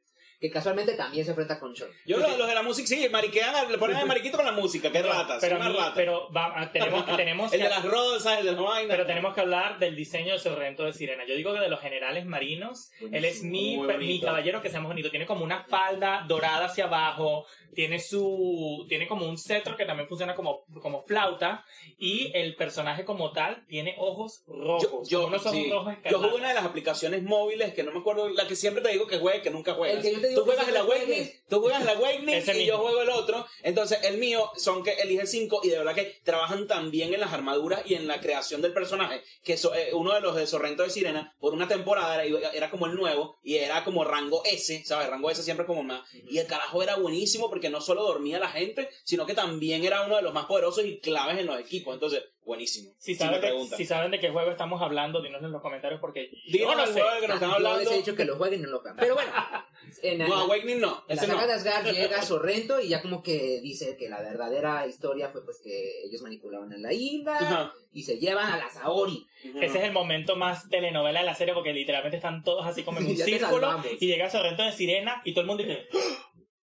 Que 0.44 0.50
casualmente 0.50 0.92
también 0.92 1.24
se 1.24 1.30
enfrenta 1.30 1.58
con 1.58 1.74
Sean. 1.74 1.88
Yo 2.04 2.18
los, 2.18 2.36
los 2.36 2.46
de 2.46 2.54
la 2.54 2.62
música, 2.62 2.86
sí, 2.86 3.08
mariquean, 3.08 3.72
le 3.72 3.78
ponen 3.78 3.96
el 3.96 4.04
mariquito 4.04 4.36
con 4.36 4.44
la 4.44 4.52
música, 4.52 4.92
qué 4.92 5.00
ratas, 5.02 5.38
pero, 5.40 5.58
mí- 5.58 5.64
ratas. 5.68 5.92
pero 5.94 6.30
va- 6.36 6.52
ah, 6.54 6.70
tenemos, 6.70 7.06
tenemos 7.16 7.50
el 7.54 7.60
que, 7.60 7.64
de 7.64 7.70
las 7.70 7.82
rosas, 7.82 8.40
el 8.40 8.44
de 8.44 8.52
las 8.52 8.60
vainas. 8.60 8.94
pero 8.94 9.06
tenemos 9.06 9.32
que 9.32 9.40
hablar 9.40 9.78
del 9.78 9.96
diseño 9.96 10.34
de 10.34 10.38
Sorrento 10.38 10.84
de 10.84 10.92
Sirena. 10.92 11.24
Yo 11.26 11.34
digo 11.34 11.54
que 11.54 11.60
de 11.60 11.70
los 11.70 11.80
generales 11.80 12.26
marinos, 12.26 12.90
él 13.10 13.24
es 13.24 13.42
mi, 13.42 13.78
mi 13.78 14.20
caballero 14.20 14.60
que 14.60 14.68
sea 14.68 14.80
más 14.80 14.88
bonito. 14.88 15.08
Tiene 15.08 15.24
como 15.24 15.44
una 15.44 15.64
falda 15.64 16.26
dorada 16.28 16.66
hacia 16.66 16.84
abajo, 16.84 17.46
tiene 17.74 17.98
su 17.98 18.84
tiene 18.86 19.06
como 19.08 19.26
un 19.26 19.38
cetro 19.38 19.78
que 19.78 19.86
también 19.86 20.08
funciona 20.10 20.34
como, 20.34 20.66
como 20.82 21.04
flauta 21.04 21.64
y 21.98 22.30
el 22.34 22.54
personaje 22.54 23.06
como 23.06 23.32
tal 23.32 23.64
tiene 23.66 23.94
ojos 23.98 24.42
rojos. 24.46 25.08
Yo, 25.08 25.08
yo, 25.08 25.18
como 25.22 25.28
unos 25.28 25.46
ojos 25.46 25.56
sí. 25.56 25.70
rojos 25.70 25.86
yo 25.86 25.92
escarlatas. 25.92 26.20
jugué 26.30 26.40
una 26.40 26.48
de 26.48 26.54
las 26.54 26.64
aplicaciones 26.64 27.22
móviles 27.22 27.72
que 27.72 27.82
no 27.82 27.92
me 27.92 28.00
acuerdo, 28.00 28.28
la 28.28 28.46
que 28.46 28.56
siempre 28.56 28.82
te 28.82 28.90
digo 28.90 29.06
que 29.06 29.18
juegue, 29.18 29.40
que 29.42 29.50
nunca 29.50 29.72
juegas. 29.74 29.96
El 29.96 30.02
que 30.02 30.12
yo 30.12 30.20
te 30.20 30.28
digo 30.28 30.33
tú 30.34 30.44
juegas 30.44 30.68
el 30.68 30.76
Awakening, 30.76 31.30
tú 31.48 31.60
juegas 31.60 31.82
el 31.82 31.88
Awakening 31.90 32.28
y 32.28 32.42
mismo. 32.58 32.66
yo 32.66 32.78
juego 32.78 33.02
el 33.02 33.10
otro. 33.10 33.46
Entonces, 33.62 33.98
el 34.04 34.18
mío 34.18 34.50
son 34.56 34.82
que 34.82 34.92
elige 34.94 35.26
cinco 35.26 35.60
y 35.62 35.68
de 35.68 35.78
verdad 35.78 35.94
que 35.94 36.20
trabajan 36.24 36.66
tan 36.66 36.90
bien 36.90 37.14
en 37.14 37.20
las 37.20 37.32
armaduras 37.32 37.82
y 37.86 37.94
en 37.94 38.06
la 38.06 38.20
creación 38.20 38.60
del 38.62 38.72
personaje 38.72 39.22
que 39.42 39.56
so- 39.56 39.74
eh, 39.74 39.90
uno 39.92 40.12
de 40.14 40.20
los 40.20 40.36
de 40.36 40.46
Sorrento 40.46 40.82
de 40.82 40.90
Sirena, 40.90 41.34
por 41.40 41.52
una 41.54 41.68
temporada 41.68 42.22
era, 42.24 42.50
era 42.52 42.70
como 42.70 42.86
el 42.86 42.94
nuevo 42.94 43.38
y 43.42 43.56
era 43.56 43.84
como 43.84 44.04
rango 44.04 44.42
S, 44.44 44.84
¿sabes? 44.84 45.08
Rango 45.08 45.30
S 45.30 45.42
siempre 45.42 45.66
como 45.66 45.82
más. 45.82 46.02
Y 46.28 46.38
el 46.38 46.46
carajo 46.46 46.82
era 46.82 46.96
buenísimo 46.96 47.48
porque 47.48 47.70
no 47.70 47.80
solo 47.80 48.02
dormía 48.02 48.38
la 48.38 48.48
gente, 48.48 48.88
sino 49.04 49.26
que 49.26 49.34
también 49.34 49.84
era 49.84 50.02
uno 50.02 50.16
de 50.16 50.22
los 50.22 50.32
más 50.34 50.46
poderosos 50.46 50.84
y 50.84 50.98
claves 51.00 51.38
en 51.38 51.46
los 51.46 51.58
equipos. 51.60 51.94
Entonces, 51.94 52.22
buenísimo. 52.44 52.92
Si 52.98 53.12
me 53.12 53.18
saben, 53.18 53.40
de, 53.40 53.76
si 53.76 53.84
saben 53.86 54.10
de 54.10 54.20
qué 54.20 54.30
juego 54.30 54.50
estamos 54.50 54.80
hablando, 54.82 55.22
dinos 55.22 55.42
en 55.42 55.50
los 55.52 55.62
comentarios 55.62 56.00
porque 56.00 56.30
Dinos 56.46 56.72
yo 56.72 56.76
no 56.76 56.86
sé. 56.86 56.92
juego 57.00 57.20
que 57.20 57.26
nos 57.28 57.34
están 57.36 57.50
Yo 57.50 57.54
hablando. 57.56 57.80
les 57.80 57.90
he 57.92 57.96
dicho 57.96 58.14
que 58.14 58.24
lo 58.24 58.36
jueguen 58.36 58.60
y 58.60 58.62
no 58.64 58.70
lo 58.70 58.80
juegan. 58.80 58.96
Pero 58.98 59.14
bueno, 59.14 59.30
en, 60.02 60.18
No, 60.18 60.26
en- 60.26 60.32
Awakening 60.32 60.80
no. 60.80 61.04
en 61.08 61.16
la 61.16 61.22
Ese 61.22 61.26
no. 61.32 61.34
saga 61.34 61.46
de 61.46 61.52
Asgard 61.54 61.86
llega 61.94 62.22
Sorrento 62.22 62.80
y 62.80 62.88
ya 62.88 63.02
como 63.02 63.22
que 63.22 63.60
dice 63.62 63.96
que 63.96 64.08
la 64.08 64.20
verdadera 64.20 64.86
historia 64.86 65.28
fue 65.30 65.44
pues 65.44 65.60
que 65.62 66.02
ellos 66.04 66.22
manipulaban 66.22 66.72
a 66.72 66.78
la 66.78 66.92
isla 66.92 67.36
Ajá. 67.38 67.72
y 67.92 68.02
se 68.02 68.18
llevan 68.18 68.50
a 68.50 68.58
la 68.58 68.70
Saori. 68.70 69.26
Ese 69.60 69.78
es 69.78 69.84
el 69.84 69.92
momento 69.92 70.36
más 70.36 70.68
telenovela 70.68 71.20
de 71.20 71.26
la 71.26 71.34
serie 71.34 71.54
porque 71.54 71.72
literalmente 71.72 72.16
están 72.16 72.42
todos 72.42 72.66
así 72.66 72.82
como 72.82 72.98
en 73.00 73.06
un 73.08 73.16
círculo 73.16 73.82
y 74.00 74.06
llega 74.06 74.30
Sorrento 74.30 74.62
de 74.62 74.72
Sirena 74.72 75.22
y 75.24 75.32
todo 75.32 75.42
el 75.42 75.46
mundo 75.48 75.62
dice 75.64 75.86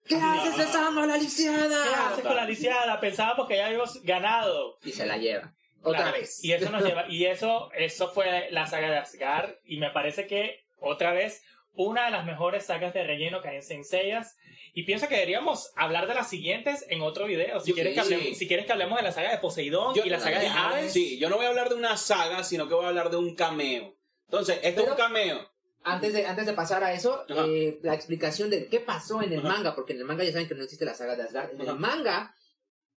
¿Qué 0.08 0.16
haces 0.18 0.56
besando 0.56 1.02
a 1.02 1.08
la 1.08 1.16
¿Qué 1.16 1.22
lisiada? 1.22 2.10
haces 2.10 2.24
con 2.24 2.36
la 2.36 2.46
lisiada? 2.46 3.00
Pensábamos 3.00 3.48
que 3.48 3.56
ya 3.56 3.66
habíamos 3.66 4.04
ganado. 4.04 4.78
Y 4.84 4.92
se 4.92 5.04
la 5.04 5.18
lleva. 5.18 5.56
Otra 5.86 6.12
vez. 6.12 6.44
Y 6.44 6.52
eso 6.54 6.70
nos 6.70 6.84
lleva, 6.84 7.06
y 7.10 7.26
eso, 7.26 7.70
eso 7.78 8.12
fue 8.12 8.48
la 8.52 8.66
saga 8.68 8.90
de 8.90 8.98
Asgard, 8.98 9.56
y 9.64 9.78
me 9.78 9.90
parece 9.92 10.28
que 10.28 10.66
otra 10.80 11.14
vez 11.14 11.44
una 11.74 12.06
de 12.06 12.12
las 12.12 12.26
mejores 12.26 12.66
sagas 12.66 12.94
de 12.94 13.04
relleno 13.04 13.42
que 13.42 13.50
hay 13.50 13.56
en 13.58 13.64
Senseias. 13.64 14.38
Y 14.74 14.84
pienso 14.84 15.08
que 15.08 15.16
deberíamos 15.16 15.72
hablar 15.78 16.08
de 16.08 16.16
las 16.16 16.30
siguientes 16.30 16.86
en 16.90 17.02
otro 17.02 17.26
video. 17.28 17.60
Si, 17.62 17.70
Yo- 17.70 17.76
quieres, 17.76 17.94
que 17.96 18.02
sí. 18.04 18.14
hablemos, 18.14 18.38
si 18.38 18.48
quieres 18.48 18.66
que 18.66 18.72
hablemos 18.74 18.98
de 18.98 19.04
la 19.04 19.12
saga 19.12 19.32
de 19.32 19.38
Poseidón 19.38 19.94
Yo- 19.96 20.04
y 20.06 20.10
la 20.10 20.20
saga 20.20 20.40
de 20.40 20.48
Hades. 20.48 20.92
Sí, 20.94 21.18
yo 21.18 21.30
no 21.30 21.38
voy 21.38 21.46
a 21.46 21.50
hablar 21.50 21.70
de 21.70 21.76
una 21.76 21.96
saga, 21.98 22.44
sino 22.44 22.68
que 22.68 22.74
voy 22.74 22.86
a 22.86 22.90
hablar 22.90 23.10
de 23.10 23.18
un 23.18 23.36
cameo. 23.36 23.96
Entonces, 24.26 24.56
esto 24.64 24.68
es 24.82 24.88
Pero- 24.88 24.92
un 24.92 24.98
cameo. 24.98 25.52
Antes 25.88 26.14
de, 26.14 26.26
antes 26.26 26.46
de 26.48 26.54
pasar 26.54 26.84
a 26.84 26.94
eso, 26.94 27.26
eh, 27.30 27.78
la 27.84 27.94
explicación 27.94 28.50
de 28.50 28.68
qué 28.68 28.80
pasó 28.80 29.22
en 29.22 29.32
el 29.34 29.40
Ajá. 29.40 29.48
manga, 29.50 29.76
porque 29.76 29.94
en 29.94 30.00
el 30.00 30.06
manga 30.06 30.24
ya 30.24 30.32
saben 30.32 30.48
que 30.48 30.56
no 30.56 30.64
existe 30.64 30.84
la 30.84 30.96
saga 30.96 31.16
de 31.16 31.24
Asgard. 31.24 31.52
En 31.54 31.62
Ajá. 31.62 31.72
el 31.72 31.78
manga 31.78 32.36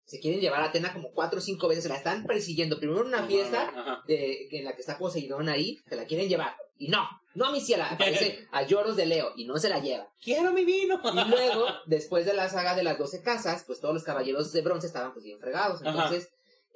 se 0.06 0.20
quieren 0.20 0.40
llevar 0.40 0.62
a 0.62 0.66
Atena 0.66 0.92
como 0.92 1.10
cuatro 1.10 1.38
o 1.40 1.42
cinco 1.42 1.68
veces, 1.68 1.84
se 1.84 1.88
la 1.90 1.96
están 1.96 2.24
persiguiendo. 2.24 2.78
Primero 2.78 3.02
en 3.02 3.08
una 3.08 3.24
fiesta 3.24 3.68
Ajá. 3.68 4.04
de, 4.06 4.48
en 4.50 4.64
la 4.64 4.74
que 4.74 4.80
está 4.80 4.98
Poseidón 4.98 5.48
ahí, 5.48 5.80
se 5.88 5.96
la 5.96 6.04
quieren 6.04 6.28
llevar. 6.28 6.54
Y 6.78 6.88
no, 6.88 7.08
no 7.34 7.46
a 7.46 7.52
mi 7.52 7.60
ciela, 7.60 7.90
aparece 7.90 8.46
a 8.52 8.62
Lloros 8.62 8.96
de 8.96 9.06
Leo 9.06 9.32
y 9.36 9.44
no 9.46 9.58
se 9.58 9.68
la 9.68 9.80
lleva. 9.80 10.08
Quiero 10.22 10.52
mi 10.52 10.64
vino. 10.64 11.00
Y 11.04 11.28
luego, 11.28 11.66
después 11.86 12.24
de 12.24 12.34
la 12.34 12.48
saga 12.48 12.74
de 12.74 12.84
las 12.84 12.98
12 12.98 13.22
casas, 13.22 13.64
pues 13.66 13.80
todos 13.80 13.94
los 13.94 14.04
caballeros 14.04 14.52
de 14.52 14.62
bronce 14.62 14.86
estaban 14.86 15.12
pues 15.12 15.24
bien 15.24 15.40
fregados. 15.40 15.82
Ajá. 15.84 16.10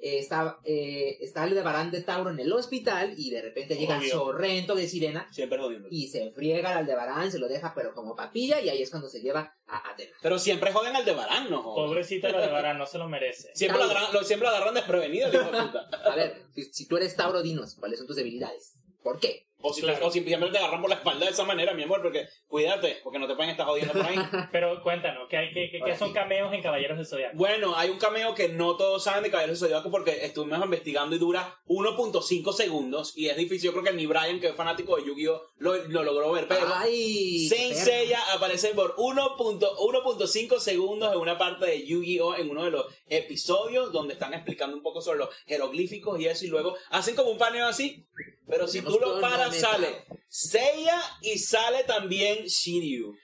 Eh, 0.01 0.17
está, 0.17 0.57
eh, 0.63 1.17
está 1.21 1.43
Aldebarán 1.43 1.91
de 1.91 2.01
Tauro 2.01 2.31
en 2.31 2.39
el 2.39 2.51
hospital 2.51 3.13
y 3.17 3.29
de 3.29 3.41
repente 3.41 3.75
llega 3.75 3.99
Obvio. 3.99 4.11
Sorrento 4.11 4.73
de 4.73 4.87
Sirena 4.87 5.27
Siempre 5.31 5.59
jodiendo. 5.59 5.87
y 5.91 6.07
se 6.07 6.31
friega 6.31 6.71
al 6.71 6.79
Aldebarán, 6.79 7.31
se 7.31 7.37
lo 7.37 7.47
deja 7.47 7.73
pero 7.75 7.93
como 7.93 8.15
papilla 8.15 8.59
y 8.59 8.69
ahí 8.69 8.81
es 8.81 8.89
cuando 8.89 9.09
se 9.09 9.21
lleva 9.21 9.55
a 9.67 9.91
Atena. 9.91 10.11
Pero 10.21 10.39
siempre 10.39 10.73
joden 10.73 10.95
al 10.95 11.05
de 11.05 11.13
Barán, 11.13 11.49
no 11.51 11.61
joden. 11.61 11.85
Pobrecito 11.85 12.29
lo 12.29 12.41
de 12.41 12.47
Varán, 12.47 12.79
no 12.79 12.87
se 12.87 12.97
lo 12.97 13.07
merece. 13.07 13.51
Siempre 13.55 13.77
lo 13.77 13.85
agarran, 13.85 14.11
lo, 14.11 14.23
siempre 14.23 14.47
lo 14.49 14.55
agarran 14.55 14.73
desprevenido, 14.73 15.27
el 15.27 15.35
hijo 15.35 15.51
de 15.51 15.61
puta. 15.61 15.89
A 16.03 16.15
ver, 16.15 16.45
si, 16.55 16.63
si 16.65 16.87
tú 16.87 16.97
eres 16.97 17.15
Tauro, 17.15 17.43
dinos, 17.43 17.75
¿cuáles 17.75 17.99
son 17.99 18.07
tus 18.07 18.15
debilidades? 18.15 18.73
¿Por 19.03 19.19
qué? 19.19 19.50
O, 19.61 19.73
si 19.73 19.81
Claro. 19.81 19.99
te, 19.99 20.05
o 20.05 20.11
si 20.11 20.23
siempre 20.23 20.49
te 20.49 20.57
agarran 20.57 20.81
por 20.81 20.89
la 20.89 20.95
espalda 20.97 21.25
de 21.25 21.31
esa 21.31 21.43
manera, 21.45 21.73
mi 21.73 21.83
amor, 21.83 22.01
porque 22.01 22.27
cuídate, 22.47 22.99
porque 23.03 23.19
no 23.19 23.27
te 23.27 23.35
pueden 23.35 23.51
estar 23.51 23.65
jodiendo 23.65 23.93
por 23.93 24.05
ahí. 24.05 24.15
Pero 24.51 24.81
cuéntanos, 24.83 25.27
¿qué, 25.29 25.37
hay, 25.37 25.53
qué, 25.53 25.69
qué- 25.71 25.95
son 25.95 26.09
sí. 26.09 26.13
cameos 26.13 26.53
en 26.53 26.61
Caballeros 26.61 26.97
del 26.97 27.05
Zodiaco? 27.07 27.37
Bueno, 27.37 27.75
hay 27.75 27.89
un 27.89 27.97
cameo 27.99 28.33
que 28.35 28.49
no 28.49 28.75
todos 28.77 29.03
saben 29.03 29.23
de 29.23 29.29
Caballeros 29.31 29.59
del 29.59 29.69
Zodiaco 29.69 29.91
porque 29.91 30.25
estuvimos 30.25 30.63
investigando 30.63 31.15
y 31.15 31.19
dura 31.19 31.55
1.5 31.67 32.53
segundos 32.53 33.17
y 33.17 33.27
es 33.29 33.37
difícil. 33.37 33.67
Yo 33.67 33.71
creo 33.73 33.83
que 33.83 33.93
ni 33.93 34.05
Brian, 34.05 34.39
que 34.39 34.47
es 34.47 34.55
fanático 34.55 34.95
de 34.97 35.05
Yu-Gi-Oh, 35.05 35.41
lo, 35.57 35.75
lo 35.87 36.03
logró 36.03 36.31
ver, 36.31 36.47
pero 36.47 36.61
Ay, 36.75 37.47
Saint 37.47 37.73
perra. 37.73 37.85
Seiya 37.85 38.19
aparece 38.33 38.69
por 38.69 38.95
1.1 38.95 39.59
1.5 39.59 40.59
segundos 40.59 41.13
en 41.13 41.19
una 41.19 41.37
parte 41.37 41.65
de 41.65 41.85
Yu-Gi-Oh! 41.85 42.35
en 42.35 42.49
uno 42.49 42.63
de 42.63 42.71
los 42.71 42.85
episodios 43.07 43.91
donde 43.91 44.13
están 44.13 44.33
explicando 44.33 44.75
un 44.75 44.83
poco 44.83 45.01
sobre 45.01 45.19
los 45.19 45.29
jeroglíficos 45.45 46.19
y 46.19 46.27
eso 46.27 46.45
y 46.45 46.49
luego 46.49 46.75
hacen 46.89 47.15
como 47.15 47.29
un 47.31 47.37
paneo 47.37 47.67
así, 47.67 48.05
pero 48.47 48.67
si 48.67 48.81
tú 48.81 48.99
lo 48.99 49.19
paras 49.21 49.55
sale 49.55 50.05
Seiya 50.27 50.99
y 51.21 51.37
sale 51.37 51.83
también 51.83 52.45
Shiryu. 52.45 53.15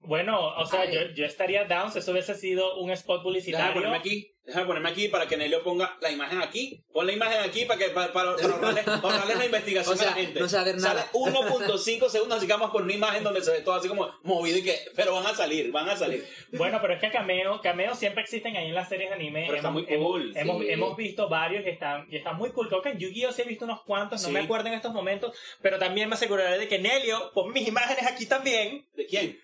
Bueno, 0.00 0.54
o 0.56 0.66
sea, 0.66 0.90
yo, 0.90 1.10
yo 1.14 1.24
estaría 1.24 1.64
down 1.64 1.92
si 1.92 1.98
eso 1.98 2.12
hubiese 2.12 2.34
sido 2.34 2.78
un 2.78 2.90
spot 2.90 3.18
Déjame 3.18 3.24
publicitario. 3.24 3.74
ponerme 3.74 3.96
aquí, 3.96 4.35
déjame 4.46 4.66
ponerme 4.66 4.88
aquí 4.90 5.08
para 5.08 5.26
que 5.26 5.36
Nelio 5.36 5.62
ponga 5.62 5.96
la 6.00 6.10
imagen 6.10 6.40
aquí. 6.40 6.82
Pon 6.92 7.06
la 7.06 7.12
imagen 7.12 7.40
aquí 7.40 7.64
para 7.64 7.78
que 7.78 7.90
para, 7.90 8.12
para, 8.12 8.36
para 8.36 8.48
ahorrarle, 8.54 8.82
ahorrarle 8.86 9.34
la 9.34 9.44
investigación 9.46 9.94
O 9.94 9.98
sea, 9.98 10.08
a 10.08 10.10
la 10.12 10.16
gente. 10.16 10.40
no 10.40 10.48
se 10.48 10.56
va 10.56 10.62
a 10.62 10.64
ver 10.64 10.80
Sale 10.80 10.94
nada. 11.00 11.10
1.5 11.12 12.08
segundos, 12.08 12.38
así 12.38 12.46
que 12.46 12.52
vamos 12.52 12.70
por 12.70 12.82
una 12.82 12.92
imagen 12.92 13.22
donde 13.24 13.42
se 13.42 13.50
ve 13.50 13.60
todo 13.60 13.74
así 13.74 13.88
como 13.88 14.08
movido 14.22 14.58
y 14.58 14.62
que, 14.62 14.78
pero 14.94 15.14
van 15.14 15.26
a 15.26 15.34
salir, 15.34 15.70
van 15.72 15.88
a 15.88 15.96
salir. 15.96 16.24
Bueno, 16.52 16.78
pero 16.80 16.94
es 16.94 17.00
que 17.00 17.10
cameo, 17.10 17.60
cameos 17.60 17.98
siempre 17.98 18.22
existen 18.22 18.56
ahí 18.56 18.68
en 18.68 18.74
las 18.74 18.88
series 18.88 19.10
de 19.10 19.14
anime. 19.16 19.44
Pero 19.46 19.56
está 19.56 19.68
hemos, 19.68 19.82
muy 19.82 19.96
cool, 19.96 20.22
Hemos, 20.36 20.36
hemos, 20.36 20.62
sí. 20.62 20.68
hemos 20.70 20.96
visto 20.96 21.28
varios 21.28 21.66
y 21.66 21.70
están, 21.70 22.06
y 22.10 22.16
están 22.16 22.36
muy 22.36 22.50
cool. 22.50 22.68
Creo 22.68 22.82
que 22.82 22.90
en 22.90 22.98
Yu-Gi-Oh! 22.98 23.32
sí 23.32 23.42
he 23.42 23.44
visto 23.44 23.64
unos 23.64 23.82
cuantos, 23.82 24.20
no 24.22 24.28
Sí. 24.28 24.32
me 24.32 24.40
acuerdo 24.40 24.68
en 24.68 24.74
estos 24.74 24.92
momentos, 24.92 25.36
pero 25.60 25.78
también 25.78 26.08
me 26.08 26.14
aseguraré 26.14 26.58
de 26.58 26.68
que 26.68 26.78
Nelio, 26.78 27.32
pon 27.34 27.52
mis 27.52 27.66
imágenes 27.68 28.06
aquí 28.06 28.26
también 28.26 28.86
¿De 28.96 29.06
quién? 29.06 29.38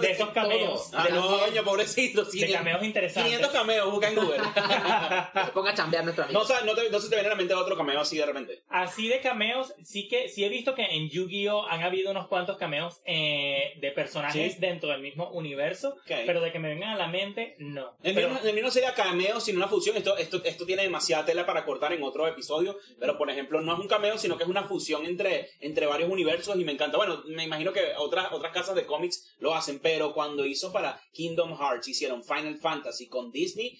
de 0.00 0.10
esos 0.10 0.28
cameos. 0.34 0.90
Ah, 0.92 1.04
de, 1.06 1.12
no, 1.12 1.22
también. 1.26 1.44
coño, 1.50 1.64
pobrecito. 1.64 2.24
de 2.24 2.30
500, 2.30 2.56
cameos 2.56 2.82
interesantes. 2.84 3.32
500 3.32 3.50
cameos, 3.52 3.90
busca 3.90 4.08
en 4.34 4.42
Google. 4.42 5.44
Se 5.44 5.52
ponga 5.52 5.70
a 5.70 5.74
chambear 5.74 6.04
nuestro 6.04 6.24
amigo. 6.24 6.38
no, 6.38 6.44
o 6.44 6.48
sea, 6.48 6.60
no, 6.62 6.74
te, 6.74 6.90
no 6.90 6.98
se 7.00 7.08
te 7.08 7.14
viene 7.16 7.28
a 7.28 7.30
la 7.30 7.36
mente 7.36 7.54
otro 7.54 7.76
cameo 7.76 8.00
así 8.00 8.16
de 8.16 8.26
repente. 8.26 8.62
Así 8.68 9.08
de 9.08 9.20
cameos, 9.20 9.72
sí 9.84 10.08
que 10.08 10.28
sí 10.28 10.44
he 10.44 10.48
visto 10.48 10.74
que 10.74 10.82
en 10.84 11.08
Yu-Gi-Oh! 11.08 11.66
han 11.66 11.82
habido 11.82 12.10
unos 12.10 12.26
cuantos 12.28 12.56
cameos 12.56 13.00
eh, 13.04 13.74
de 13.80 13.90
personajes 13.92 14.54
Sí. 14.54 14.60
dentro 14.60 14.90
del 14.90 15.00
mismo 15.00 15.30
universo, 15.30 15.90
Ok. 15.90 16.10
pero 16.26 16.40
de 16.40 16.52
que 16.52 16.58
me 16.58 16.68
vengan 16.68 16.90
a 16.90 16.96
la 16.96 17.08
mente, 17.08 17.56
no. 17.58 17.96
El 18.02 18.14
Pero- 18.14 18.28
mío, 18.28 18.38
no- 18.42 18.48
el 18.48 18.54
mío 18.54 18.64
no 18.64 18.70
sería 18.70 18.94
cameo, 18.94 19.40
sino 19.40 19.58
una 19.58 19.68
fusión. 19.68 19.96
Esto, 19.96 20.16
esto, 20.16 20.40
esto 20.44 20.66
tiene 20.66 20.82
demasiada 20.82 21.24
tela 21.24 21.46
para 21.46 21.64
cortar 21.64 21.92
en 21.92 22.02
otro 22.02 22.26
episodio. 22.26 22.78
Pero, 22.98 23.16
por 23.18 23.30
ejemplo, 23.30 23.60
no 23.60 23.74
es 23.74 23.78
un 23.80 23.88
cameo, 23.88 24.18
sino 24.18 24.36
que 24.36 24.44
es 24.44 24.48
una 24.48 24.64
fusión 24.64 25.04
entre, 25.06 25.50
entre 25.60 25.86
varios 25.86 26.10
universos 26.10 26.56
y 26.58 26.64
me 26.64 26.72
encanta. 26.72 26.96
Bueno, 26.96 27.22
me 27.26 27.44
imagino 27.44 27.72
que 27.72 27.92
otras, 27.98 28.32
otras 28.32 28.52
casas 28.52 28.74
de 28.74 28.86
cómics 28.86 29.34
lo 29.38 29.54
hacen, 29.54 29.78
pero 29.80 30.12
cuando 30.12 30.44
hizo 30.46 30.72
para 30.72 31.00
Kingdom 31.12 31.56
Hearts, 31.58 31.88
hicieron 31.88 32.22
Final 32.24 32.56
Fantasy 32.58 33.08
con 33.08 33.30
Disney, 33.30 33.78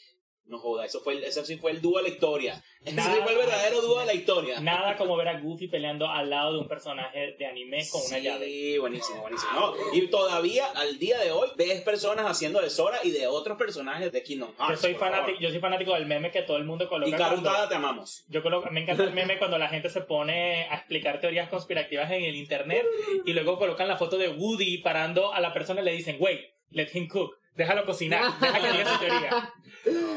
no 0.48 0.58
joda, 0.58 0.84
eso, 0.86 1.00
fue 1.00 1.26
eso 1.26 1.44
sí 1.44 1.56
fue 1.56 1.72
el 1.72 1.80
dúo 1.82 1.96
de 1.98 2.04
la 2.04 2.08
historia. 2.10 2.62
Ese 2.82 2.90
sí 2.90 2.96
Nada. 2.96 3.22
fue 3.24 3.32
el 3.32 3.38
verdadero 3.38 3.80
dúo 3.82 3.98
de 3.98 4.06
la 4.06 4.14
historia. 4.14 4.60
Nada 4.60 4.96
como 4.96 5.16
ver 5.16 5.26
a 5.28 5.40
Goofy 5.40 5.66
peleando 5.66 6.08
al 6.08 6.30
lado 6.30 6.52
de 6.52 6.58
un 6.60 6.68
personaje 6.68 7.34
de 7.36 7.46
anime 7.46 7.84
con 7.90 8.00
una 8.00 8.16
sí, 8.18 8.22
llave. 8.22 8.78
buenísimo, 8.78 9.22
buenísimo. 9.22 9.52
No, 9.54 9.74
y 9.92 10.06
todavía, 10.06 10.66
al 10.74 10.98
día 11.00 11.18
de 11.18 11.32
hoy, 11.32 11.48
ves 11.56 11.80
personas 11.82 12.26
haciendo 12.26 12.60
de 12.60 12.70
Sora 12.70 12.98
y 13.02 13.10
de 13.10 13.26
otros 13.26 13.58
personajes 13.58 14.12
de 14.12 14.22
Kingdom 14.22 14.50
Yo 14.56 14.64
Hearts. 14.66 14.80
soy, 14.80 14.92
por 14.92 15.00
favor. 15.00 15.14
fanático, 15.16 15.40
yo 15.40 15.50
soy 15.50 15.58
fanático 15.58 15.94
del 15.94 16.06
meme 16.06 16.30
que 16.30 16.42
todo 16.42 16.58
el 16.58 16.64
mundo 16.64 16.84
Y 16.84 16.88
coloca. 16.88 17.16
Karutada, 17.16 17.42
cuando- 17.56 17.68
te 17.68 17.74
amamos. 17.74 18.24
yo 18.28 18.42
coloco, 18.42 18.70
me 18.70 18.82
encanta 18.82 19.02
el 19.02 19.12
meme 19.12 19.38
cuando 19.38 19.58
la 19.58 19.68
gente 19.68 19.90
se 19.90 20.00
pone 20.02 20.64
a 20.70 20.76
explicar 20.76 21.20
teorías 21.20 21.48
conspirativas 21.48 22.10
en 22.12 22.22
el 22.24 22.36
internet 22.36 22.86
y 23.24 23.32
luego 23.32 23.58
colocan 23.58 23.88
la 23.88 23.96
foto 23.96 24.16
de 24.16 24.28
Woody 24.28 24.78
parando 24.78 25.32
a 25.32 25.40
la 25.40 25.52
persona 25.52 25.80
y 25.80 25.84
le 25.84 25.92
dicen, 25.92 26.16
wait, 26.20 26.40
let 26.70 26.88
him 26.94 27.08
cook, 27.08 27.36
déjalo 27.56 27.84
cocinar, 27.86 28.32
deja 28.40 28.60
que 28.60 28.72
diga 28.72 28.92
su 28.92 28.98
teoría. 28.98 29.52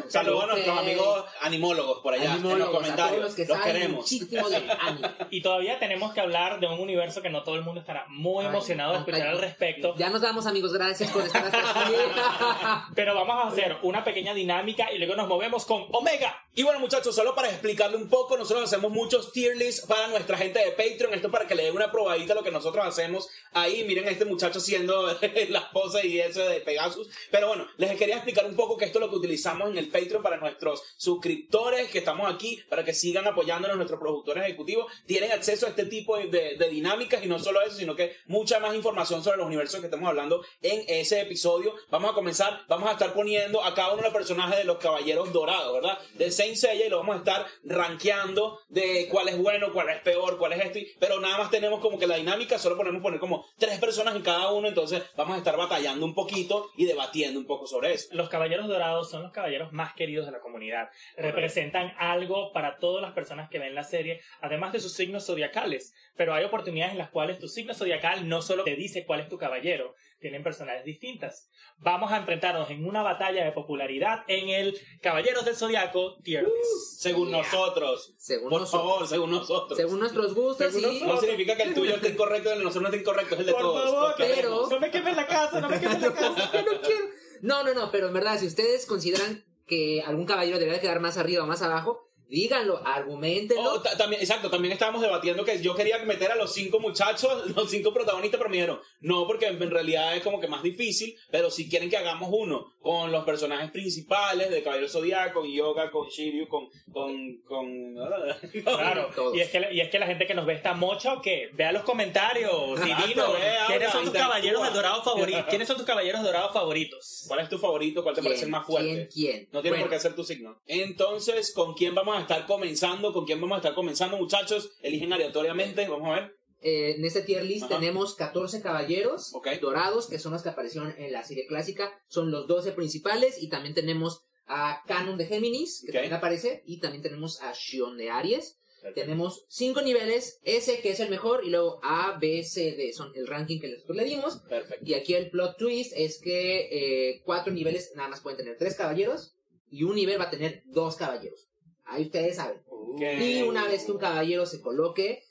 Saludos 0.08 0.44
a 0.46 0.48
nuestros 0.48 0.78
amigos 0.80 1.26
animólogos 1.42 2.00
por 2.02 2.14
allá 2.16 2.24
en 2.24 2.30
los 2.32 2.40
Animólogos, 2.40 2.70
a 2.70 2.78
comentarios. 2.80 3.10
todos 3.12 3.24
los 3.26 3.36
que 3.36 3.46
los 3.54 3.62
queremos. 3.62 3.98
muchísimo 3.98 4.50
de 4.50 4.56
anime. 4.80 5.10
Y 5.30 5.42
todavía 5.44 5.78
tenemos 5.78 6.12
que 6.12 6.22
hablar 6.22 6.60
de 6.60 6.66
un 6.66 6.80
universo 6.80 7.22
que 7.22 7.30
no 7.30 7.44
todo 7.44 7.54
el 7.56 7.62
mundo 7.62 7.80
estará 7.82 8.06
muy 8.10 8.46
Ay, 8.46 8.50
emocionado 8.50 8.94
de 8.94 9.00
escuchar 9.00 9.22
ay. 9.22 9.28
al 9.28 9.38
respecto. 9.40 9.94
Ya 9.98 10.10
nos 10.10 10.22
vamos, 10.22 10.48
amigos. 10.48 10.74
Gracias 10.74 11.12
por 11.12 11.22
estar 11.24 11.46
hasta 11.46 11.82
aquí. 11.82 11.94
Pero 12.96 13.14
vamos 13.14 13.46
a 13.46 13.48
hacer 13.50 13.78
una 13.84 14.04
pequeña 14.04 14.34
dinámica 14.34 14.92
y 14.92 14.98
luego 14.98 15.16
nos 15.16 15.28
movemos 15.28 15.66
con 15.66 15.86
Omega. 15.92 16.36
Y 16.56 16.64
bueno, 16.64 16.80
muchachos, 16.80 17.16
solo 17.16 17.36
para 17.36 17.50
explicarle 17.50 17.96
un 17.98 18.10
poco, 18.10 18.38
nosotros 18.38 18.66
hacemos 18.66 18.92
muchos 18.92 19.32
tier 19.32 19.56
lists 19.56 19.86
para 19.86 20.08
nuestra 20.08 20.36
gente 20.36 20.58
de 20.60 20.72
Patreon. 20.72 21.14
Esto 21.14 21.30
para 21.30 21.46
que 21.46 21.54
le 21.54 21.66
den 21.66 21.76
una 21.76 21.92
probadita 21.92 22.34
a 22.34 22.36
lo 22.36 22.44
que 22.44 22.52
nosotros 22.52 22.84
hacemos 22.86 23.30
ahí. 23.54 23.84
Miren 23.84 24.08
a 24.08 24.12
este 24.12 24.26
muchacho 24.26 24.58
haciendo 24.58 25.16
las 25.50 25.64
poses 25.66 26.06
y 26.06 26.20
eso 26.20 26.44
de 26.44 26.60
Pegasus. 26.62 27.08
Pero 27.32 27.48
bueno, 27.48 27.68
les 27.78 27.96
quería 27.98 28.16
explicar 28.16 28.46
un 28.46 28.56
poco 28.56 28.78
que 28.78 28.86
esto 28.86 29.00
es 29.00 29.06
lo 29.06 29.10
que 29.10 29.18
utilizamos 29.18 29.70
en 29.70 29.78
el 29.78 29.90
Patreon 29.90 30.24
para 30.24 30.38
nuestros 30.38 30.84
suscriptores 30.98 31.90
que 31.90 32.00
estamos 32.00 32.34
aquí, 32.34 32.60
para 32.70 32.84
que 32.84 32.94
sigan 32.94 33.28
apoyándonos, 33.28 33.78
nuestros 33.78 34.00
productores 34.00 34.44
ejecutivos. 34.44 34.92
Tienen 35.06 35.32
acceso 35.32 35.66
a 35.66 35.70
este 35.70 35.86
tipo 35.86 36.18
de, 36.18 36.58
dinámicas 36.70 37.24
y 37.24 37.28
no 37.28 37.40
solo 37.40 37.62
eso, 37.62 37.76
sino 37.78 37.96
que 37.96 38.16
mucha 38.28 38.60
más 38.60 38.76
información 38.76 39.24
sobre 39.24 39.38
los 39.38 39.48
universos 39.48 39.80
que 39.80 39.88
estamos 39.88 40.10
hablando 40.10 40.44
en 40.62 40.84
ese 40.88 41.22
episodio. 41.22 41.76
Vamos 41.90 42.12
a 42.12 42.14
comenzar, 42.14 42.62
vamos 42.68 42.90
a 42.90 42.94
estar 42.94 43.14
poniendo 43.14 43.64
a 43.64 43.74
cada 43.74 43.90
uno 43.90 43.98
de 43.98 44.04
los 44.04 44.14
personajes 44.14 44.58
de 44.58 44.64
los 44.64 44.78
caballeros 44.78 45.32
dorados, 45.32 45.74
¿verdad? 45.74 46.00
De 46.14 46.32
Saint 46.32 46.56
Seiya 46.56 46.86
y 46.86 46.90
lo 46.90 46.98
vamos 46.98 47.16
a 47.16 47.20
estar 47.20 47.46
rankeando 47.64 48.60
de 48.70 49.08
cuál 49.10 49.30
es 49.30 49.38
bueno, 49.38 49.72
cuál 49.74 49.90
es 49.90 50.02
peor, 50.02 50.38
cuál 50.38 50.54
es 50.54 50.66
esto. 50.66 50.80
Pero 51.00 51.20
nada 51.20 51.38
más 51.38 51.52
tenemos 51.52 51.80
como 51.80 52.00
que 52.00 52.08
la 52.08 52.16
dinámica, 52.16 52.58
solo 52.58 52.78
podemos 52.78 53.02
poner 53.02 53.20
como 53.20 53.46
tres 53.58 53.80
personas 53.80 54.16
en 54.16 54.22
cada 54.22 54.52
uno, 54.52 54.68
entonces 54.68 55.04
vamos 55.16 55.36
a 55.36 55.38
estar 55.38 55.58
batallando 55.58 56.06
un 56.06 56.14
poquito 56.14 56.72
y 56.78 56.86
debatiendo 56.86 57.19
un 57.28 57.46
poco 57.46 57.68
sobre 57.68 57.94
eso. 57.94 58.08
Los 58.14 58.30
caballeros 58.30 58.68
dorados 58.68 59.10
son 59.10 59.24
los 59.24 59.32
caballeros 59.32 59.72
más 59.72 59.94
queridos 59.94 60.26
de 60.26 60.32
la 60.32 60.40
comunidad. 60.40 60.90
Representan 61.18 61.94
algo 61.98 62.52
para 62.54 62.78
todas 62.78 63.02
las 63.02 63.14
personas 63.14 63.50
que 63.50 63.60
ven 63.60 63.76
la 63.76 63.84
serie, 63.84 64.22
además 64.42 64.72
de 64.74 64.80
sus 64.80 64.94
signos 64.94 65.26
zodiacales. 65.26 65.94
Pero 66.16 66.34
hay 66.34 66.46
oportunidades 66.46 66.94
en 66.94 66.98
las 66.98 67.10
cuales 67.10 67.40
tu 67.40 67.48
signo 67.48 67.74
zodiacal 67.74 68.28
no 68.28 68.42
solo 68.42 68.64
te 68.64 68.76
dice 68.76 69.06
cuál 69.06 69.20
es 69.20 69.30
tu 69.30 69.38
caballero, 69.38 69.96
tienen 70.20 70.44
personalidades 70.44 70.86
distintas. 70.86 71.50
Vamos 71.78 72.12
a 72.12 72.18
enfrentarnos 72.18 72.70
en 72.72 72.86
una 72.86 73.02
batalla 73.02 73.46
de 73.46 73.52
popularidad 73.54 74.24
en 74.28 74.50
el 74.50 74.78
Caballeros 75.02 75.46
del 75.46 75.56
Zodiaco 75.56 76.18
Tier 76.24 76.44
List. 76.44 77.00
Según 77.02 77.30
Yeah. 77.30 77.38
nosotros. 77.38 78.14
Según 78.18 78.50
Por 78.50 78.62
nosotros. 78.62 78.90
favor, 78.92 79.08
según 79.08 79.32
nosotros. 79.32 79.78
Según 79.78 80.00
nuestros 80.00 80.34
gustos 80.36 80.74
Según 80.74 80.94
y... 80.96 81.02
No 81.02 81.18
significa 81.18 81.56
que 81.56 81.64
el 81.64 81.74
tuyo 81.74 81.96
esté 81.96 82.10
incorrecto, 82.10 82.52
el 82.52 82.60
de 82.60 82.64
nosotros 82.66 82.84
no 82.84 82.90
esté 82.90 83.00
incorrecto, 83.02 83.36
es 83.36 83.40
el 83.42 83.46
de 83.48 83.52
Por 83.54 83.62
todos. 83.62 83.84
favor, 83.86 84.16
pero- 84.18 84.70
no 84.70 84.80
me 84.80 84.92
quemes 84.92 85.16
la 85.16 85.28
casa, 85.28 85.62
no 85.62 85.70
me 85.70 85.80
quemes 85.80 86.02
la 86.02 86.14
casa. 86.14 86.52
Yo 86.54 86.62
no 86.74 86.82
quiero. 86.82 87.06
No, 87.42 87.64
no, 87.64 87.74
no, 87.74 87.92
pero 87.92 88.08
en 88.08 88.14
verdad, 88.14 88.38
si 88.38 88.48
ustedes 88.48 88.86
consideran 88.86 89.46
que 89.66 90.02
algún 90.06 90.26
caballero 90.26 90.60
debería 90.60 90.82
quedar 90.82 91.00
más 91.00 91.18
arriba 91.18 91.44
o 91.44 91.48
más 91.48 91.62
abajo, 91.62 92.09
díganlo, 92.30 92.82
argumentenlo. 92.86 93.74
Oh, 93.74 93.82
ta- 93.82 93.98
también, 93.98 94.22
exacto, 94.22 94.50
también 94.50 94.72
estábamos 94.72 95.02
debatiendo 95.02 95.44
que 95.44 95.62
yo 95.62 95.76
quería 95.76 95.98
meter 96.00 96.32
a 96.32 96.36
los 96.36 96.54
cinco 96.54 96.80
muchachos, 96.80 97.52
los 97.56 97.70
cinco 97.70 97.94
protagonistas, 97.94 98.38
pero 98.38 98.50
me 98.50 98.58
dijeron, 98.58 98.80
no, 99.02 99.28
porque 99.28 99.48
en 99.48 99.72
realidad 99.72 100.16
es 100.16 100.24
como 100.24 100.40
que 100.40 100.48
más 100.48 100.64
difícil, 100.64 101.16
pero 101.32 101.50
si 101.52 101.70
quieren 101.70 101.90
que 101.90 101.98
hagamos 101.98 102.30
uno 102.32 102.74
con 102.80 103.12
los 103.12 103.26
personajes 103.26 103.72
principales 103.72 104.50
de 104.50 104.64
Caballero 104.64 104.88
Zodíaco, 104.88 105.42
con 105.42 105.52
Yoga, 105.52 105.92
con 105.92 106.08
Shiryu, 106.08 106.48
con... 106.48 106.70
con, 106.92 107.38
con 107.48 107.96
Claro, 108.64 109.10
Todos. 109.16 109.36
y 109.36 109.42
es, 109.42 109.50
que, 109.50 109.68
y 109.72 109.82
es 109.82 109.90
que 109.90 110.00
la 110.00 110.08
gente 110.08 110.26
que 110.26 110.34
nos 110.34 110.46
ve 110.46 110.54
está 110.54 110.74
mocho, 110.74 111.22
que 111.22 111.50
vea 111.54 111.72
los 111.72 111.84
comentarios 111.84 112.80
habla, 112.80 113.68
quiénes 113.68 113.92
son 113.92 114.04
tus 114.06 114.14
caballeros 114.14 114.64
de 114.64 114.70
dorado 114.72 115.04
favoritos. 115.04 115.46
¿Quiénes 115.50 115.68
son 115.68 115.78
tus 115.78 115.86
caballeros 115.86 116.24
dorados 116.24 116.54
favoritos? 116.54 117.26
¿Cuál 117.28 117.40
es 117.42 117.50
tu 117.50 117.58
favorito? 117.58 118.04
¿Cuál 118.04 118.16
te 118.16 118.22
parece 118.24 118.46
el 118.46 118.52
más 118.52 118.66
fuerte? 118.66 119.08
¿Quién? 119.12 119.30
¿Quién? 119.32 119.50
No 119.52 119.62
tiene 119.62 119.78
Bueno, 119.78 119.86
por 119.86 119.96
qué 119.96 120.00
ser 120.00 120.16
tu 120.16 120.24
signo. 120.24 120.60
Entonces, 120.66 121.54
¿con 121.54 121.74
quién 121.74 121.96
vamos 121.96 122.18
a 122.18 122.19
estar 122.22 122.46
comenzando? 122.46 123.14
¿Con 123.14 123.26
quién 123.26 123.40
vamos 123.42 123.56
a 123.56 123.60
estar 123.60 123.76
comenzando, 123.76 124.18
muchachos? 124.18 124.72
Eligen 124.82 125.14
aleatoriamente, 125.14 125.88
vamos 125.88 126.10
a 126.10 126.22
ver. 126.22 126.36
eh, 126.62 126.96
en 126.98 127.06
este 127.06 127.22
tier 127.22 127.46
list 127.46 127.66
Ajá. 127.66 127.80
tenemos 127.80 128.16
14 128.16 128.62
caballeros 128.62 129.32
dorados, 129.62 130.08
que 130.08 130.20
son 130.20 130.34
los 130.34 130.44
que 130.44 130.50
aparecieron 130.50 130.94
en 130.98 131.12
la 131.14 131.24
serie 131.24 131.48
clásica. 131.48 131.92
Son 132.08 132.32
los 132.32 132.48
12 132.48 132.74
principales. 132.74 133.42
Y 133.42 133.50
también 133.50 133.74
tenemos 133.74 134.24
a 134.46 134.82
Canon 134.88 135.18
de 135.18 135.26
Géminis, 135.26 135.84
que 135.86 135.94
también 135.94 136.14
aparece. 136.14 136.64
Y 136.66 136.80
también 136.80 137.02
tenemos 137.04 137.42
a 137.42 137.54
Shion 137.54 137.98
de 137.98 138.10
Aries. 138.10 138.58
Tenemos 138.96 139.46
cinco 139.50 139.82
niveles, 139.82 140.40
S 140.44 140.80
que 140.82 140.92
es 140.92 141.02
el 141.02 141.10
mejor, 141.10 141.44
y 141.46 141.50
luego 141.50 141.82
A, 141.84 142.18
B, 142.18 142.46
C, 142.46 142.76
D 142.78 142.94
son 142.94 143.12
el 143.14 143.28
ranking 143.28 143.60
que 143.60 143.68
nosotros 143.68 143.98
le 143.98 144.06
dimos. 144.06 144.38
Perfecto. 144.48 144.86
Y 144.86 144.94
aquí 144.94 145.16
el 145.16 145.30
plot 145.30 145.58
twist 145.58 145.92
es 145.98 146.18
que 146.22 146.70
eh, 146.72 147.22
cuatro 147.26 147.52
niveles 147.52 147.92
nada 147.96 148.08
más 148.08 148.22
pueden 148.22 148.38
tener 148.38 148.58
tres 148.58 148.76
caballeros, 148.76 149.36
y 149.70 149.84
un 149.84 149.96
nivel 149.96 150.18
va 150.18 150.26
a 150.26 150.30
tener 150.30 150.64
dos 150.66 150.96
caballeros. 150.96 151.49
Ahí 151.90 152.04
ustedes 152.04 152.36
saben. 152.36 152.62
Y 153.00 153.42
una 153.44 153.66
vez 153.66 153.86
que 153.86 153.92
un 153.92 153.98
caballero 154.00 154.46
se 154.46 154.62
coloque, 154.62 155.24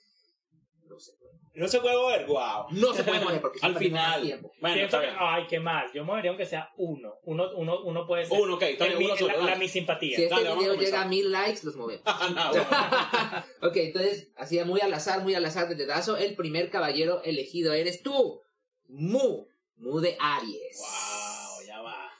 no 0.87 0.99
se 0.99 1.13
puede, 1.13 1.33
No 1.55 1.69
se 1.69 1.81
puede 1.81 1.97
mover, 1.97 2.27
wow. 2.27 2.67
no 2.71 2.95
se 2.95 3.05
puede 3.05 3.21
mover 3.21 3.41
porque 3.41 3.59
Al 3.63 3.77
final. 3.77 4.23
tiempo. 4.23 4.53
Bueno, 4.61 4.89
que, 4.89 4.97
ay, 5.19 5.47
qué 5.49 5.61
mal. 5.61 5.91
Yo 5.93 6.05
movería 6.05 6.31
aunque 6.31 6.47
sea 6.47 6.71
uno. 6.77 7.15
Uno, 7.25 7.51
uno, 7.57 7.83
uno 7.83 8.07
puede 8.07 8.25
ser. 8.27 8.41
Uno, 8.41 8.55
ok, 8.55 8.63
está 8.63 8.85
el 8.87 8.91
bien, 8.91 8.99
mi- 9.01 9.07
uno 9.07 9.17
solo, 9.17 9.39
la, 9.39 9.51
la 9.51 9.57
mi 9.57 9.69
simpatía. 9.69 10.17
Si 10.17 10.23
este 10.25 10.35
Dale, 10.35 10.55
video 10.57 10.75
llega 10.75 11.03
a 11.03 11.09
mil 11.09 11.31
likes, 11.31 11.61
los 11.65 11.77
movemos. 11.77 12.03
No, 12.35 12.51
bueno. 12.51 12.67
ok, 13.63 13.77
entonces, 13.77 14.29
así 14.37 14.59
muy 14.65 14.81
al 14.81 14.95
azar, 14.95 15.23
muy 15.23 15.35
al 15.35 15.45
azar 15.45 15.69
de 15.69 15.75
dedazo, 15.75 16.17
el 16.17 16.35
primer 16.37 16.71
caballero 16.71 17.23
elegido 17.25 17.73
eres 17.73 18.03
tú, 18.03 18.41
Mu, 18.89 19.47
Mu 19.77 20.01
de 20.01 20.17
Aries. 20.19 20.79
Wow, 20.79 21.67
ya 21.67 21.83
va. 21.83 22.11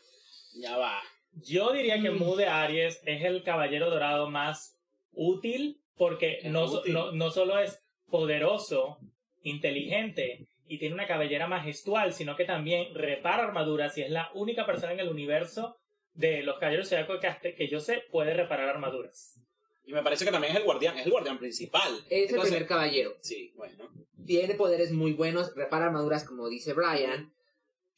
Ya 0.55 0.77
va. 0.77 1.01
Yo 1.43 1.73
diría 1.73 2.01
que 2.01 2.11
Mm. 2.11 2.19
Mu 2.19 2.37
de 2.37 2.47
Aries 2.47 3.01
es 3.05 3.25
el 3.25 3.43
caballero 3.43 3.91
dorado 3.91 4.29
más 4.31 4.79
útil 5.13 5.81
porque 5.97 6.41
no, 6.45 6.69
so- 6.69 6.81
útil. 6.81 6.93
no, 6.95 7.13
no 7.13 7.31
solo 7.31 7.59
es 7.59 7.83
poderoso, 8.11 8.99
inteligente 9.43 10.47
y 10.67 10.79
tiene 10.79 10.95
una 10.95 11.07
cabellera 11.07 11.47
majestual, 11.47 12.13
sino 12.13 12.37
que 12.37 12.45
también 12.45 12.95
repara 12.95 13.45
armaduras 13.45 13.97
y 13.99 14.03
es 14.03 14.11
la 14.11 14.31
única 14.35 14.67
persona 14.67 14.93
en 14.93 15.01
el 15.01 15.09
universo 15.09 15.77
de 16.15 16.43
los 16.43 16.59
caballeros 16.59 16.89
zodiacos 16.89 17.21
que, 17.21 17.27
hasta- 17.27 17.55
que 17.55 17.69
yo 17.69 17.81
sé 17.81 18.03
puede 18.11 18.35
reparar 18.35 18.69
armaduras. 18.69 19.41
Y 19.87 19.93
me 19.93 20.03
parece 20.03 20.25
que 20.27 20.31
también 20.31 20.53
es 20.53 20.59
el 20.59 20.65
guardián, 20.65 20.99
es 20.99 21.07
el 21.07 21.13
guardián 21.13 21.39
principal. 21.39 21.91
Es 22.11 22.31
el 22.33 22.41
primer 22.41 22.67
caballero. 22.67 23.15
Sí, 23.21 23.53
bueno. 23.57 23.89
Tiene 24.27 24.55
poderes 24.55 24.93
muy 24.93 25.13
buenos, 25.15 25.55
repara 25.55 25.87
armaduras, 25.87 26.25
como 26.25 26.49
dice 26.49 26.75
Brian. 26.75 27.33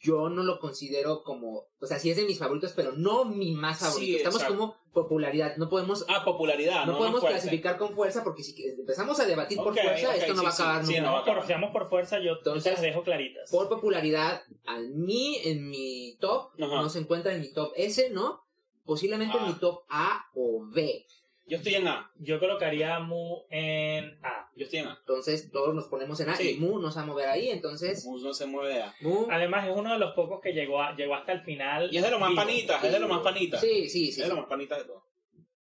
Yo 0.03 0.31
no 0.31 0.43
lo 0.43 0.59
considero 0.59 1.23
como, 1.23 1.67
o 1.79 1.87
sea, 1.87 1.99
sí 1.99 2.11
es 2.11 2.17
de 2.17 2.25
mis 2.25 2.39
favoritos, 2.39 2.73
pero 2.75 2.93
no 2.93 3.27
mi 3.27 3.53
más 3.53 3.81
favorito. 3.81 4.01
Sí, 4.07 4.17
Estamos 4.17 4.37
exacto. 4.41 4.59
como 4.59 4.77
popularidad, 4.93 5.57
no 5.59 5.69
podemos, 5.69 6.07
Ah, 6.09 6.25
popularidad, 6.25 6.87
no 6.87 6.93
no, 6.93 6.99
podemos 6.99 7.21
clasificar 7.21 7.77
con 7.77 7.95
fuerza 7.95 8.25
porque 8.25 8.43
si 8.43 8.55
empezamos 8.65 9.21
a 9.21 9.27
debatir 9.27 9.59
por 9.59 9.75
fuerza, 9.79 10.17
esto 10.17 10.33
no 10.33 10.39
sí, 10.41 10.45
va 10.47 10.51
a 10.51 10.55
acabar 10.55 10.87
sí, 10.87 10.93
nunca. 10.95 11.03
no 11.03 11.13
va 11.13 11.19
a 11.19 11.25
por, 11.73 11.89
fuerza, 11.89 12.19
yo, 12.19 12.25
yo 12.25 12.33
te 12.35 12.39
Entonces, 12.49 12.73
las 12.73 12.83
dejo 12.83 13.03
claritas. 13.03 13.51
Por 13.51 13.69
popularidad, 13.69 14.43
a 14.67 14.79
mí 14.81 15.37
en 15.45 15.69
mi 15.69 16.17
top 16.19 16.53
Ajá. 16.61 16.81
no 16.83 16.89
se 16.89 17.01
encuentra 17.01 17.35
en 17.35 17.43
mi 17.43 17.53
top 17.53 17.73
S, 17.77 18.09
¿no? 18.11 18.43
Posiblemente 18.87 19.37
en 19.37 19.45
Ah. 19.45 19.47
mi 19.49 19.55
top 19.55 19.83
A 19.91 20.25
o 20.35 20.65
B. 20.67 21.05
Yo 21.51 21.57
estoy 21.57 21.75
en 21.75 21.89
A. 21.89 22.11
Yo 22.19 22.39
colocaría 22.39 22.95
a 22.97 23.01
Mu 23.01 23.43
en 23.51 24.19
A. 24.23 24.51
Yo 24.57 24.65
estoy 24.65 24.79
en 24.79 24.87
A. 24.87 24.97
Entonces 25.01 25.51
todos 25.51 25.75
nos 25.75 25.87
ponemos 25.89 26.19
en 26.21 26.31
A 26.31 26.37
Sí. 26.37 26.51
y 26.53 26.57
Mu 26.59 26.79
nos 26.79 26.97
va 26.97 27.03
a 27.03 27.07
mover 27.07 27.29
ahí, 27.29 27.51
entonces 27.51 28.05
Mus 28.07 28.23
no 28.23 28.33
se 28.33 28.47
mueve 28.47 28.75
de 28.75 28.83
A. 28.83 28.95
Mu. 29.01 29.27
Además, 29.31 29.67
es 29.69 29.77
uno 29.77 29.93
de 29.93 29.99
los 29.99 30.15
pocos 30.15 30.41
que 30.41 30.53
llegó, 30.53 30.81
a- 30.81 30.95
llegó 30.97 31.15
hasta 31.17 31.33
el 31.33 31.41
final. 31.43 31.93
Y 31.93 31.97
es 31.99 32.03
de 32.05 32.11
lo 32.11 32.19
más 32.21 32.31
vivo. 32.31 32.41
panita, 32.43 32.77
es 32.87 32.93
de 32.93 33.01
lo 33.01 33.09
más 33.09 33.21
panita. 33.23 33.61
Sí, 33.61 33.89
sí, 33.89 34.09
Es 34.11 34.15
sí. 34.15 34.23
de 34.23 34.29
lo 34.29 34.35
sí. 34.35 34.41
más 34.41 34.49
panita 34.49 34.79
de 34.79 34.85
todo. 34.85 35.05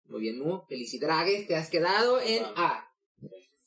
Muy 0.08 0.22
bien, 0.22 0.40
Mu. 0.40 0.62
Felicidades, 0.68 1.48
te 1.48 1.56
has 1.56 1.70
quedado 1.70 2.20
en 2.20 2.44
A. 2.56 2.92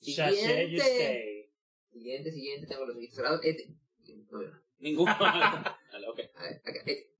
Siguiente. 0.01 1.51
Siguiente, 1.93 2.33
siguiente, 2.33 2.67
tengo 2.67 2.85
los 2.87 2.97
ojitos 2.97 3.17
cerrados. 3.17 3.41
Este. 3.45 3.69
No 4.31 4.39
veo 4.39 4.49
nada. 4.51 4.63
Ninguno. 4.79 5.17
Dale, 5.93 6.09
ok. 6.09 6.21
A 6.35 6.43
ver, 6.43 6.63
acá, 6.65 6.81
este. 6.87 7.11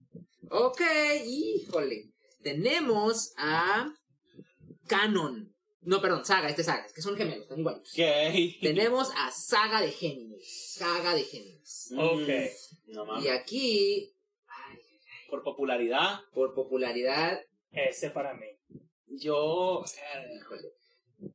Ok, 0.51 0.81
híjole. 1.27 2.11
Tenemos 2.43 3.33
a 3.37 3.93
Canon. 4.89 5.55
No, 5.83 6.01
perdón, 6.03 6.25
Saga, 6.25 6.49
este 6.49 6.63
es 6.63 6.67
Saga, 6.67 6.85
es 6.85 6.93
que 6.93 7.01
son 7.03 7.17
gemelos, 7.17 7.43
están 7.45 7.61
igualitos. 7.61 7.93
Ok. 7.93 8.61
Tenemos 8.61 9.11
a 9.17 9.31
Saga 9.31 9.81
de 9.81 9.93
Géminis. 9.93 10.75
Saga 10.75 11.15
de 11.15 11.23
Géminis. 11.23 11.93
Ok. 11.97 12.29
Mm, 12.89 12.93
No 12.95 13.05
Y 13.05 13.07
mames. 13.07 13.31
aquí, 13.31 14.13
ay, 14.49 14.79
Por 15.31 15.43
popularidad, 15.45 16.21
por 16.35 16.53
popularidad, 16.55 17.41
Ese 17.71 18.11
para 18.11 18.35
mí. 18.35 18.47
yo. 19.07 19.85
eh, 19.85 20.37
híjole. 20.41 20.73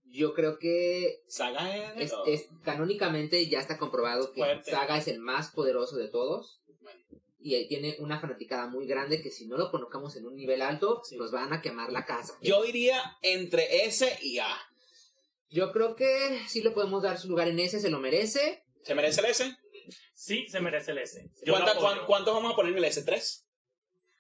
Yo 0.06 0.34
creo 0.34 0.60
que 0.60 1.24
Saga 1.28 1.94
es. 1.96 2.12
de 2.12 2.34
es, 2.34 2.48
canónicamente 2.64 3.48
ya 3.50 3.60
está 3.60 3.78
comprobado 3.78 4.32
que 4.34 4.42
Fuerte. 4.42 4.72
Saga 4.72 4.98
es 4.98 5.08
el 5.08 5.20
más 5.20 5.52
poderoso 5.52 5.96
de 5.98 6.10
todos. 6.10 6.62
Y 7.46 7.56
él 7.56 7.68
tiene 7.68 7.98
una 8.00 8.20
fanaticada 8.22 8.68
muy 8.68 8.88
grande 8.88 9.22
que 9.22 9.30
si 9.30 9.46
no 9.48 9.58
lo 9.58 9.70
colocamos 9.70 10.16
en 10.16 10.26
un 10.26 10.36
nivel 10.36 10.62
alto, 10.62 11.02
Sí. 11.04 11.18
nos 11.18 11.32
van 11.32 11.52
a 11.52 11.62
quemar 11.62 11.92
la 11.92 12.06
casa. 12.06 12.38
Yo 12.42 12.64
diría 12.64 13.18
entre 13.22 13.86
S 13.86 14.18
y 14.22 14.40
A. 14.40 14.48
Yo 15.50 15.72
creo 15.74 15.96
que 15.96 16.40
sí 16.48 16.62
le 16.64 16.72
podemos 16.72 17.04
dar 17.04 17.20
su 17.20 17.28
lugar 17.28 17.48
en 17.50 17.60
ese, 17.60 17.80
se 17.80 17.90
lo 17.90 18.00
merece. 18.00 18.64
¿Se 18.84 18.96
merece 18.96 19.20
el 19.22 19.28
S? 19.28 19.58
Sí, 20.14 20.48
se 20.48 20.62
merece 20.62 20.92
el 20.92 21.00
S. 21.00 21.30
Yo 21.46 21.52
lo 21.52 21.60
¿Cuánta- 21.60 21.72
apoyo. 21.74 21.86
cuán- 21.96 22.06
¿Cuántos 22.06 22.34
vamos 22.34 22.54
a 22.54 22.56
poner 22.56 22.72
en 22.72 22.78
el 22.78 22.86
S? 22.86 23.04
¿Tres? 23.04 23.46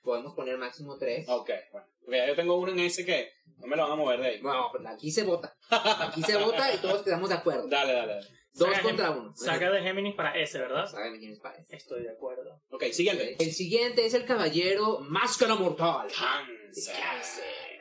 Podemos 0.01 0.33
poner 0.33 0.57
máximo 0.57 0.97
tres. 0.97 1.25
Ok, 1.29 1.49
bueno. 1.71 1.87
Porque 2.03 2.17
ya 2.17 2.27
yo 2.27 2.35
tengo 2.35 2.57
uno 2.59 2.73
en 2.73 2.79
S 2.81 3.05
que 3.05 3.29
no 3.57 3.67
me 3.67 3.77
lo 3.77 3.83
van 3.83 3.93
a 3.93 3.95
mover 3.95 4.19
de 4.19 4.27
ahí. 4.27 4.41
Bueno, 4.41 4.67
pues 4.69 4.85
aquí 4.85 5.09
se 5.11 5.23
vota. 5.23 5.55
Aquí 5.69 6.21
se 6.23 6.35
vota 6.35 6.73
y 6.73 6.77
todos 6.79 7.03
quedamos 7.03 7.29
de 7.29 7.35
acuerdo. 7.35 7.69
Dale, 7.69 7.93
dale, 7.93 8.15
dale. 8.15 8.27
Dos 8.55 8.69
Saga 8.69 8.81
contra 8.83 9.07
Gem- 9.07 9.17
uno. 9.19 9.35
Saga 9.35 9.71
de 9.71 9.81
Géminis 9.81 10.15
para 10.15 10.37
S, 10.39 10.57
¿verdad? 10.59 10.85
Saga 10.85 11.05
de 11.05 11.17
Géminis 11.19 11.39
para 11.39 11.57
ese. 11.57 11.75
Estoy 11.75 12.03
de 12.03 12.11
acuerdo. 12.11 12.61
Ok, 12.69 12.83
siguiente. 12.91 13.35
El 13.39 13.51
siguiente 13.51 14.05
es 14.05 14.13
el 14.13 14.25
caballero 14.25 14.99
Máscara 14.99 15.55
Mortal. 15.55 16.07
Cáncer. 16.15 16.95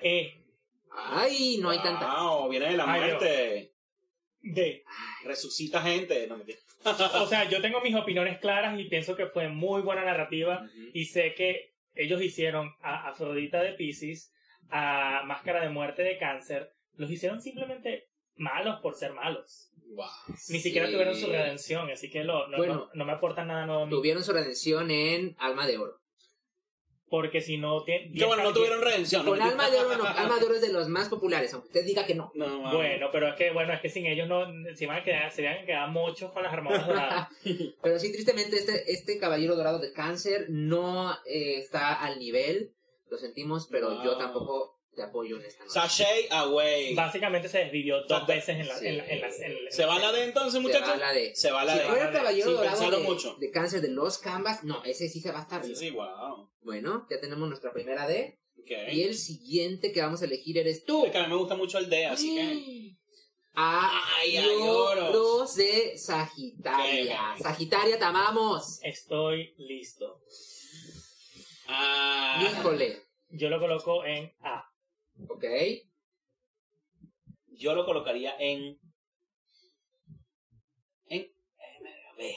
E. 0.02 0.34
Ay, 0.90 1.58
no 1.60 1.70
hay 1.70 1.78
tanta. 1.82 2.06
Wow, 2.22 2.48
viene 2.48 2.66
de 2.70 2.76
la 2.76 2.90
Ay, 2.92 3.00
muerte. 3.00 3.72
D. 4.40 4.84
Resucita 5.24 5.80
gente. 5.82 6.26
No, 6.26 6.36
mentira. 6.36 6.58
O 6.84 7.26
sea, 7.28 7.48
yo 7.48 7.60
tengo 7.62 7.80
mis 7.80 7.94
opiniones 7.94 8.38
claras 8.40 8.76
y 8.78 8.84
pienso 8.84 9.14
que 9.14 9.26
fue 9.26 9.48
muy 9.48 9.82
buena 9.82 10.04
narrativa. 10.04 10.66
Y 10.92 11.04
sé 11.04 11.34
que 11.34 11.74
ellos 11.94 12.20
hicieron 12.22 12.74
a 12.80 13.08
Afrodita 13.10 13.62
de 13.62 13.74
Pisces, 13.74 14.32
a 14.70 15.22
Máscara 15.26 15.60
de 15.60 15.68
Muerte 15.68 16.02
de 16.02 16.18
Cáncer, 16.18 16.72
los 16.96 17.10
hicieron 17.10 17.40
simplemente 17.40 18.08
malos 18.36 18.80
por 18.80 18.94
ser 18.96 19.12
malos. 19.12 19.70
Wow. 19.94 20.06
Ni 20.48 20.58
siquiera 20.60 20.86
Sí. 20.86 20.92
tuvieron 20.92 21.14
su 21.16 21.26
redención, 21.26 21.90
así 21.90 22.10
que 22.10 22.24
lo- 22.24 22.48
no, 22.48 22.56
Bueno. 22.56 22.74
no- 22.74 22.88
no 22.94 23.04
me 23.04 23.12
aportan 23.12 23.48
nada 23.48 23.66
nuevo 23.66 23.82
a 23.82 23.86
mí. 23.86 23.90
Tuvieron 23.90 24.24
su 24.24 24.32
redención 24.32 24.90
en 24.90 25.36
Alma 25.38 25.66
de 25.66 25.78
Oro. 25.78 25.98
Porque 27.08 27.42
si 27.42 27.58
no 27.58 27.84
tienen. 27.84 28.10
Que 28.14 28.24
bueno, 28.24 28.42
no 28.42 28.54
tuvieron 28.54 28.80
redención. 28.80 29.26
Con. 29.26 29.40
Alma 29.42 29.68
de 29.68 29.78
Oro 29.78 29.98
no. 29.98 30.04
Alma 30.06 30.38
de 30.38 30.46
Oro 30.46 30.54
es 30.54 30.62
de 30.62 30.72
los 30.72 30.88
más 30.88 31.10
populares, 31.10 31.52
aunque 31.52 31.66
usted 31.68 31.84
diga 31.84 32.06
que 32.06 32.14
no. 32.14 32.32
No. 32.34 32.72
Bueno, 32.74 33.10
pero 33.12 33.28
es 33.28 33.34
que 33.34 33.50
bueno, 33.50 33.74
es 33.74 33.82
que 33.82 33.90
sin 33.90 34.06
ellos 34.06 34.26
no 34.28 34.46
se 34.74 34.86
van 34.86 35.00
a 35.00 35.04
quedar, 35.04 35.30
se 35.30 35.44
van 35.44 35.58
a 35.58 35.66
quedar 35.66 35.90
muchos 35.90 36.32
con 36.32 36.42
las 36.42 36.52
armaduras 36.54 36.86
doradas. 36.86 37.28
Pero 37.82 37.98
sí, 37.98 38.10
tristemente, 38.12 38.56
este, 38.56 38.90
este 38.90 39.18
caballero 39.18 39.56
dorado 39.56 39.78
de 39.78 39.92
cáncer 39.92 40.46
no 40.48 41.12
eh, 41.26 41.58
está 41.58 42.02
al 42.02 42.18
nivel. 42.18 42.72
Lo 43.10 43.18
sentimos, 43.18 43.68
pero 43.70 43.90
Wow. 43.90 44.04
yo 44.04 44.16
tampoco 44.16 44.78
te 44.94 45.02
apoyo 45.02 45.36
en 45.38 45.44
esta 45.46 45.64
noche. 45.64 45.74
Sashay 45.74 46.26
away. 46.30 46.94
Básicamente 46.94 47.48
se 47.48 47.58
desvivió 47.58 48.02
dos 48.04 48.26
veces 48.26 48.58
en 48.60 48.68
la, 48.68 48.76
Sí. 48.78 48.86
en 48.86 48.98
la- 48.98 49.06
en 49.06 49.20
las- 49.20 49.40
en 49.40 49.64
la- 49.64 49.70
¿Se 49.70 49.84
va 49.86 49.98
la 49.98 50.12
D 50.12 50.24
entonces, 50.24 50.52
Se 50.54 50.60
muchachos? 50.60 50.88
va 50.90 50.96
la 50.96 51.12
de. 51.12 51.34
Se 51.34 51.50
va 51.50 51.64
la 51.64 51.72
Si 51.74 51.78
D. 51.78 51.84
fuera 51.86 52.08
el 52.08 52.12
caballero 52.14 52.46
Sin 52.48 52.56
dorado 52.56 52.90
de, 52.90 52.98
mucho. 52.98 53.36
de 53.40 53.50
cáncer 53.50 53.80
de 53.80 53.88
los 53.88 54.18
Canvas, 54.18 54.64
no, 54.64 54.84
ese 54.84 55.08
sí 55.08 55.20
se 55.20 55.32
va 55.32 55.38
a 55.40 55.42
estar. 55.42 55.64
Sí, 55.64 55.74
sí, 55.74 55.90
wow. 55.90 56.50
Bueno, 56.60 57.06
ya 57.10 57.20
tenemos 57.20 57.48
nuestra 57.48 57.72
primera 57.72 58.06
D. 58.06 58.38
Ok. 58.60 58.70
Y 58.92 59.02
el 59.02 59.16
siguiente 59.16 59.90
que 59.92 60.00
vamos 60.02 60.22
a 60.22 60.26
elegir 60.26 60.56
eres 60.58 60.84
tú. 60.84 61.04
Es 61.06 61.12
que 61.12 61.18
a 61.18 61.22
mí 61.22 61.28
me 61.28 61.36
gusta 61.36 61.56
mucho 61.56 61.78
el 61.78 61.88
D, 61.90 62.06
así 62.06 62.34
que. 62.36 62.96
Ay, 63.54 64.36
ay, 64.36 64.36
Aioros 64.38 65.56
de 65.56 65.98
Sagitaria. 65.98 67.32
Ok. 67.34 67.42
Sagitaria, 67.42 67.98
te 67.98 68.04
amamos. 68.04 68.78
Estoy 68.82 69.54
listo. 69.58 70.20
Ah. 71.66 72.42
Híjole. 72.42 73.02
Yo 73.30 73.48
lo 73.48 73.58
coloco 73.58 74.04
en 74.04 74.32
A. 74.42 74.64
Ok. 75.28 75.44
yo 77.48 77.74
lo 77.74 77.84
colocaría 77.84 78.34
en. 78.38 78.78
En. 81.06 81.26
B. 82.16 82.34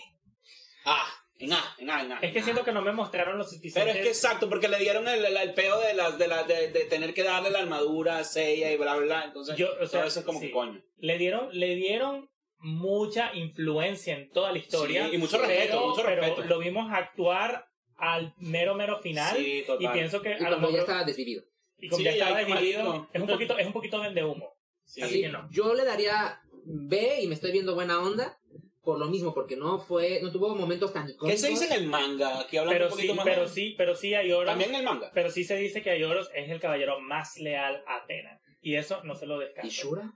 A. 0.86 1.06
En 1.38 1.52
A, 1.52 1.76
en 1.80 1.90
A, 1.90 2.02
en 2.04 2.12
A. 2.14 2.20
Es 2.20 2.32
que 2.32 2.42
siento 2.42 2.64
que 2.64 2.72
no 2.72 2.82
me 2.82 2.94
mostraron 2.94 3.38
lo 3.38 3.44
Pero 3.44 3.56
suficiente. 3.56 3.92
es 3.92 3.98
que 3.98 4.08
exacto, 4.08 4.48
porque 4.48 4.70
le 4.70 4.78
dieron 4.78 5.06
el, 5.08 5.26
el, 5.26 5.36
el 5.36 5.54
peo 5.54 5.82
de, 5.82 5.94
la, 5.94 6.12
de, 6.12 6.28
la, 6.30 6.44
de, 6.44 6.70
de 6.72 6.86
tener 6.86 7.14
que 7.14 7.24
darle 7.24 7.50
la 7.52 7.60
armadura 7.60 8.20
a 8.20 8.24
Seiya 8.24 8.72
y 8.72 8.78
bla, 8.78 8.96
bla, 8.96 9.06
bla. 9.06 9.24
Entonces, 9.26 9.58
Yo, 9.58 9.68
o 9.74 9.86
sea, 9.86 10.00
todo 10.02 10.08
eso 10.08 10.20
es 10.22 10.26
como 10.26 10.40
sí. 10.40 10.48
que 10.48 10.54
coño. 10.54 10.82
le 10.98 11.18
dieron, 11.18 11.50
le 11.52 11.76
dieron 11.76 12.30
mucha 12.60 13.34
influencia 13.36 14.16
en 14.16 14.32
toda 14.32 14.54
la 14.54 14.60
historia. 14.60 15.10
Sí, 15.10 15.16
y 15.16 15.18
mucho 15.18 15.36
pero- 15.38 15.50
respeto, 15.50 15.88
mucho 15.90 16.04
pero 16.06 16.22
respeto. 16.22 16.48
lo 16.48 16.60
vimos 16.60 16.90
actuar 16.92 17.68
al 17.98 18.34
mero 18.38 18.76
mero 18.76 19.00
final. 19.02 19.36
Sí, 19.36 19.64
total. 19.68 19.84
y 19.86 19.88
pienso 19.94 20.22
que 20.22 20.30
Y 20.30 20.34
a 20.34 20.38
lo 20.38 20.42
cuando 20.60 20.68
ya 20.70 20.72
mejor- 20.74 20.80
estaba 20.80 21.04
desvivido. 21.04 21.44
Y 21.80 21.88
como 21.90 21.98
Sí, 22.00 22.04
ya 22.06 22.12
estaba 22.12 22.40
dividido, 22.44 23.08
es 23.14 23.22
un 23.22 23.28
poquito, 23.28 23.58
es 23.58 23.68
un 23.68 23.74
poquito 23.74 24.00
vende 24.00 24.24
humo. 24.24 24.54
Sí. 24.84 25.02
Así 25.02 25.22
que 25.22 25.30
no. 25.30 25.50
Yo 25.52 25.74
le 25.74 25.84
daría 25.86 26.40
B 26.64 27.22
y 27.22 27.28
me 27.28 27.36
estoy 27.36 27.52
viendo 27.52 27.74
buena 27.76 28.00
onda 28.00 28.38
por 28.84 29.00
lo 29.00 29.08
mismo, 29.08 29.34
porque 29.34 29.56
no 29.58 29.80
fue, 29.80 30.20
no 30.22 30.32
tuvo 30.32 30.56
momentos 30.56 30.94
tan 30.94 31.10
icónicos. 31.10 31.30
¿Qué 31.30 31.38
se 31.38 31.50
dice 31.50 31.66
en 31.66 31.74
el 31.74 31.88
manga? 31.88 32.42
Aquí 32.42 32.58
hablando 32.58 32.76
Pero 32.76 32.86
un 32.86 32.92
poquito 32.92 33.14
sí, 33.14 33.18
más. 33.18 33.26
pero 33.26 33.42
de- 33.42 33.48
sí, 33.50 33.76
pero 33.78 33.96
sí 33.96 34.14
Ayoros, 34.14 34.46
También 34.46 34.70
en 34.70 34.76
el 34.78 34.84
manga. 34.84 35.10
pero 35.14 35.32
sí 35.32 35.44
se 35.44 35.56
dice 35.56 35.82
que 35.82 35.90
Ayoros 35.90 36.30
es 36.36 36.50
el 36.52 36.60
caballero 36.60 37.00
más 37.00 37.38
leal 37.38 37.84
a 37.88 37.96
Atena. 38.04 38.40
Y 38.62 38.76
eso 38.76 39.04
no 39.04 39.16
se 39.16 39.26
lo 39.26 39.40
descarto. 39.40 39.68
¿Y 39.68 39.72
Shura? 39.72 40.14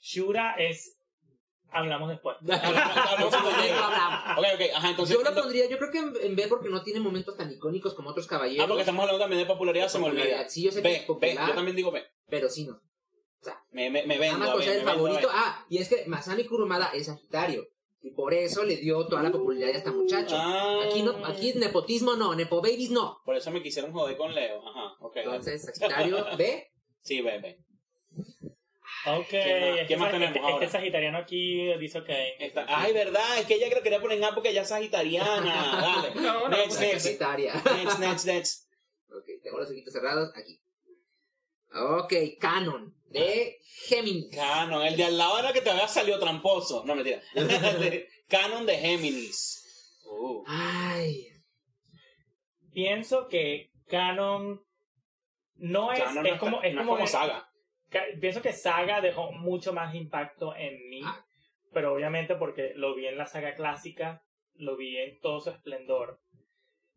Shura 0.00 0.54
es 0.58 0.93
hablamos 1.74 2.08
después. 2.08 2.36
Hablamos. 2.48 3.34
Ok, 3.34 4.44
ok, 4.54 4.60
ajá, 4.74 4.90
entonces. 4.90 5.16
Yo 5.16 5.22
lo 5.22 5.34
pondría, 5.34 5.68
yo 5.68 5.78
creo 5.78 5.90
que 5.90 5.98
en, 5.98 6.12
en 6.22 6.36
B 6.36 6.46
porque 6.48 6.68
no 6.68 6.82
tiene 6.82 7.00
momentos 7.00 7.36
tan 7.36 7.50
icónicos 7.52 7.94
como 7.94 8.10
otros 8.10 8.26
caballeros. 8.26 8.64
Ah, 8.64 8.68
porque 8.68 8.82
estamos 8.82 9.02
hablando 9.02 9.20
también 9.22 9.40
de 9.42 9.46
popularidad, 9.46 9.88
se 9.88 9.98
me 9.98 10.06
olvida. 10.06 10.22
Popularidad. 10.22 10.48
Sí, 10.48 10.62
yo 10.62 10.70
sé 10.72 10.82
que 10.82 10.88
B, 10.88 10.94
es 10.94 11.00
B, 11.02 11.06
popular, 11.06 11.48
yo 11.48 11.54
también 11.54 11.76
digo 11.76 11.90
B. 11.90 12.02
pero 12.28 12.48
sí 12.48 12.64
no. 12.64 12.80
Me, 13.72 13.90
me, 13.90 14.06
me 14.06 14.16
Nada 14.16 14.20
vendo. 14.20 14.38
más 14.38 14.48
a 14.48 14.52
por 14.52 14.60
B, 14.60 14.64
ser 14.66 14.74
me 14.74 14.80
el 14.80 14.86
B. 14.86 14.92
favorito. 14.92 15.28
Ah, 15.32 15.66
y 15.68 15.78
es 15.78 15.88
que 15.88 16.06
Masami 16.06 16.44
Kurumada 16.44 16.90
es 16.94 17.06
Sagitario. 17.06 17.66
Y 18.02 18.10
por 18.10 18.34
eso 18.34 18.64
le 18.64 18.76
dio 18.76 19.06
toda 19.06 19.22
la 19.22 19.32
popularidad 19.32 19.70
a 19.70 19.78
este 19.78 19.90
muchacho. 19.90 20.36
Ah. 20.38 20.82
Aquí 20.84 21.02
no, 21.02 21.24
aquí 21.24 21.54
nepotismo 21.54 22.16
no, 22.16 22.34
nepo 22.34 22.60
babies 22.60 22.90
no. 22.90 23.20
Por 23.24 23.34
eso 23.34 23.50
me 23.50 23.62
quisieron 23.62 23.92
joder 23.92 24.16
con 24.16 24.34
Leo. 24.34 24.66
Ajá, 24.68 24.94
ok. 25.00 25.16
Entonces, 25.16 25.62
Sagitario 25.64 26.24
B. 26.38 26.70
Sí, 27.00 27.22
B, 27.22 27.38
B. 27.38 27.58
Ok, 29.06 29.28
¿Qué 29.28 29.96
más- 29.98 30.10
que 30.10 30.12
tenemos 30.12 30.12
es 30.12 30.32
que- 30.32 30.38
es 30.38 30.44
ahora? 30.44 30.66
que 30.66 30.72
Sagitariano 30.72 31.18
aquí 31.18 31.72
dice 31.78 31.98
ok. 31.98 32.08
Esta- 32.38 32.64
Ay, 32.68 32.92
verdad, 32.92 33.38
es 33.38 33.46
que 33.46 33.54
ella 33.54 33.68
que 33.68 33.74
lo 33.76 33.82
quería 33.82 34.00
poner 34.00 34.18
en 34.18 34.24
A 34.24 34.34
porque 34.34 34.50
ella 34.50 34.62
es 34.62 34.68
sagitariana. 34.68 35.32
Dale. 36.14 36.14
No, 36.14 36.40
no, 36.40 36.48
next, 36.48 36.66
pues, 36.68 36.80
next, 36.80 37.04
Sagitaria. 37.06 37.54
next, 37.54 37.98
next, 37.98 38.26
next. 38.26 38.70
ok, 39.10 39.24
tengo 39.42 39.58
los 39.58 39.70
ojitos 39.70 39.92
cerrados 39.92 40.30
aquí. 40.34 40.58
Ok, 41.74 42.12
Canon 42.40 42.94
de 43.10 43.58
Géminis. 43.86 44.34
Canon, 44.34 44.82
el 44.86 44.96
de 44.96 45.04
al 45.04 45.18
lado 45.18 45.38
era 45.38 45.52
que 45.52 45.60
te 45.60 45.70
había 45.70 45.88
salido 45.88 46.18
tramposo. 46.18 46.84
No, 46.86 46.94
mentira. 46.94 47.20
Canon 48.28 48.64
de 48.64 48.76
Géminis. 48.78 50.00
Uh. 50.06 50.44
Ay, 50.46 51.28
Pienso 52.72 53.28
que 53.28 53.70
Canon 53.88 54.64
no 55.56 55.92
es, 55.92 56.00
Canon 56.02 56.26
es 56.26 56.32
no 56.34 56.38
como, 56.38 56.62
es 56.62 56.74
no 56.74 56.86
como, 56.86 57.06
saga. 57.06 57.48
Pienso 58.20 58.42
que 58.42 58.52
Saga 58.52 59.00
dejó 59.00 59.32
mucho 59.32 59.72
más 59.72 59.94
impacto 59.94 60.54
en 60.56 60.88
mí, 60.88 61.00
Ah. 61.04 61.24
pero 61.72 61.92
obviamente 61.94 62.34
porque 62.36 62.72
lo 62.74 62.94
vi 62.94 63.06
en 63.06 63.18
la 63.18 63.26
saga 63.26 63.54
clásica, 63.54 64.22
lo 64.56 64.76
vi 64.76 64.96
en 64.96 65.20
todo 65.20 65.40
su 65.40 65.50
esplendor. 65.50 66.20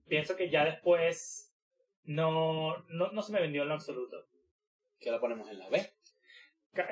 Pienso 0.07 0.35
que 0.35 0.49
ya 0.49 0.63
después 0.65 1.53
no, 2.05 2.77
no, 2.89 3.11
no 3.11 3.21
se 3.21 3.33
me 3.33 3.41
vendió 3.41 3.63
en 3.63 3.69
lo 3.69 3.73
absoluto. 3.75 4.25
Que 4.99 5.11
la 5.11 5.19
ponemos 5.19 5.49
en 5.49 5.59
la 5.59 5.69
B. 5.69 5.91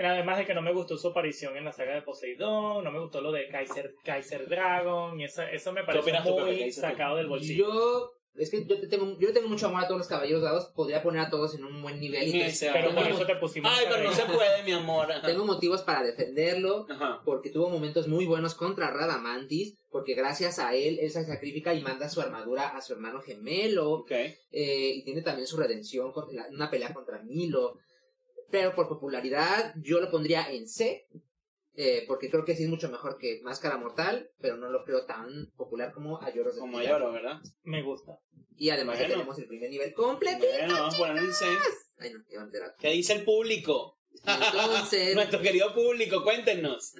Además 0.04 0.40
de 0.40 0.46
que 0.46 0.54
no 0.56 0.62
me 0.64 0.74
gustó 0.74 0.98
su 0.98 1.10
aparición 1.10 1.56
en 1.58 1.66
la 1.66 1.72
saga 1.72 1.94
de 1.94 2.02
Poseidón, 2.02 2.84
no 2.84 2.92
me 2.92 3.00
gustó 3.00 3.22
lo 3.22 3.32
de 3.32 3.48
Kaiser, 3.48 3.94
Kaiser 4.04 4.48
Dragon, 4.50 5.20
y 5.20 5.26
eso, 5.26 5.44
eso 5.44 5.72
me? 5.74 5.86
¿Qué 5.86 6.02
muy 6.02 6.72
sacado 6.72 7.18
del 7.18 7.28
bolsillo. 7.28 7.68
yo. 7.68 8.12
Es 8.38 8.50
que 8.50 8.66
yo 8.66 8.80
te 8.80 8.88
tengo, 8.88 9.18
yo 9.20 9.28
le 9.30 9.34
tengo 9.34 9.48
mucho 9.48 9.68
amor 9.68 9.84
a 9.84 9.88
todos 9.88 10.00
los 10.00 10.08
caballeros 10.08 10.42
dados. 10.42 10.66
Podría 10.76 11.02
poner 11.02 11.22
a 11.22 11.30
todos 11.30 11.56
en 11.56 11.64
un 11.64 11.82
buen 11.82 12.00
nivel. 12.00 12.28
y 12.36 12.42
Ese, 12.42 12.70
pero 12.74 12.94
por 12.94 13.08
eso 13.08 13.26
te 13.26 13.36
pusimos 13.36 13.72
Ay, 13.74 13.86
pero 13.90 14.04
no 14.04 14.14
se 14.14 14.24
puede, 14.26 14.64
mi 14.64 14.74
amor. 14.74 15.10
Ajá. 15.12 15.26
tengo 15.26 15.46
motivos 15.46 15.82
para 15.84 16.04
defenderlo. 16.04 16.86
Ajá. 16.90 17.22
Porque 17.24 17.50
tuvo 17.50 17.70
momentos 17.70 18.08
muy 18.08 18.26
buenos 18.26 18.54
contra 18.56 18.92
Radamantis. 18.92 19.78
Porque 19.90 20.14
gracias 20.16 20.60
a 20.60 20.76
él, 20.76 21.00
él 21.00 21.10
se 21.10 21.24
sacrifica 21.26 21.74
y 21.74 21.82
manda 21.82 22.10
su 22.10 22.20
armadura 22.20 22.68
a 22.76 22.82
su 22.82 22.92
hermano 22.94 23.22
gemelo. 23.22 24.04
Eh, 24.52 24.92
y 24.96 25.04
tiene 25.06 25.22
también 25.22 25.48
su 25.48 25.56
redención 25.56 26.12
con 26.12 26.28
la- 26.36 26.48
una 26.52 26.70
pelea 26.70 26.94
contra 26.94 27.22
Milo. 27.24 27.78
Pero 28.52 28.76
por 28.76 28.90
popularidad, 28.90 29.74
yo 29.82 30.00
lo 30.02 30.12
pondría 30.12 30.52
en 30.52 30.68
C. 30.68 31.08
eh, 31.76 32.04
porque 32.08 32.30
creo 32.30 32.46
que 32.46 32.56
sí 32.56 32.64
es 32.64 32.70
mucho 32.70 32.90
mejor 32.90 33.18
que 33.18 33.42
Máscara 33.44 33.78
Mortal, 33.78 34.30
pero 34.40 34.58
no 34.58 34.70
lo 34.70 34.84
creo 34.84 35.06
tan 35.06 35.52
popular 35.58 35.92
como 35.94 36.22
Ayoros 36.22 36.56
de 36.56 36.62
Como 36.62 36.82
lloro, 36.82 37.12
¿verdad? 37.12 37.42
Me 37.64 37.82
gusta. 37.82 38.20
Y 38.58 38.70
además 38.70 39.00
ya 39.00 39.08
tenemos 39.08 39.38
el 39.38 39.48
primer 39.48 39.70
nivel 39.70 39.94
completo. 39.94 40.46
Bueno, 40.46 40.74
vamos 40.74 40.96
a 40.96 40.98
ponerlo 40.98 41.22
en 41.22 41.34
C. 41.34 41.46
Ay, 42.00 42.14
no, 42.14 42.20
ya 42.30 42.38
van 42.38 42.44
a 42.44 42.46
enterar. 42.46 42.76
¿Qué 42.80 42.90
dice 42.92 43.14
el 43.14 43.26
público? 43.26 44.00
Entonces, 44.26 45.16
Nuestro 45.16 45.42
querido 45.42 45.74
público, 45.74 46.24
cuéntenos. 46.24 46.94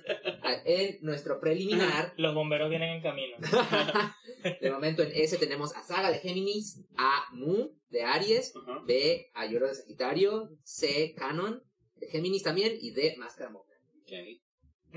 en 0.66 0.98
nuestro 1.02 1.40
preliminar, 1.40 2.14
Los 2.18 2.36
bomberos 2.36 2.70
vienen 2.70 2.98
en 2.98 3.02
camino. 3.02 3.38
de 4.62 4.72
momento 4.72 5.02
en 5.04 5.12
S 5.14 5.38
tenemos 5.38 5.76
a 5.76 5.84
Saga 5.84 6.12
de 6.12 6.20
Géminis, 6.20 6.82
A 6.98 7.28
Mu 7.32 7.70
de 7.90 8.04
Aries, 8.04 8.54
Ajá. 8.56 8.82
B 8.86 9.32
Ayoro 9.34 9.68
de 9.68 9.76
Sagitario, 9.76 10.50
C 10.64 11.14
Canon 11.16 11.64
de 11.96 12.08
Géminis 12.08 12.44
también 12.44 12.78
y 12.80 12.92
D 12.92 13.16
Máscara 13.18 13.50
Mortal. 13.50 13.78
Ok. 14.02 14.42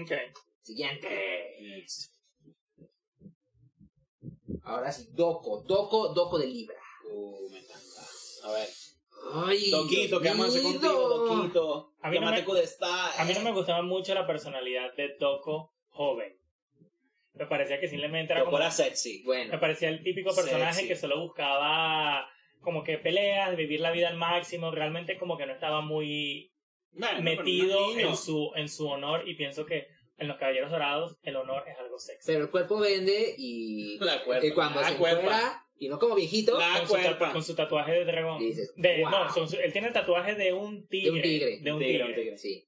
Ok. 0.01 0.13
Siguiente. 0.63 1.87
Ahora 4.63 4.93
sí, 4.93 5.09
Doco, 5.13 5.63
Doco, 5.63 6.09
Doco 6.09 6.39
de 6.39 6.47
Libra. 6.47 6.77
Uh, 7.11 7.51
me 7.51 7.59
encanta. 7.59 8.03
A 8.45 8.53
ver. 8.53 8.69
Ay, 9.35 9.71
Doquito, 9.71 10.21
¿qué 10.21 10.29
vamos 10.29 10.47
a 10.47 10.49
hacer 10.49 10.63
Dios 10.63 10.75
contigo. 10.75 11.09
Doquito? 11.09 11.93
A 12.01 12.11
mí 12.11 12.19
no 12.19 12.31
me-. 12.31 12.39
A 12.39 13.25
mí 13.25 13.35
no 13.35 13.41
me 13.41 13.53
gustaba 13.53 13.83
mucho 13.83 14.15
la 14.15 14.27
personalidad 14.27 14.95
de 14.95 15.09
Toko 15.19 15.75
joven. 15.89 16.39
Me 17.35 17.47
parecía 17.47 17.81
que 17.81 17.89
simplemente 17.89 18.33
era 18.33 18.41
Doco 18.41 18.53
como... 18.53 18.63
era 18.63 18.71
sexy. 18.71 19.21
Me 19.21 19.25
Bueno, 19.25 19.61
parecía 19.61 19.89
el 19.89 20.03
típico 20.03 20.35
personaje 20.35 20.75
Sexy. 20.75 20.89
que 20.89 20.97
solo 20.97 21.21
buscaba 21.21 22.29
como 22.61 22.83
que 22.85 22.99
peleas, 22.99 23.57
vivir 23.57 23.81
la 23.81 23.91
vida 23.91 24.09
al 24.09 24.17
máximo. 24.17 24.71
Realmente 24.71 25.19
como 25.19 25.37
que 25.37 25.47
no 25.47 25.53
estaba 25.53 25.81
muy 25.81 26.53
Metido 26.93 27.95
no 27.95 28.01
en 28.01 28.17
su, 28.17 28.51
en 28.57 28.69
su 28.69 28.87
honor 28.89 29.29
y 29.29 29.35
pienso 29.35 29.65
que 29.67 29.87
en 30.19 30.27
los 30.29 30.37
Caballeros 30.37 30.71
Dorados 30.71 31.17
el 31.23 31.37
honor 31.37 31.63
es 31.69 31.79
algo 31.79 31.99
sexy. 31.99 32.27
pero 32.27 32.45
el 32.45 32.51
cuerpo 32.51 32.81
vende 32.81 33.35
y, 33.39 33.99
La 34.01 34.25
cuerpa. 34.25 34.47
y 34.47 34.51
cuando 34.53 34.81
la 34.81 34.89
se 34.91 34.97
cuerpa. 34.97 35.21
encuera, 35.21 35.65
y 35.79 35.89
no 35.89 35.99
como 36.01 36.17
viejito, 36.17 36.59
La 36.59 36.85
Con 36.87 37.01
su, 37.01 37.33
con 37.33 37.45
su 37.45 37.55
tatuaje 37.55 37.93
de 37.93 38.05
dragón. 38.05 38.41
dices, 38.41 38.73
De, 38.77 39.03
"Wow". 39.03 39.11
No, 39.11 39.33
son 39.33 39.61
él 39.63 39.73
tiene 39.73 39.89
el 39.89 39.93
tatuaje 39.95 40.35
de 40.35 40.53
un 40.53 40.89
tigre. 40.89 41.11
De 41.11 41.17
un 41.17 41.23
tigre. 41.23 41.61
de 41.63 41.73
un 41.73 41.79
Tigre, 41.79 41.93
tigre. 41.99 42.09
un 42.09 42.15
tigre. 42.17 42.39
Sí. 42.39 42.65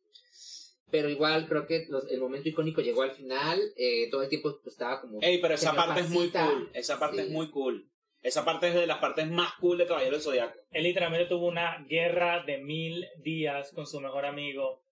Pero 0.93 1.09
igual 1.09 1.47
creo 1.49 1.67
que 1.67 1.87
los- 1.89 2.09
el 2.11 2.21
momento 2.21 2.49
icónico 2.49 2.81
llegó 2.83 3.03
al 3.03 3.13
final. 3.13 3.61
eh, 3.77 4.09
todo 4.11 4.23
el 4.23 4.29
tiempo 4.29 4.61
estaba 4.67 5.01
como. 5.01 5.19
Ey, 5.23 5.39
pero 5.39 5.55
esa 5.55 5.75
parte 5.75 6.01
es 6.01 6.11
muy 6.11 6.31
cool. 6.31 6.71
Esa 6.73 6.99
parte 7.01 7.17
Sí. 7.19 7.23
es 7.25 7.31
muy 7.31 7.51
cool. 7.51 7.90
Esa 8.23 8.45
parte 8.45 8.69
es 8.69 8.75
de 8.75 8.87
las 8.87 8.99
partes 8.99 9.29
más 9.31 9.55
cool 9.61 9.79
de 9.79 9.87
Caballero 9.87 10.13
del 10.13 10.23
Zodiaco. 10.23 10.59
Él 10.71 10.83
literalmente 10.85 11.27
tuvo 11.27 11.47
una 11.47 11.85
guerra 11.89 12.43
de 12.45 12.59
mil 12.59 13.07
días 13.19 13.73
con 13.73 13.87
su 13.87 14.01
mejor 14.01 14.27
amigo 14.27 14.83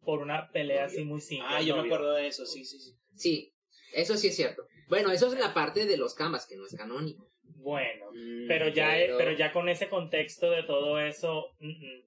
por 0.00 0.20
una 0.20 0.48
pelea 0.52 0.84
así 0.84 1.04
muy 1.04 1.20
simple. 1.20 1.48
Ah, 1.50 1.60
yo 1.60 1.76
me 1.76 1.82
acuerdo 1.82 2.12
de 2.14 2.28
eso, 2.28 2.46
sí, 2.46 2.64
sí, 2.64 2.78
sí. 2.78 2.94
Sí, 3.16 3.52
eso 3.92 4.16
sí 4.16 4.28
es 4.28 4.36
cierto. 4.36 4.66
Bueno, 4.88 5.10
eso 5.10 5.26
es 5.32 5.38
la 5.38 5.52
parte 5.52 5.86
de 5.86 5.96
los 5.96 6.14
canvas, 6.14 6.46
que 6.46 6.56
no 6.56 6.66
es 6.66 6.74
canónico. 6.76 7.28
Bueno, 7.42 8.06
Mm, 8.12 8.46
pero 8.46 8.68
ya, 8.68 8.92
pero- 8.94 9.18
pero 9.18 9.32
ya 9.32 9.52
con 9.52 9.68
ese 9.68 9.88
contexto 9.88 10.50
de 10.50 10.62
todo 10.62 11.00
eso, 11.00 11.46
mm, 11.58 11.68
mm, 11.68 12.02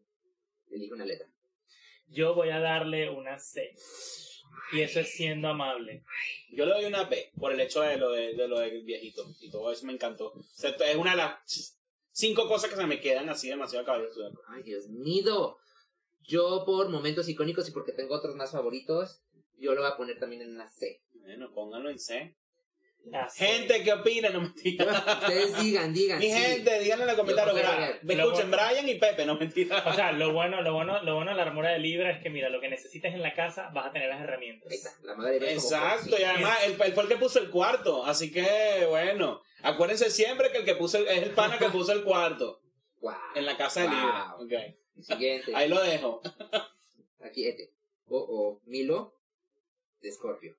Elige 0.71 0.93
una 0.93 1.05
letra. 1.05 1.27
yo 2.07 2.33
voy 2.33 2.49
a 2.49 2.59
darle 2.59 3.09
una 3.09 3.37
C. 3.37 3.73
Y 4.73 4.81
eso 4.81 4.99
es 4.99 5.11
siendo 5.11 5.49
amable. 5.49 6.03
Yo 6.51 6.65
le 6.65 6.73
doy 6.73 6.85
una 6.85 7.03
B 7.03 7.31
por 7.37 7.51
el 7.51 7.59
hecho 7.59 7.81
de 7.81 7.97
lo, 7.97 8.11
de, 8.11 8.33
de 8.33 8.47
lo 8.47 8.59
del 8.59 8.83
viejito. 8.83 9.25
Y 9.39 9.49
todo 9.49 9.71
eso 9.71 9.85
me 9.85 9.93
encantó. 9.93 10.33
O 10.33 10.43
sea, 10.43 10.71
es 10.71 10.95
una 10.95 11.11
de 11.11 11.17
las 11.17 11.77
cinco 12.11 12.47
cosas 12.47 12.69
que 12.69 12.75
se 12.75 12.85
me 12.85 13.01
quedan 13.01 13.29
así 13.29 13.49
demasiado 13.49 13.85
Zodiaco. 13.85 14.41
Ay, 14.47 14.63
Dios 14.63 14.87
mío. 14.87 15.57
Yo, 16.23 16.63
por 16.65 16.89
momentos 16.89 17.27
icónicos 17.27 17.67
y 17.67 17.71
porque 17.71 17.91
tengo 17.91 18.15
otros 18.15 18.35
más 18.35 18.51
favoritos, 18.51 19.21
yo 19.57 19.73
lo 19.73 19.81
voy 19.81 19.91
a 19.91 19.97
poner 19.97 20.19
también 20.19 20.41
en 20.43 20.51
una 20.55 20.69
C. 20.69 21.01
Bueno, 21.13 21.51
pónganlo 21.53 21.89
en 21.89 21.99
C. 21.99 22.35
Gente, 23.35 23.83
¿qué 23.83 23.93
opina? 23.93 24.29
No 24.29 24.41
mentira. 24.41 24.85
Ustedes 25.21 25.57
digan, 25.61 25.91
digan. 25.93 26.19
Mi 26.19 26.27
sí. 26.27 26.33
gente, 26.33 26.79
díganle 26.79 27.03
en 27.03 27.07
los 27.07 27.17
comentarios. 27.17 27.55
Lo 27.55 27.61
Escuchen, 28.13 28.49
bueno- 28.51 28.63
Brian 28.69 28.89
y 28.89 28.95
Pepe, 28.95 29.25
no 29.25 29.35
mentira. 29.37 29.83
O 29.87 29.93
sea, 29.93 30.11
lo 30.11 30.31
bueno, 30.33 30.61
lo 30.61 30.73
bueno, 30.73 31.01
lo 31.03 31.15
bueno 31.15 31.31
de 31.31 31.37
la 31.37 31.43
armadura 31.43 31.71
de 31.71 31.79
Libra 31.79 32.11
es 32.11 32.21
que 32.21 32.29
mira, 32.29 32.49
lo 32.49 32.61
que 32.61 32.69
necesites 32.69 33.13
en 33.13 33.21
la 33.21 33.33
casa 33.33 33.69
vas 33.73 33.87
a 33.87 33.91
tener 33.91 34.07
las 34.09 34.21
herramientas. 34.21 34.71
está, 34.71 34.91
la 35.03 35.15
madre 35.15 35.51
Exacto, 35.53 36.15
y 36.19 36.23
además 36.23 36.57
él, 36.65 36.77
él 36.83 36.93
fue 36.93 37.03
el 37.03 37.09
que 37.09 37.17
puso 37.17 37.39
el 37.39 37.49
cuarto, 37.49 38.05
así 38.05 38.31
que 38.31 38.85
bueno, 38.87 39.41
acuérdense 39.63 40.09
siempre 40.11 40.51
que 40.51 40.59
el 40.59 40.65
que 40.65 40.75
puso 40.75 40.99
el- 40.99 41.07
es 41.07 41.23
el 41.23 41.31
pana 41.31 41.57
que 41.57 41.69
puso 41.69 41.91
el 41.93 42.03
cuarto 42.03 42.61
Wow. 43.01 43.13
en 43.35 43.45
la 43.47 43.57
casa 43.57 43.81
de 43.81 43.89
Libra. 43.89 44.35
Wow. 44.37 44.45
Ok. 44.45 44.53
Siguiente. 45.03 45.55
Ahí 45.55 45.67
lo 45.67 45.81
dejo. 45.81 46.21
Aquí, 47.21 47.47
este. 47.47 47.71
O, 48.07 48.17
o 48.19 48.61
Milo 48.65 49.15
de 50.01 50.11
Scorpio. 50.11 50.55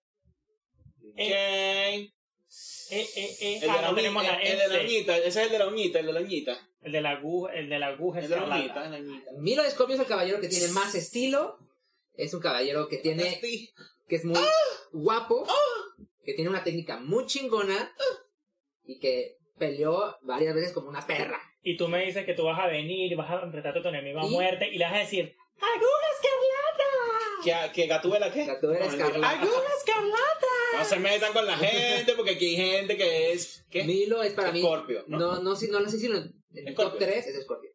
Ok. 1.05 2.13
Eh, 2.91 3.09
eh, 3.17 3.37
eh. 3.41 3.61
El, 3.63 3.71
Ah, 3.71 3.77
de 3.77 3.83
la 3.83 3.89
no 3.89 3.95
tenemos 3.95 4.23
la 4.23 4.35
el- 4.35 4.59
de 4.59 4.69
la 4.69 4.85
uñita, 4.85 5.17
ese 5.17 5.29
es 5.29 5.37
el 5.37 5.51
de 5.51 5.59
la 5.59 5.67
uñita, 5.69 6.01
el 6.01 6.07
de 6.07 6.13
la 6.13 6.21
uñita. 6.21 6.69
El 6.83 6.93
de 6.93 7.01
la 7.01 7.11
aguja, 7.11 7.53
el 7.55 7.69
de 7.69 7.79
la 7.79 7.87
aguja 7.89 8.19
El 8.21 8.29
de 8.29 8.37
la 8.37 8.45
uñita, 8.45 8.89
la 8.89 8.99
uñita. 8.99 9.31
Milo 9.39 9.63
de 9.63 9.69
es 9.69 9.79
el 9.79 10.07
caballero 10.07 10.41
que 10.41 10.49
tiene 10.49 10.69
más 10.69 10.95
estilo. 10.95 11.59
Es 12.15 12.35
un 12.35 12.41
caballero 12.41 12.89
que 12.89 12.99
tiene, 12.99 13.41
que 14.09 14.17
es 14.17 14.25
muy 14.25 14.39
guapo, 14.93 15.47
que 16.25 16.35
tiene 16.35 16.51
una 16.51 16.63
técnica 16.65 16.99
muy 16.99 17.25
chingona 17.27 17.95
y 18.85 18.99
que 18.99 19.37
peleó 19.59 20.19
varias 20.23 20.55
veces 20.55 20.73
como 20.73 20.89
una 20.89 21.07
perra. 21.07 21.41
Y 21.63 21.77
tú 21.77 21.89
me 21.89 22.05
dices 22.05 22.27
que 22.27 22.35
tú 22.35 22.45
vas 22.45 22.59
a 22.59 22.67
venir 22.67 23.11
y 23.11 23.15
vas 23.15 23.31
a 23.31 23.43
enfrentarte 23.45 23.79
a 23.79 23.83
tu 23.83 23.89
enemigo 23.89 24.21
a 24.21 24.27
¿Y? 24.27 24.31
muerte 24.31 24.69
y 24.69 24.77
le 24.77 24.85
vas 24.85 24.95
a 24.95 24.99
decir 24.99 25.35
¡Aguja 25.57 26.07
escarlata! 26.17 26.32
¿Que, 27.43 27.55
que 27.75 27.87
Gatúbela 27.87 28.33
qué? 28.33 28.47
Gatúbela 28.47 28.87
escarlata. 28.87 29.31
¡Aguja 29.41 29.63
escarlata! 29.79 30.47
No 30.79 30.85
se 30.85 30.99
metan 30.99 31.33
con 31.33 31.47
la 31.47 31.57
gente, 31.59 32.13
porque 32.15 32.33
aquí 32.33 32.47
hay 32.47 32.57
gente 32.57 32.97
que 32.97 33.33
es. 33.33 33.65
¿Qué? 33.71 33.85
Milo 33.85 34.23
es 34.23 34.33
para 34.33 34.53
mí. 34.53 34.61
Scorpio, 34.61 35.05
¿no? 35.09 35.19
No, 35.19 35.43
no, 35.43 35.57
sí, 35.57 35.69
no, 35.71 35.81
no 35.81 35.89
sé 35.89 35.99
si 35.99 36.07
el 36.07 36.33
top 36.75 36.89
Scorpio. 36.89 36.99
3 37.07 37.27
es 37.27 37.43
Scorpio. 37.45 37.71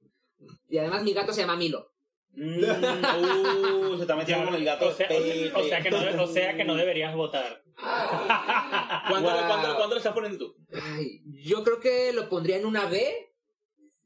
Y 0.69 0.77
además 0.77 1.03
mi 1.03 1.13
gato 1.13 1.33
se 1.33 1.41
llama 1.41 1.55
Milo. 1.55 1.91
Mm, 2.33 2.63
uh, 2.63 3.95
se 3.95 4.01
está 4.01 4.15
metiendo 4.15 4.45
con 4.45 4.55
el 4.55 4.63
gato. 4.65 4.87
O 4.89 4.93
sea, 4.93 5.07
o 5.07 5.09
que 5.09 5.89
no, 5.91 6.23
o 6.23 6.27
sea 6.27 6.55
que 6.55 6.63
no 6.65 6.75
deberías 6.75 7.15
votar. 7.15 7.63
¿Cuánto, 7.77 9.29
Wow. 9.29 9.47
cuánto- 9.47 9.75
cuánto 9.75 9.95
le 9.95 9.97
estás 9.97 10.13
poniendo 10.13 10.37
tú? 10.37 10.55
Ay, 10.95 11.21
yo 11.43 11.63
creo 11.63 11.79
que 11.79 12.11
lo 12.13 12.29
pondría 12.29 12.57
en 12.57 12.65
una 12.65 12.85
B 12.85 13.31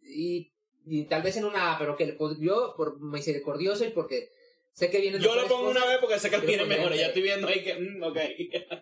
y, 0.02 0.54
y 0.86 1.06
tal 1.06 1.22
vez 1.24 1.38
en 1.38 1.46
una 1.46 1.74
A, 1.74 1.80
pero 1.80 1.96
que 1.98 2.18
yo 2.40 2.74
por 2.78 3.00
misericordioso 3.02 3.86
y 3.86 3.90
porque 3.90 4.30
sé 4.74 4.90
que 4.90 5.00
viene 5.00 5.20
Yo 5.20 5.36
lo 5.36 5.48
pongo 5.48 5.70
una 5.70 5.86
vez 5.86 5.98
porque 6.00 6.20
sé 6.20 6.30
que 6.30 6.36
él 6.36 6.42
Yo 6.42 6.48
viene 6.48 6.64
lo 6.64 6.70
pondría 6.70 6.84
mejor. 6.88 7.00
Ya 7.00 7.08
estoy 7.08 7.22
viendo 7.22 7.48
ahí 7.48 7.64
que. 7.64 7.76
mm, 7.76 8.04
ok. 8.04 8.18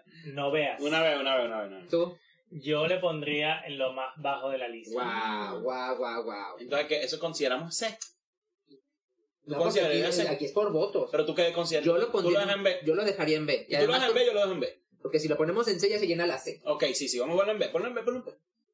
No 0.33 0.51
veas. 0.51 0.81
Una 0.81 1.01
vez, 1.01 1.19
una 1.19 1.35
vez, 1.37 1.45
una 1.47 1.59
vez. 1.61 1.67
Una 1.67 1.77
vez. 1.79 1.89
Tú. 1.89 2.17
Yo 2.51 2.87
le 2.87 2.97
pondría 2.97 3.61
en 3.65 3.77
lo 3.77 3.93
más 3.93 4.13
bajo 4.17 4.49
de 4.49 4.57
la 4.57 4.67
lista. 4.67 4.95
Wow, 5.51 5.61
wow, 5.61 5.97
wow, 5.97 6.23
wow. 6.23 6.57
Entonces, 6.59 6.87
¿qué? 6.87 7.03
eso 7.03 7.19
consideramos 7.19 7.75
C. 7.75 7.97
No, 9.45 9.57
porque 9.57 9.81
aquí, 9.81 10.11
C? 10.11 10.27
aquí 10.27 10.45
es 10.45 10.51
por 10.51 10.71
votos. 10.71 11.09
Pero 11.11 11.25
tú 11.25 11.33
qué 11.33 11.51
consideras. 11.53 11.85
Yo 11.85 11.97
lo 11.97 12.07
Tú 12.07 12.11
pondría 12.11 12.45
lo 12.45 12.51
en 12.51 12.63
B. 12.63 12.79
yo 12.85 12.95
lo 12.95 13.03
dejaría 13.03 13.37
en 13.37 13.45
B. 13.45 13.65
Y 13.67 13.75
tú 13.77 13.85
lo 13.87 13.93
dejas 13.93 14.09
en 14.09 14.15
B, 14.15 14.25
yo 14.25 14.33
lo 14.33 14.39
dejo 14.41 14.51
en 14.51 14.59
B. 14.59 14.79
Porque 15.01 15.19
si 15.19 15.27
lo 15.27 15.37
ponemos 15.37 15.67
en 15.67 15.79
C 15.79 15.89
ya 15.89 15.97
se 15.99 16.07
llena 16.07 16.27
la 16.27 16.37
C. 16.37 16.59
Ok, 16.65 16.83
sí, 16.93 17.07
sí, 17.07 17.17
vamos 17.19 17.33
a 17.35 17.37
ponerlo 17.39 17.53
en 17.53 17.59
B. 17.59 17.69
Ponlo 17.69 17.87
en 17.87 17.95
B, 17.95 18.03
ponlo 18.03 18.19
en 18.19 18.25
B. 18.25 18.31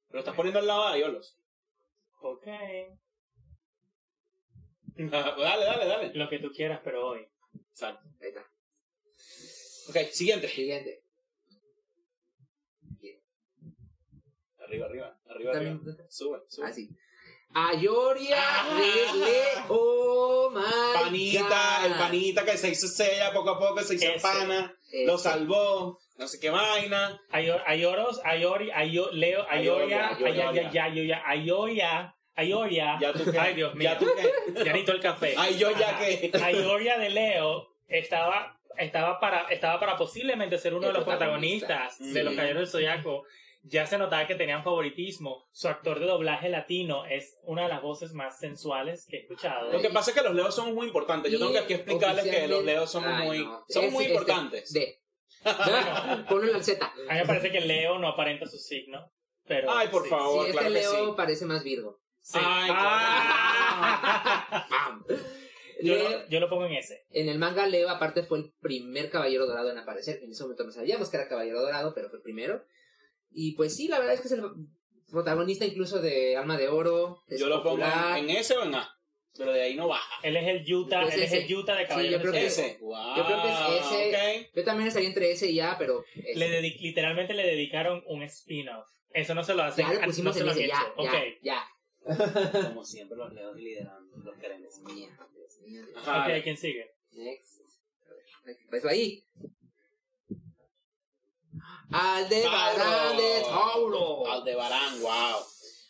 Pero 0.09 0.20
estás 0.20 0.36
poniendo 0.36 0.59
al 0.59 0.68
lado 0.68 0.88
de 0.88 0.93
Ayolos. 0.95 1.38
Ok. 2.22 2.47
dale, 5.12 5.66
dale, 5.66 5.86
dale. 5.86 6.12
Lo 6.14 6.30
que 6.30 6.39
tú 6.39 6.52
quieras, 6.52 6.80
pero 6.84 7.08
hoy. 7.08 7.28
Exacto. 7.72 8.08
Ahí 8.22 8.30
está. 8.30 8.46
Ok, 9.89 9.98
siguiente. 10.12 10.48
Siguiente. 10.50 11.02
Arriba, 14.66 14.86
arriba, 14.88 15.18
arriba, 15.30 15.52
arriba. 15.52 15.80
Sube, 16.10 16.39
sube. 16.50 16.66
Así. 16.68 16.89
Ayoria 17.54 18.38
Ah. 18.41 19.14
Leo. 19.16 19.66
Oh 19.70 20.50
my 20.50 20.62
Panita, 20.93 21.80
God. 21.82 21.86
el 21.86 21.93
panita 21.98 22.43
que 22.46 22.58
se 22.58 22.70
hizo 22.70 22.88
sella 22.88 23.32
poco 23.32 23.52
a 23.52 23.60
poco, 23.60 23.82
se 23.82 23.96
hizo 23.96 24.08
Ese. 24.08 24.20
pana, 24.20 24.76
Ese. 24.91 25.06
lo 25.06 25.18
salvó, 25.18 26.00
no 26.18 26.28
sé 26.28 26.39
qué 26.39 26.50
vaina. 26.50 27.22
Ayo- 27.32 27.62
Ayoros, 27.66 28.20
Ayori, 28.26 28.72
Ayo, 28.72 29.12
Leo, 29.12 29.46
Ayoria, 29.50 30.10
Ayoria, 30.18 31.22
Ayoria, 31.28 32.14
Ayoria. 32.36 32.98
Ya 33.00 33.14
tú 33.14 33.32
qué. 33.32 33.40
Ay, 33.40 33.54
Dios 33.56 33.74
mío. 33.76 33.90
Ya 33.90 33.98
tú 33.98 34.06
qué. 34.16 34.54
Ya 34.54 34.64
necesito 34.66 34.92
el 34.92 35.00
café. 35.02 35.36
Ay, 35.38 35.58
yo 35.58 35.72
ya 35.72 35.90
Ajá. 35.92 36.00
que. 36.06 36.32
Ayoria 36.44 36.98
de 36.98 37.10
Leo 37.10 37.68
estaba, 37.88 38.60
estaba, 38.78 39.20
para, 39.20 39.44
estaba 39.50 39.80
para 39.80 39.98
posiblemente 39.98 40.58
ser 40.58 40.74
uno 40.74 40.88
El 40.88 40.94
de 40.94 41.00
los 41.00 41.06
protagonista. 41.08 41.68
protagonistas 41.68 42.14
de 42.14 42.24
Los 42.24 42.32
Sí. 42.34 42.38
Caballeros 42.38 42.60
del 42.62 42.68
Zodiaco. 42.72 43.24
Ya 43.68 43.88
se 43.88 43.98
notaba 43.98 44.28
que 44.28 44.36
tenían 44.36 44.64
favoritismo. 44.64 45.48
Su 45.52 45.68
actor 45.70 46.00
de 46.00 46.06
doblaje 46.06 46.50
latino 46.50 47.04
es 47.06 47.40
una 47.44 47.64
de 47.64 47.70
las 47.70 47.82
voces 47.82 48.14
más 48.14 48.38
sensuales 48.38 49.08
que 49.10 49.18
he 49.18 49.20
escuchado. 49.22 49.72
Lo 49.72 49.82
que 49.82 49.90
pasa 49.90 50.12
es 50.12 50.18
que 50.18 50.22
los 50.24 50.36
leos 50.36 50.54
son 50.54 50.76
muy 50.76 50.86
importantes. 50.86 51.32
Yo 51.32 51.40
tengo 51.40 51.52
que 51.52 51.58
aquí 51.60 51.74
explicarles 51.74 52.26
que 52.26 52.48
los 52.48 52.64
leos 52.64 52.92
son 52.92 53.06
Ay, 53.06 53.26
muy, 53.26 53.40
no. 53.46 53.66
son 53.68 53.86
Es- 53.86 53.92
muy 53.92 54.04
este, 54.04 54.14
importantes. 54.14 54.72
D. 54.72 55.00
Ponlo 56.30 56.48
en 56.48 56.54
la 56.54 56.64
Z. 56.64 56.86
A 56.86 57.14
mí 57.14 57.20
me 57.20 57.26
parece 57.26 57.52
que 57.52 57.62
Leo 57.62 57.98
no 57.98 58.08
aparenta 58.10 58.46
su 58.46 58.58
signo. 58.58 59.12
Pero, 59.48 59.72
Ay, 59.72 59.88
por 59.90 60.04
sí. 60.04 60.10
favor. 60.10 60.44
Sí, 60.46 60.50
este 60.50 60.52
claro 60.60 60.68
que 60.68 60.80
Leo 60.82 61.06
sí. 61.08 61.14
parece 61.18 61.46
más 61.46 61.64
Virgo. 61.64 62.00
Sí. 62.26 62.39
Ay, 62.41 62.71
Ah. 62.73 64.65
Yo, 65.82 65.93
Leo- 65.95 66.09
lo, 66.09 66.28
yo 66.30 66.39
lo 66.39 66.49
pongo 66.49 66.65
en 66.65 66.73
ese. 66.73 67.05
en 67.11 67.30
el 67.30 67.38
manga 67.38 67.67
Leo 67.67 67.89
aparte 67.89 68.23
fue 68.23 68.39
el 68.39 68.51
primer 68.61 69.09
caballero 69.11 69.45
dorado 69.45 69.69
en 69.71 69.78
aparecer. 69.78 70.19
En 70.23 70.32
ese 70.32 70.41
momento 70.43 70.63
no 70.63 70.71
sabíamos 70.71 71.09
que 71.09 71.17
era 71.17 71.28
caballero 71.28 71.61
dorado, 71.61 71.93
pero 71.93 72.09
fue 72.09 72.17
el 72.17 72.23
primero. 72.23 72.63
Y 73.32 73.51
pues 73.55 73.76
sí, 73.76 73.88
la 73.88 73.99
verdad 73.99 74.15
es 74.15 74.21
que 74.21 74.28
es 74.28 74.32
el 74.34 74.43
protagonista 75.11 75.65
incluso 75.65 76.01
de 76.01 76.36
Alma 76.38 76.57
de 76.57 76.69
Oro. 76.69 77.21
es 77.28 77.39
Yo 77.39 77.47
lo 77.47 77.61
pongo 77.61 77.84
en, 77.86 78.17
en 78.17 78.30
S 78.32 78.55
o 78.57 78.63
en 78.63 78.73
A. 78.76 78.89
Pero 79.38 79.51
de 79.51 79.61
ahí 79.63 79.76
no 79.76 79.88
baja. 79.89 80.09
Él 80.23 80.38
es 80.38 80.47
el 80.47 80.73
Utah, 80.73 81.01
Pues 81.03 81.13
él 81.15 81.23
es 81.23 81.34
ese. 81.34 81.45
el 81.45 81.55
Utah 81.55 81.76
de 81.76 81.84
Sí, 81.84 81.89
Caballeros 81.89 82.23
yo 82.23 82.30
creo 82.32 82.34
que. 82.41 82.45
Ese. 82.47 82.78
Wow. 82.80 83.17
Yo 83.17 83.26
creo 83.26 83.41
que 83.43 83.49
es 83.49 83.86
ese. 83.86 84.09
ok. 84.45 84.47
Yo 84.55 84.63
también 84.63 84.88
estaría 84.88 85.09
entre 85.09 85.32
ese 85.32 85.51
y 85.51 85.59
A, 85.59 85.76
pero 85.78 86.03
ese. 86.15 86.36
Le 86.39 86.61
literalmente 86.61 87.34
le 87.34 87.43
dedicaron 87.45 88.01
un 88.07 88.23
spin-off. 88.23 88.88
Eso 89.11 89.36
no 89.36 89.43
se 89.43 89.53
lo 89.53 89.63
hacen. 89.63 89.86
ya 89.86 89.93
lo 89.93 89.99
no 89.99 90.05
pusimos 90.07 90.34
se 90.34 90.39
en 90.39 90.45
lo 90.45 90.51
han 90.53 90.57
ese, 90.57 90.67
ya, 90.69 90.76
hecho. 90.82 91.03
ya, 91.03 91.09
Ok. 91.09 91.15
ya. 91.43 91.63
Como 92.06 92.86
siempre, 92.86 93.18
los 93.18 93.34
leos 93.34 93.56
liderando. 93.56 94.18
Los 94.18 94.38
queremos. 94.38 94.62
Dios 94.62 94.80
mío, 94.80 95.10
Dios 95.34 95.60
mío, 95.66 95.86
Dios 95.86 95.88
mío. 95.88 95.97
Ajá. 95.97 96.28
Ok, 96.28 96.43
¿quién 96.43 96.58
sigue? 96.58 96.95
Next. 97.12 97.62
Ahí. 98.88 99.26
Aldebarán 101.91 103.18
de 103.18 103.41
Tauro. 103.41 104.28
Aldebarán, 104.32 105.01
wow. 105.01 105.39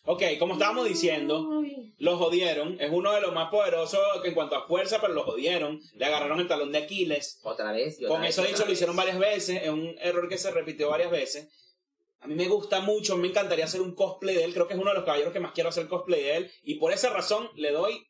Ok, 0.08 0.22
como 0.38 0.54
estábamos 0.54 0.88
diciendo, 0.88 1.64
lo 1.98 2.18
jodieron. 2.18 2.80
Es 2.80 2.92
uno 2.92 3.12
de 3.12 3.22
los 3.22 3.34
más 3.34 3.50
poderosos 3.50 4.00
en 4.24 4.36
cuanto 4.36 4.56
a 4.56 4.68
fuerza, 4.68 5.02
pero 5.02 5.14
lo 5.14 5.24
jodieron. 5.24 5.82
Le 5.96 6.06
agarraron 6.06 6.40
el 6.40 6.48
talón 6.48 6.72
de 6.72 6.78
Aquiles. 6.78 7.40
Otra 7.42 7.72
vez. 7.72 8.00
y 8.00 8.06
otra 8.06 8.14
Con 8.16 8.22
vez, 8.22 8.30
eso 8.32 8.42
otra 8.42 8.52
dicho, 8.54 8.66
lo 8.66 8.72
hicieron 8.72 8.96
varias 8.96 9.18
veces. 9.18 9.64
Es 9.64 9.70
un 9.70 9.96
error 10.00 10.30
que 10.30 10.38
se 10.38 10.52
repitió 10.52 10.90
varias 10.90 11.10
veces. 11.10 11.50
A 12.26 12.28
mí 12.28 12.34
me 12.34 12.48
gusta 12.48 12.82
mucho, 12.82 13.18
me 13.18 13.28
encantaría 13.28 13.66
hacer 13.66 13.82
un 13.82 13.94
cosplay 13.94 14.34
de 14.36 14.44
él. 14.46 14.54
Creo 14.56 14.68
que 14.68 14.74
es 14.74 14.80
uno 14.80 14.90
de 14.90 14.96
los 14.96 15.04
caballeros 15.06 15.32
que 15.32 15.40
más 15.40 15.52
quiero 15.52 15.70
hacer 15.70 15.88
cosplay 15.88 16.24
de 16.24 16.38
él. 16.38 16.52
Y 16.64 16.76
por 16.76 16.92
esa 16.92 17.12
razón 17.12 17.52
le 17.56 17.72
doy, 17.72 18.08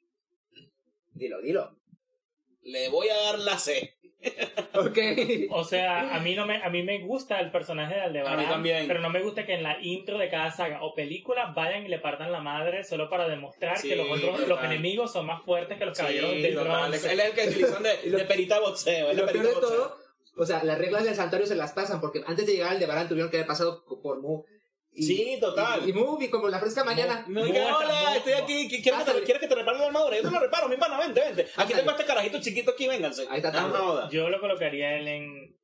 Dilo, 1.13 1.41
dilo. 1.41 1.75
le 2.63 2.87
voy 2.87 3.09
a 3.09 3.15
dar 3.17 3.39
la 3.39 3.59
C. 3.59 3.93
Ok. 4.73 4.97
O 5.51 5.63
sea, 5.63 6.15
a 6.15 6.19
mí 6.19 6.33
no 6.35 6.45
me, 6.45 6.61
a 6.63 6.69
mí 6.69 6.81
me 6.81 6.99
gusta 6.99 7.39
el 7.39 7.51
personaje 7.51 7.93
de 7.95 8.01
Aldebarán. 8.01 8.39
A 8.39 8.41
mí 8.41 8.47
también. 8.49 8.87
Pero 8.87 8.99
no 8.99 9.09
me 9.09 9.21
gusta 9.21 9.45
que 9.45 9.53
en 9.53 9.63
la 9.63 9.79
intro 9.81 10.17
de 10.17 10.29
cada 10.29 10.49
saga 10.51 10.81
o 10.83 10.93
película 10.95 11.53
vayan 11.55 11.85
y 11.85 11.89
le 11.89 11.99
partan 11.99 12.31
la 12.31 12.39
madre 12.41 12.83
solo 12.83 13.09
para 13.09 13.27
demostrar 13.27 13.77
Sí, 13.77 13.89
que 13.89 13.95
los 13.97 14.09
otros, 14.09 14.47
los 14.47 14.63
enemigos 14.63 15.13
son 15.13 15.27
más 15.27 15.43
fuertes 15.43 15.77
que 15.77 15.85
los 15.85 15.97
caballeros 15.97 16.31
Sí, 16.31 16.41
del. 16.41 16.57
Él 16.57 16.93
es 16.93 17.05
el 17.05 17.31
que 17.33 17.47
utilizan 17.49 17.83
de, 17.83 18.25
perita 18.27 18.59
boxeo. 18.59 19.07
Y 19.07 19.11
es 19.11 19.15
la 19.17 19.21
lo 19.25 19.31
peor 19.31 19.43
perita 19.43 19.47
de 19.47 19.53
boxeo. 19.53 19.77
todo, 19.77 19.97
o 20.37 20.45
sea, 20.45 20.63
las 20.63 20.77
reglas 20.77 21.03
del 21.03 21.15
santuario 21.15 21.47
se 21.47 21.55
las 21.55 21.71
pasan 21.73 22.01
porque 22.01 22.23
antes 22.27 22.45
de 22.45 22.53
llegar 22.53 22.69
al 22.69 22.75
Aldebarán 22.75 23.07
tuvieron 23.07 23.29
que 23.31 23.37
haber 23.37 23.47
pasado 23.47 23.83
por 24.01 24.21
Mu. 24.21 24.43
Y- 24.97 25.03
Sí, 25.03 25.37
total. 25.41 25.85
Y, 25.85 25.89
y 25.89 25.93
Mu, 25.93 26.17
y 26.21 26.29
como 26.29 26.47
la 26.47 26.59
fresca 26.59 26.83
mañana. 26.85 27.25
Me 27.27 27.43
Muerta, 27.45 27.77
hola, 27.77 27.87
muerta. 27.87 28.15
estoy 28.17 28.33
aquí, 28.33 28.67
¿qui- 28.69 28.81
¿quieres 28.81 29.03
que, 29.03 29.11
te. 29.11 29.23
¿quieres 29.23 29.41
que 29.41 29.47
te 29.47 29.55
repare 29.55 29.77
la 29.77 29.87
armadura? 29.87 30.15
Yo 30.15 30.23
te 30.23 30.31
lo 30.31 30.39
reparo, 30.39 30.69
mi 30.69 30.77
pana, 30.77 30.97
vente, 30.99 31.19
vente. 31.19 31.47
Aquí 31.57 31.73
tengo 31.73 31.89
a 31.89 31.93
este 31.93 32.05
carajito 32.05 32.39
chiquito 32.39 32.71
aquí, 32.71 32.87
vénganse. 32.87 33.27
Ahí 33.29 33.37
está 33.41 33.51
joda. 33.61 34.09
Yo 34.09 34.29
lo 34.29 34.39
colocaría 34.39 34.97
él 34.97 35.07
en 35.09 35.57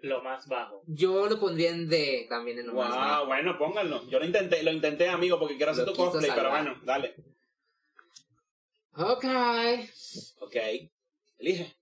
lo 0.00 0.22
más 0.22 0.46
bajo. 0.46 0.82
Yo 0.86 1.26
lo 1.28 1.40
pondría 1.40 1.70
en 1.70 1.88
D 1.88 2.26
también 2.28 2.58
en 2.60 2.68
lo 2.68 2.74
más 2.74 2.90
Wow, 2.90 2.98
bajo. 2.98 3.26
bueno, 3.26 3.58
pónganlo. 3.58 4.08
Yo 4.08 4.20
lo 4.20 4.24
intenté, 4.24 4.62
lo 4.62 4.70
intenté, 4.70 5.08
amigo, 5.08 5.40
porque 5.40 5.56
quiero 5.56 5.72
hacer 5.72 5.84
Lo 5.84 5.92
tu 5.92 5.98
cosplay, 6.04 6.30
pero 6.34 6.50
bueno, 6.50 6.80
dale. 6.84 7.16
Ok. 8.94 9.24
Ok. 10.40 10.56
Elige. 11.38 11.74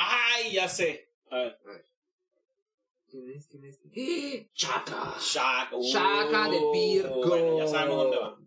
Ay, 0.00 0.52
ya 0.52 0.68
sé. 0.68 1.10
A 1.30 1.36
ver. 1.38 1.58
¿Quién 3.10 3.30
es? 3.30 3.46
¿Quién 3.48 3.64
es? 3.64 3.80
¡Eh! 3.94 4.48
Chaka. 4.54 5.16
Shaka. 5.18 5.76
uh, 5.76 5.82
Shaka 5.82 6.50
de 6.50 6.60
Virgo. 6.72 7.26
Bueno, 7.26 7.58
ya 7.58 7.66
sabemos 7.66 7.96
dónde 8.04 8.16
va. 8.18 8.38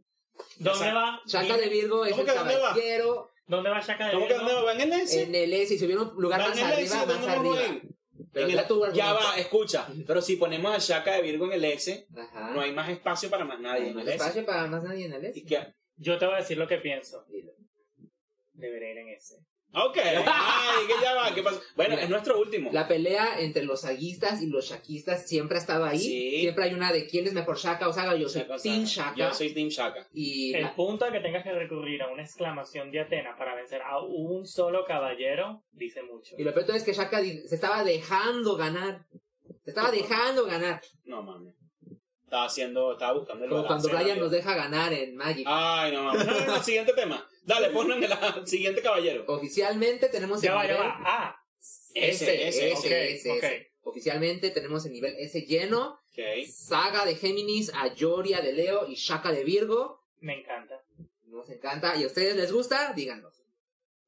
¿Dónde 0.57 0.91
va? 0.93 1.21
Chaka 1.27 1.57
de 1.57 1.67
Virgo 1.69 2.05
es 2.05 2.11
¿Cómo 2.11 2.21
el 2.23 2.27
que 2.29 2.37
dónde 2.37 2.55
va? 2.55 2.69
caballero. 2.69 3.29
¿Dónde 3.47 3.69
va 3.69 3.79
Shaka 3.81 4.07
de 4.07 4.13
¿Cómo 4.13 4.27
que 4.27 4.33
Virgo? 4.33 4.47
dónde 4.49 4.61
va? 4.61 4.63
¿Va 4.65 4.73
en 4.73 4.81
el 4.93 5.01
S? 5.01 5.23
En 5.23 5.35
el 5.35 5.53
S, 5.53 5.73
y 5.73 5.79
subió 5.79 6.01
un 6.03 6.21
lugar 6.21 6.39
más 6.39 6.57
en 6.57 6.65
el 6.69 6.79
S, 6.79 6.95
arriba, 6.95 7.05
¿dónde 7.13 7.27
más 7.27 7.37
arriba. 7.37 7.81
Pero 8.33 8.47
En 8.47 8.53
ya 8.55 8.61
el- 8.61 8.67
tu 8.67 8.79
ya 8.93 9.09
argumento. 9.09 9.27
va, 9.29 9.37
escucha. 9.39 9.87
Pero 10.07 10.21
si 10.21 10.35
ponemos 10.37 10.73
a 10.73 10.77
Shaka 10.77 11.15
de 11.15 11.21
Virgo 11.23 11.45
en 11.47 11.53
el 11.53 11.65
S, 11.65 12.07
Ajá. 12.15 12.51
no 12.51 12.61
hay 12.61 12.71
más 12.71 12.87
espacio 12.89 13.29
para 13.29 13.43
más 13.45 13.59
nadie 13.59 13.87
en 13.89 13.95
No 13.95 14.01
el 14.01 14.07
hay 14.07 14.13
S. 14.15 14.23
espacio 14.23 14.45
para 14.45 14.67
más 14.67 14.83
nadie 14.83 15.05
en 15.05 15.13
el 15.13 15.25
S. 15.25 15.39
¿Y 15.39 15.43
qué? 15.45 15.73
Yo 15.97 16.17
te 16.17 16.25
voy 16.27 16.35
a 16.35 16.37
decir 16.37 16.57
lo 16.57 16.67
que 16.67 16.77
pienso. 16.77 17.25
Dilo. 17.29 17.51
Debería 18.53 18.91
ir 18.91 18.97
en 18.99 19.07
ese. 19.09 19.35
Ok. 19.73 19.97
Ay, 20.03 20.87
que 20.87 20.93
ya 21.01 21.13
va, 21.15 21.33
¿qué 21.33 21.41
pasa? 21.41 21.61
Bueno, 21.75 21.91
Mira, 21.91 22.03
es 22.03 22.09
nuestro 22.09 22.39
último. 22.39 22.69
La 22.73 22.87
pelea 22.87 23.39
entre 23.39 23.63
los 23.63 23.81
saguistas 23.81 24.41
y 24.41 24.47
los 24.47 24.65
shakistas 24.69 25.27
siempre 25.27 25.57
ha 25.57 25.61
estado 25.61 25.85
ahí. 25.85 25.99
Sí. 25.99 26.39
Siempre 26.41 26.65
hay 26.65 26.73
una 26.73 26.91
de 26.91 27.07
quién 27.07 27.25
es 27.25 27.33
mejor 27.33 27.57
Shaka 27.57 27.87
o 27.87 27.93
Saga. 27.93 28.15
Yo 28.15 28.27
soy 28.27 28.41
Shaka, 28.41 28.57
Team 28.57 28.83
Shaka. 28.83 29.15
Yo 29.15 29.33
soy 29.33 29.53
Team 29.53 29.69
Shaka. 29.69 30.07
Y 30.13 30.53
El 30.55 30.63
la- 30.63 30.75
punto 30.75 31.05
de 31.05 31.11
que 31.13 31.19
tengas 31.21 31.43
que 31.43 31.53
recurrir 31.53 32.01
a 32.01 32.11
una 32.11 32.21
exclamación 32.23 32.91
de 32.91 32.99
Atena 32.99 33.35
para 33.37 33.55
vencer 33.55 33.81
a 33.81 33.99
un 34.01 34.45
solo 34.45 34.83
caballero 34.85 35.63
dice 35.71 36.03
mucho. 36.03 36.35
Y 36.37 36.43
lo 36.43 36.53
peor 36.53 36.71
es 36.75 36.83
que 36.83 36.93
Shaka 36.93 37.19
se 37.21 37.55
estaba 37.55 37.83
dejando 37.83 38.55
ganar. 38.57 39.05
Se 39.63 39.69
estaba 39.71 39.91
dejando 39.91 40.45
ganar. 40.45 40.81
No 41.05 41.23
mames. 41.23 41.53
Estaba 42.23 42.45
haciendo, 42.45 42.93
estaba 42.93 43.13
buscando 43.13 43.43
el 43.43 43.51
Como 43.51 43.67
cuando 43.67 43.89
Brian 43.89 44.17
¿no? 44.17 44.23
nos 44.23 44.31
deja 44.31 44.55
ganar 44.55 44.93
en 44.93 45.15
Magic. 45.15 45.45
Ay, 45.47 45.91
no 45.91 46.03
mames. 46.03 46.25
No, 46.25 46.33
no, 46.39 46.45
no, 46.45 46.63
siguiente 46.63 46.93
tema. 46.93 47.27
Dale, 47.41 47.69
ponlo 47.69 47.95
en 47.95 48.03
el 48.03 48.47
siguiente 48.47 48.81
caballero. 48.81 49.25
Oficialmente 49.27 50.09
tenemos 50.09 50.41
Ya 50.41 50.51
el 50.51 50.57
va, 50.57 50.63
ya 50.67 50.73
nivel 50.73 50.87
va. 50.87 50.99
Ah, 51.05 51.35
ok, 51.89 51.95
ese, 51.95 52.73
ok. 52.73 52.85
ese. 52.85 53.71
Oficialmente 53.83 54.51
tenemos 54.51 54.85
el 54.85 54.93
nivel 54.93 55.15
S 55.17 55.41
lleno. 55.41 55.99
Ok. 56.11 56.19
Saga 56.47 57.05
de 57.05 57.15
Géminis, 57.15 57.71
Ayoria 57.73 58.41
de 58.41 58.53
Leo 58.53 58.87
y 58.87 58.95
Shaka 58.95 59.31
de 59.31 59.43
Virgo. 59.43 60.03
me 60.19 60.39
encanta. 60.39 60.81
Nos 61.25 61.49
encanta. 61.49 61.95
¿Y 61.95 62.03
a 62.03 62.07
ustedes 62.07 62.35
les 62.35 62.51
gusta? 62.51 62.93
Díganos. 62.93 63.33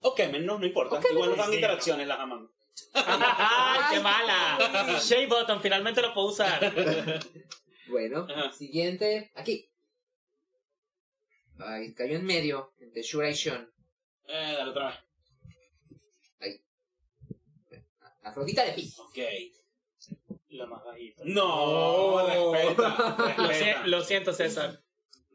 Ok, 0.02 0.20
menos, 0.32 0.60
no 0.60 0.66
importa. 0.66 1.00
Igual 1.10 1.30
nos 1.30 1.38
dan 1.38 1.50
sí, 1.50 1.56
interacciones, 1.56 2.08
las 2.08 2.20
amamos. 2.20 2.52
¡Ay, 2.94 3.80
qué 3.92 4.00
mala! 4.02 5.00
Shea 5.02 5.28
Button, 5.28 5.62
finalmente 5.62 6.02
lo 6.02 6.14
puedo 6.14 6.28
usar. 6.28 6.74
Bueno, 7.88 8.26
Ajá. 8.30 8.52
siguiente. 8.54 9.32
Aquí. 9.36 9.70
Ay, 11.60 11.94
cayó 11.94 12.16
en 12.18 12.26
medio. 12.26 12.74
Entre 12.80 13.02
Shura 13.04 13.30
y 13.30 13.34
Shun. 13.34 13.72
Eh, 14.28 14.54
dale 14.58 14.70
otra 14.72 14.88
vez. 14.90 14.98
Afrodita 18.24 18.64
de 18.66 18.74
Pisces. 18.74 19.00
Ok. 19.00 19.18
Lo 20.50 20.68
más 20.68 20.84
bajito. 20.84 21.24
No, 21.26 21.44
Oh. 21.46 22.54
respeta. 22.54 23.36
Lo, 23.86 24.00
si- 24.02 24.08
siento, 24.08 24.34
César. 24.34 24.80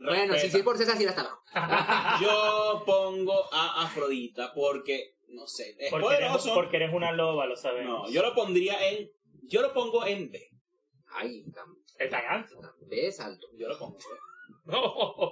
Bueno, 0.01 0.35
si 0.39 0.49
sí 0.49 0.59
es 0.59 0.63
por 0.63 0.79
César, 0.79 0.97
sí 0.97 1.05
está 1.05 1.23
abajo. 1.23 1.43
Yo 2.25 2.83
pongo 2.87 3.53
a 3.53 3.83
Afrodita 3.85 4.53
porque, 4.55 5.17
no 5.29 5.47
sé, 5.47 5.77
es 5.79 5.91
Porque 5.91 6.07
eres, 6.07 6.19
poderoso. 6.31 6.55
porque 6.55 6.77
eres 6.77 6.95
una 6.95 7.13
loba, 7.13 7.47
lo 7.47 7.57
sabemos. 7.57 8.09
No, 8.09 8.11
yo 8.11 8.23
lo 8.23 8.35
pondría 8.35 8.89
en. 8.91 9.11
Yo 9.43 9.61
lo 9.63 9.73
pongo 9.75 10.07
en 10.07 10.31
B. 10.31 10.51
Ay, 11.15 11.45
tan, 11.53 11.65
Es 11.99 12.11
tan 12.11 12.25
alto. 12.27 12.59
tan 12.61 12.73
ves 12.89 13.19
alto. 13.21 13.49
Yo 13.57 13.69
lo 13.69 13.79
pongo. 13.79 13.99
en 13.99 14.05
B. 14.15 14.21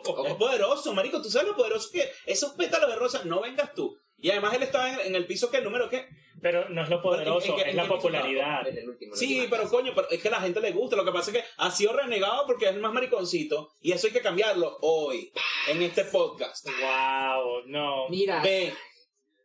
Oh. 0.09 0.25
Es 0.27 0.35
poderoso, 0.35 0.95
marico. 0.95 1.21
¿Tú 1.21 1.29
sabes 1.31 1.49
lo 1.49 1.57
poderoso 1.57 1.91
que 1.93 2.09
esos 2.25 2.53
pétalos 2.53 2.89
de 2.91 2.97
rosa? 2.97 3.23
No 3.25 3.41
vengas 3.43 3.75
tú. 3.75 3.97
Y 4.19 4.31
además 4.31 4.55
él 4.55 4.63
estaba 4.63 4.91
en, 4.95 5.01
en 5.09 5.15
el 5.15 5.27
piso 5.27 5.51
que 5.51 5.59
el 5.59 5.65
número 5.65 5.91
que. 5.91 6.07
Pero 6.41 6.69
no 6.71 6.83
es 6.83 6.89
lo 6.89 7.03
poderoso, 7.03 7.51
¿En 7.51 7.57
qué- 7.57 7.63
es 7.63 7.69
en 7.69 7.77
la 7.77 7.87
popularidad. 7.89 8.67
En 8.67 8.79
el 8.79 8.89
último, 8.89 9.15
en 9.15 9.21
la 9.21 9.27
Sí, 9.27 9.47
pero 9.51 9.69
coño, 9.69 9.93
pero 9.95 10.09
es 10.11 10.21
que 10.23 10.29
a 10.29 10.31
la 10.33 10.41
gente 10.41 10.61
le 10.61 10.73
gusta. 10.73 10.97
Lo 10.97 11.05
que 11.05 11.13
pasa 11.13 11.31
es 11.31 11.37
que 11.39 11.45
ha 11.59 11.71
sido 11.71 11.93
renegado 11.93 12.47
porque 12.47 12.67
es 12.67 12.73
el 12.73 12.81
más 12.81 12.93
mariconcito. 12.95 13.71
Y 13.81 13.93
eso 13.93 14.07
hay 14.07 14.13
que 14.15 14.21
cambiarlo 14.23 14.79
hoy, 14.81 15.31
en 15.69 15.83
este 15.83 16.05
podcast. 16.05 16.67
Wow, 16.67 17.63
no. 17.67 18.09
Mira, 18.09 18.43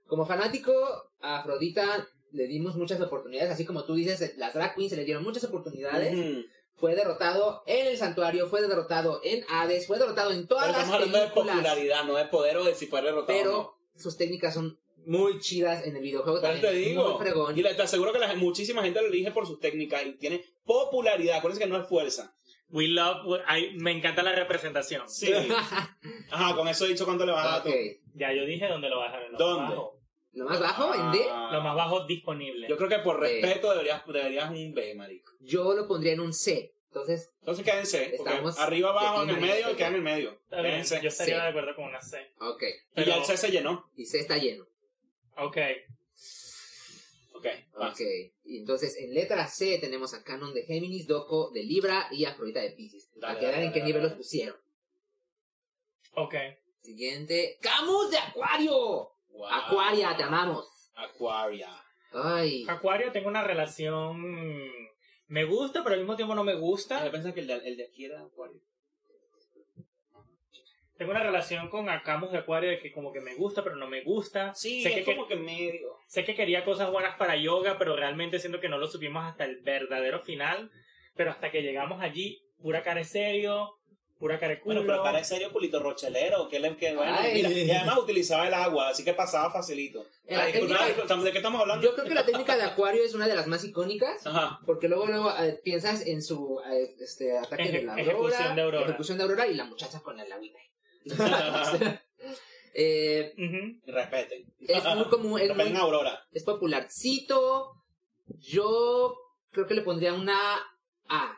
como 0.08 0.26
fanático, 0.26 0.74
a 1.22 1.40
Afrodita 1.40 2.08
le 2.32 2.48
dimos 2.48 2.76
muchas 2.76 3.00
oportunidades. 3.02 3.52
Así 3.52 3.66
como 3.66 3.84
tú 3.86 3.96
dices, 3.96 4.36
las 4.38 4.54
drag 4.54 4.76
queens 4.76 4.92
se 4.92 4.96
le 4.98 5.06
dieron 5.06 5.24
muchas 5.24 5.44
oportunidades. 5.46 6.14
Ujú. 6.18 6.44
Fue 6.76 6.96
derrotado 6.96 7.62
en 7.68 7.88
el 7.88 7.98
santuario, 7.98 8.48
fue 8.48 8.62
derrotado 8.62 9.22
en 9.24 9.44
Hades, 9.50 9.86
fue 9.88 10.00
derrotado 10.00 10.32
en 10.32 10.48
todas 10.48 10.66
Pero 10.66 10.78
las 10.78 10.86
estamos 10.88 10.96
hablando 11.06 11.18
de 11.20 11.32
películas. 11.34 11.56
popularidad, 11.58 12.04
no 12.06 12.16
de 12.16 12.26
poder 12.26 12.58
o 12.58 12.64
de 12.64 12.74
si 12.76 12.88
fue 12.88 13.02
derrotado. 13.02 13.38
Pero 13.38 13.52
no. 13.52 14.02
sus 14.02 14.18
técnicas 14.18 14.54
son 14.56 14.80
muy 15.06 15.40
chidas 15.40 15.86
en 15.86 15.96
el 15.96 16.02
videojuego 16.02 16.40
Pero 16.42 16.54
también. 16.54 16.74
te 16.74 16.78
digo, 16.80 17.10
Muy 17.18 17.20
fregón. 17.22 17.58
y 17.58 17.62
le- 17.62 17.74
te 17.76 17.82
aseguro 17.84 18.12
que 18.14 18.20
la, 18.20 18.34
muchísima 18.36 18.82
gente 18.84 19.02
lo 19.02 19.08
elige 19.08 19.32
por 19.32 19.46
sus 19.48 19.60
técnicas 19.60 20.04
y 20.06 20.14
tiene 20.18 20.44
popularidad. 20.64 21.38
Acuérdense 21.38 21.64
que 21.64 21.70
no 21.70 21.78
es 21.80 21.88
fuerza. 21.88 22.36
We 22.70 22.88
love, 22.88 23.26
we- 23.26 23.72
me 23.80 23.92
encanta 23.92 24.24
la 24.24 24.34
representación. 24.34 25.08
Sí. 25.10 25.32
Ajá, 26.32 26.56
con 26.56 26.68
eso 26.68 26.86
he 26.86 26.90
dicho 26.90 27.06
cuánto 27.06 27.26
le 27.26 27.32
vas 27.32 27.46
a 27.46 27.50
dar 27.50 27.64
tú. 27.64 27.70
Ya 28.16 28.34
yo 28.34 28.46
dije 28.46 28.68
dónde 28.68 28.90
lo 28.90 29.00
vas 29.00 29.14
a 29.14 29.20
lo 29.20 29.38
¿Dónde? 29.38 29.76
bajo. 29.76 30.01
Lo 30.34 30.46
más 30.46 30.60
bajo, 30.60 30.94
en 30.96 31.12
D, 31.12 31.26
Lo 31.28 31.62
más 31.62 31.76
bajo 31.76 32.06
disponible. 32.06 32.68
Yo 32.70 32.78
creo 32.78 32.88
que 32.90 33.00
por 33.00 33.20
respeto 33.20 33.72
deberías, 33.72 34.06
deberías 34.06 34.50
un 34.50 34.74
B, 34.74 34.96
marico. 34.96 35.34
yo 35.42 35.74
lo 35.74 35.88
pondría 35.88 36.14
en 36.14 36.22
un 36.22 36.34
C. 36.34 36.74
Entonces, 36.88 37.32
Entonces 37.40 37.66
quédense, 37.66 38.16
Estamos 38.16 38.60
arriba, 38.60 38.90
abajo, 38.90 39.24
en 39.24 39.30
el 39.30 39.40
medio, 39.40 39.66
Team 39.68 39.78
queda 39.78 39.88
en 39.88 39.96
el 39.96 40.02
medio. 40.02 40.42
Quédense. 40.50 41.00
yo 41.02 41.08
estaría 41.08 41.42
de 41.42 41.50
acuerdo 41.50 41.76
con 41.76 41.86
una 41.86 42.02
C. 42.02 42.34
ok. 42.40 42.64
Y 42.98 43.06
ya 43.06 43.16
el 43.16 43.24
C 43.26 43.38
se 43.38 43.50
llenó. 43.50 43.90
Y 43.96 44.06
C 44.06 44.20
está 44.20 44.38
lleno. 44.38 44.66
Ok. 45.38 45.58
Ok, 47.34 47.46
vas. 47.78 47.94
Ok. 47.94 48.02
Y 48.44 48.60
entonces, 48.60 48.98
en 48.98 49.14
letra 49.14 49.48
C 49.48 49.78
tenemos 49.80 50.14
a 50.14 50.24
Canon 50.24 50.54
de 50.54 50.64
Géminis, 50.64 51.08
Doko 51.08 51.50
de 51.52 51.64
Libra 51.64 52.08
y 52.12 52.26
Afrodita 52.26 52.60
de 52.60 52.72
Pisces. 52.72 53.10
Para 53.20 53.40
que 53.40 53.48
vean 53.48 53.64
en 53.64 53.72
qué 53.72 53.80
dale, 53.80 53.86
nivel 53.94 54.02
dale. 54.04 54.10
los 54.10 54.18
pusieron. 54.18 54.56
Ok. 56.14 56.36
Siguiente. 56.82 57.58
¡Camus 57.62 58.12
de 58.12 58.18
Acuario! 58.18 59.12
Wow. 59.32 59.48
Acuaria, 59.48 60.16
te 60.16 60.24
amamos. 60.24 60.92
Aquaria. 60.96 61.70
Ay. 62.14 62.66
Acuario 62.68 63.12
tengo 63.12 63.30
una 63.30 63.44
relación... 63.44 64.66
Me 65.28 65.46
gusta, 65.46 65.82
pero 65.82 65.94
al 65.94 66.02
mismo 66.02 66.18
tiempo 66.18 66.36
no 66.36 66.44
me 66.44 66.54
Yo 66.54 66.60
gusta. 66.60 67.10
pensaba 67.10 67.34
que 67.34 67.40
el 67.40 67.48
de, 67.48 67.54
el 67.56 67.78
de 67.78 67.86
aquí 67.86 68.06
era 68.06 68.22
Acuario. 68.22 68.60
Tengo 70.98 71.12
una 71.12 71.24
relación 71.24 71.70
con 71.70 71.90
Acamus 71.90 72.32
de 72.32 72.38
Acuario 72.40 72.70
de 72.70 72.80
que 72.80 72.92
como 72.92 73.12
que 73.12 73.22
me 73.22 73.34
gusta, 73.34 73.64
pero 73.64 73.76
no 73.76 73.88
me 73.88 74.04
gusta. 74.04 74.54
Sí, 74.54 74.84
sé, 74.84 74.90
es 74.90 74.96
que, 75.06 75.16
como 75.16 75.28
que 75.28 75.36
medio. 75.36 75.98
sé 76.06 76.24
que 76.24 76.36
quería 76.36 76.64
cosas 76.64 76.92
buenas 76.92 77.16
para 77.16 77.36
yoga, 77.38 77.80
pero 77.80 77.96
realmente 77.96 78.38
siento 78.40 78.60
que 78.60 78.70
no 78.70 78.78
lo 78.78 78.86
supimos 78.88 79.24
hasta 79.26 79.46
el 79.46 79.62
verdadero 79.62 80.20
final. 80.20 80.70
Pero 81.16 81.32
hasta 81.32 81.50
que 81.50 81.64
llegamos 81.64 82.02
allí, 82.02 82.44
pura 82.62 82.84
cara 82.84 83.00
de 83.00 83.06
serio, 83.06 83.80
pura 84.22 84.40
cara 84.40 84.54
de 84.54 84.60
culo. 84.62 84.76
Bueno, 84.76 84.88
pero 84.94 85.04
para 85.04 85.24
serio 85.24 85.52
culito 85.52 85.80
rochelero, 85.80 86.48
que 86.48 86.60
le 86.60 86.78
que 86.78 86.96
bueno, 86.96 87.14
Ay. 87.18 87.34
mira, 87.34 87.50
y 87.50 87.72
además 87.72 87.98
utilizaba 87.98 88.48
el 88.48 88.54
agua, 88.54 88.90
así 88.90 89.04
que 89.04 89.14
pasaba 89.14 89.52
facilito. 89.52 90.06
En 90.26 90.38
la 90.38 90.44
Ay, 90.44 90.54
técnica- 90.54 90.86
¿de 91.18 91.32
qué 91.32 91.38
estamos 91.40 91.60
hablando? 91.60 91.84
Yo 91.86 91.94
creo 91.96 92.06
que 92.08 92.14
la 92.14 92.26
técnica 92.26 92.56
de 92.56 92.64
Acuario 92.64 93.04
es 93.04 93.14
una 93.16 93.28
de 93.28 93.36
las 93.36 93.48
más 93.48 93.64
icónicas. 93.66 94.26
Ajá. 94.26 94.60
Porque 94.66 94.88
luego, 94.88 95.08
luego 95.08 95.32
eh, 95.40 95.60
piensas 95.64 96.06
en 96.06 96.22
su 96.22 96.62
eh, 96.72 96.96
este, 97.02 97.38
ataque 97.38 97.64
Eje- 97.64 97.72
de 97.80 97.84
la 97.84 98.00
ejecución 98.00 98.44
aurora, 98.44 98.56
de 98.56 98.62
Aurora. 98.62 98.86
ejecución 98.86 99.18
de 99.18 99.24
Aurora 99.24 99.48
y 99.48 99.56
la 99.56 99.66
muchacha 99.66 100.00
con 100.02 100.20
el 100.20 100.32
agüita. 100.32 100.60
eh. 102.74 103.34
Respeten. 103.86 104.54
es 104.60 104.84
muy 104.96 105.06
común, 105.06 105.40
es, 105.42 105.56
muy, 105.56 105.76
Aurora. 105.76 106.24
es 106.32 106.44
popularcito. 106.44 107.74
Yo 108.40 109.16
creo 109.52 109.68
que 109.68 109.74
le 109.74 109.82
pondría 109.82 110.14
una 110.14 110.38
A. 111.10 111.38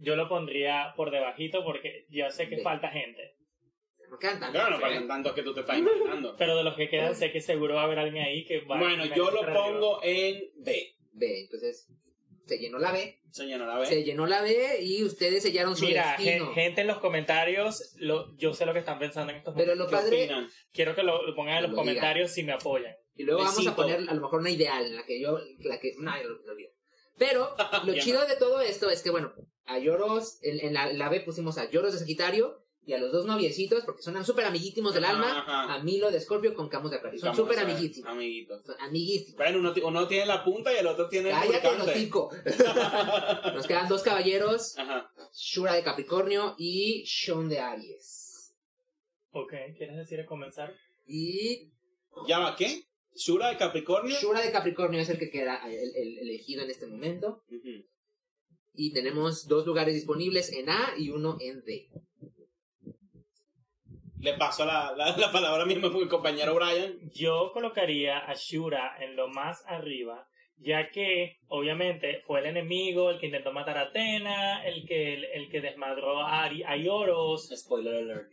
Yo 0.00 0.16
lo 0.16 0.28
pondría 0.28 0.92
por 0.96 1.10
debajito 1.10 1.62
porque 1.64 2.06
ya 2.10 2.30
sé 2.30 2.48
que 2.48 2.56
Sí. 2.56 2.62
falta 2.62 2.88
gente. 2.90 3.36
No 4.10 4.18
quedan 4.18 4.40
tantos, 4.40 4.60
Claro, 4.60 4.76
no 4.76 4.80
pasan 4.80 5.06
tantos 5.06 5.32
que 5.34 5.42
tú 5.42 5.54
te 5.54 5.60
estás 5.60 5.78
imaginando. 5.78 6.34
Pero 6.36 6.56
de 6.56 6.64
los 6.64 6.74
que 6.74 6.88
quedan 6.88 7.14
sé 7.14 7.30
que 7.30 7.40
seguro 7.40 7.74
va 7.76 7.82
a 7.82 7.84
haber 7.84 7.98
alguien 8.00 8.24
ahí 8.24 8.44
que 8.44 8.60
va 8.62 8.76
Bueno, 8.78 9.04
yo 9.14 9.30
lo 9.30 9.42
arriba. 9.42 9.64
pongo 9.64 10.00
en 10.02 10.42
B. 10.56 10.96
B, 11.12 11.40
entonces 11.42 11.86
se 12.46 12.58
llenó 12.58 12.78
la 12.78 12.90
B. 12.92 13.18
Se 13.30 13.46
llenó 13.46 13.64
la 13.66 13.78
B. 13.78 13.86
Se 13.86 14.02
llenó 14.02 14.26
la 14.26 14.42
B 14.42 14.78
y 14.82 15.04
ustedes 15.04 15.42
sellaron 15.44 15.76
su 15.76 15.84
Mira, 15.86 16.16
destino. 16.18 16.46
gen- 16.46 16.54
gente 16.54 16.80
en 16.80 16.88
los 16.88 16.98
comentarios, 16.98 17.94
lo, 17.98 18.36
yo 18.36 18.52
sé 18.52 18.66
lo 18.66 18.72
que 18.72 18.80
están 18.80 18.98
pensando 18.98 19.30
en 19.30 19.38
estos 19.38 19.54
Pero 19.56 19.76
momentos. 19.76 19.92
lo 19.92 19.98
¿Qué 19.98 20.02
padre, 20.04 20.24
opinan? 20.24 20.48
Quiero 20.72 20.94
que 20.96 21.02
lo, 21.04 21.22
lo 21.24 21.34
pongan 21.36 21.58
en 21.58 21.62
los 21.62 21.70
lo 21.70 21.76
comentarios 21.76 22.32
si 22.32 22.42
me 22.42 22.52
apoyan. 22.52 22.96
y 23.14 23.22
luego 23.22 23.42
vamos 23.44 23.64
a 23.66 23.76
poner 23.76 24.00
a 24.08 24.14
lo 24.14 24.20
mejor 24.22 24.40
una 24.40 24.50
ideal 24.50 24.84
en 24.86 24.96
la 24.96 25.04
que 25.04 25.20
yo, 25.20 25.38
la 25.60 25.78
que, 25.78 25.92
no, 26.00 26.20
yo 26.20 26.28
lo, 26.30 26.38
lo 26.46 26.52
olvido. 26.52 26.72
Pero 27.20 27.54
lo 27.84 27.94
chido 27.94 28.26
de 28.26 28.34
todo 28.36 28.60
esto 28.62 28.88
es 28.90 29.02
que, 29.02 29.10
bueno, 29.10 29.32
a 29.66 29.78
Lloros, 29.78 30.38
en, 30.42 30.58
en 30.66 30.72
la, 30.74 30.90
en 30.90 30.98
la 30.98 31.08
B 31.10 31.20
pusimos 31.20 31.58
a 31.58 31.70
Lloros 31.70 31.92
de 31.92 31.98
Sagitario 32.00 32.64
y 32.86 32.94
a 32.94 32.98
los 32.98 33.12
dos 33.12 33.26
noviecitos, 33.26 33.84
porque 33.84 34.02
son 34.02 34.24
súper 34.24 34.46
amiguísimos 34.46 34.94
del 34.94 35.04
Ajá, 35.04 35.12
alma, 35.12 35.38
ajá. 35.42 35.74
a 35.74 35.82
Milo 35.82 36.10
de 36.10 36.16
Escorpio 36.16 36.54
con 36.54 36.70
Camus 36.70 36.90
de 36.90 36.96
Acuario. 36.96 37.20
Son 37.20 37.36
súper 37.36 37.58
amiguísimos. 37.58 38.10
Amiguitos. 38.10 38.64
Son 38.64 38.74
amiguísimos. 38.80 39.36
Bueno, 39.36 39.58
uno, 39.58 39.74
uno 39.84 40.08
tiene 40.08 40.24
la 40.24 40.42
punta 40.42 40.72
y 40.72 40.78
el 40.78 40.86
otro 40.86 41.08
tiene 41.08 41.28
el 41.28 41.34
Cállate, 41.36 41.76
los 41.76 41.78
lubricante. 41.86 42.00
cinco. 42.00 42.30
Nos 43.54 43.66
quedan 43.66 43.86
dos 43.88 44.02
caballeros, 44.02 44.78
Ajá. 44.78 45.12
Shura 45.34 45.74
de 45.74 45.82
Capricornio 45.82 46.54
y 46.58 47.04
Sean 47.06 47.48
de 47.50 47.60
Aries. 47.60 48.54
Ok, 49.32 49.52
¿quieres 49.76 49.96
decir 49.96 50.18
a 50.20 50.26
comenzar? 50.26 50.74
Y 51.06 51.70
¿Ya 52.26 52.38
va 52.40 52.56
qué? 52.56 52.84
¿Shura 53.16 53.48
de 53.50 53.56
Capricornio? 53.56 54.16
Shura 54.20 54.40
de 54.40 54.52
Capricornio 54.52 55.00
es 55.00 55.08
el 55.10 55.18
que 55.18 55.30
queda 55.30 55.60
el- 55.66 55.94
el 55.96 56.18
elegido 56.18 56.62
en 56.62 56.70
este 56.70 56.86
momento. 56.86 57.42
Y 58.74 58.92
tenemos 58.92 59.46
dos 59.48 59.66
lugares 59.66 59.94
disponibles 59.94 60.52
en 60.52 60.70
A 60.70 60.94
y 60.96 61.10
uno 61.10 61.36
en 61.40 61.60
D. 61.64 61.88
Le 64.20 64.34
paso 64.34 64.64
la, 64.66 64.92
la, 64.96 65.16
la 65.16 65.32
palabra 65.32 65.62
a 65.62 65.66
mi 65.66 65.76
mi 65.76 66.08
compañero 66.08 66.54
Brian. 66.54 66.98
Yo 67.14 67.50
colocaría 67.52 68.18
a 68.18 68.34
Shura 68.34 68.96
en 69.00 69.16
lo 69.16 69.28
más 69.28 69.64
arriba, 69.66 70.28
ya 70.58 70.90
que 70.90 71.38
obviamente 71.48 72.20
fue 72.26 72.40
el 72.40 72.46
enemigo, 72.46 73.10
el 73.10 73.18
que 73.18 73.26
intentó 73.26 73.50
matar 73.52 73.78
a 73.78 73.82
Atena, 73.84 74.62
el 74.66 74.86
que, 74.86 75.14
el, 75.14 75.48
que 75.50 75.62
desmadró 75.62 76.20
a, 76.20 76.46
Ari- 76.46 76.64
a 76.66 76.76
Ioros, 76.76 77.48
Spoiler 77.56 77.94
alert. 77.96 78.30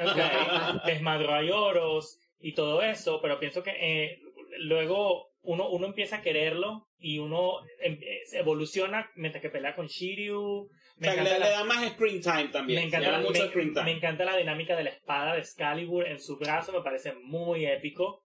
ok, 0.00 0.84
desmadró 0.86 1.34
a 1.34 1.42
Ioros 1.42 2.19
y 2.40 2.52
todo 2.54 2.82
eso, 2.82 3.20
pero 3.20 3.38
pienso 3.38 3.62
que 3.62 3.72
eh, 3.78 4.18
luego 4.58 5.30
uno, 5.42 5.68
uno 5.70 5.86
empieza 5.86 6.16
a 6.16 6.22
quererlo 6.22 6.88
y 6.98 7.18
uno 7.18 7.60
em- 7.80 7.98
eh, 8.02 8.22
evoluciona 8.32 9.10
mientras 9.14 9.40
que 9.42 9.50
pelea 9.50 9.74
con 9.74 9.86
Shiryu. 9.86 10.38
O 10.38 10.68
Me 10.98 11.12
sea, 11.12 11.22
le, 11.22 11.30
la- 11.30 11.38
le 11.38 11.50
da 11.50 11.64
más 11.64 11.86
screen 11.92 12.20
time 12.20 12.48
también. 12.48 12.80
me 12.80 12.86
encanta, 12.88 13.10
la, 13.12 13.18
mucho 13.20 13.42
me- 13.42 13.48
screen 13.48 13.72
time. 13.72 13.84
me 13.84 13.92
encanta 13.92 14.24
la 14.24 14.36
dinámica 14.36 14.76
de 14.76 14.84
la 14.84 14.90
espada 14.90 15.34
de 15.34 15.40
Excalibur 15.40 16.06
en 16.06 16.20
su 16.20 16.36
brazo, 16.38 16.72
me 16.72 16.82
parece 16.82 17.14
muy 17.14 17.64
épico. 17.66 18.24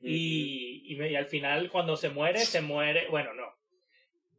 Y, 0.00 0.82
y, 0.92 0.96
me- 0.96 1.10
y 1.10 1.16
al 1.16 1.26
final, 1.26 1.70
cuando 1.70 1.96
se 1.96 2.08
muere, 2.10 2.40
se 2.40 2.60
muere. 2.60 3.06
Bueno, 3.08 3.34
no. 3.34 3.46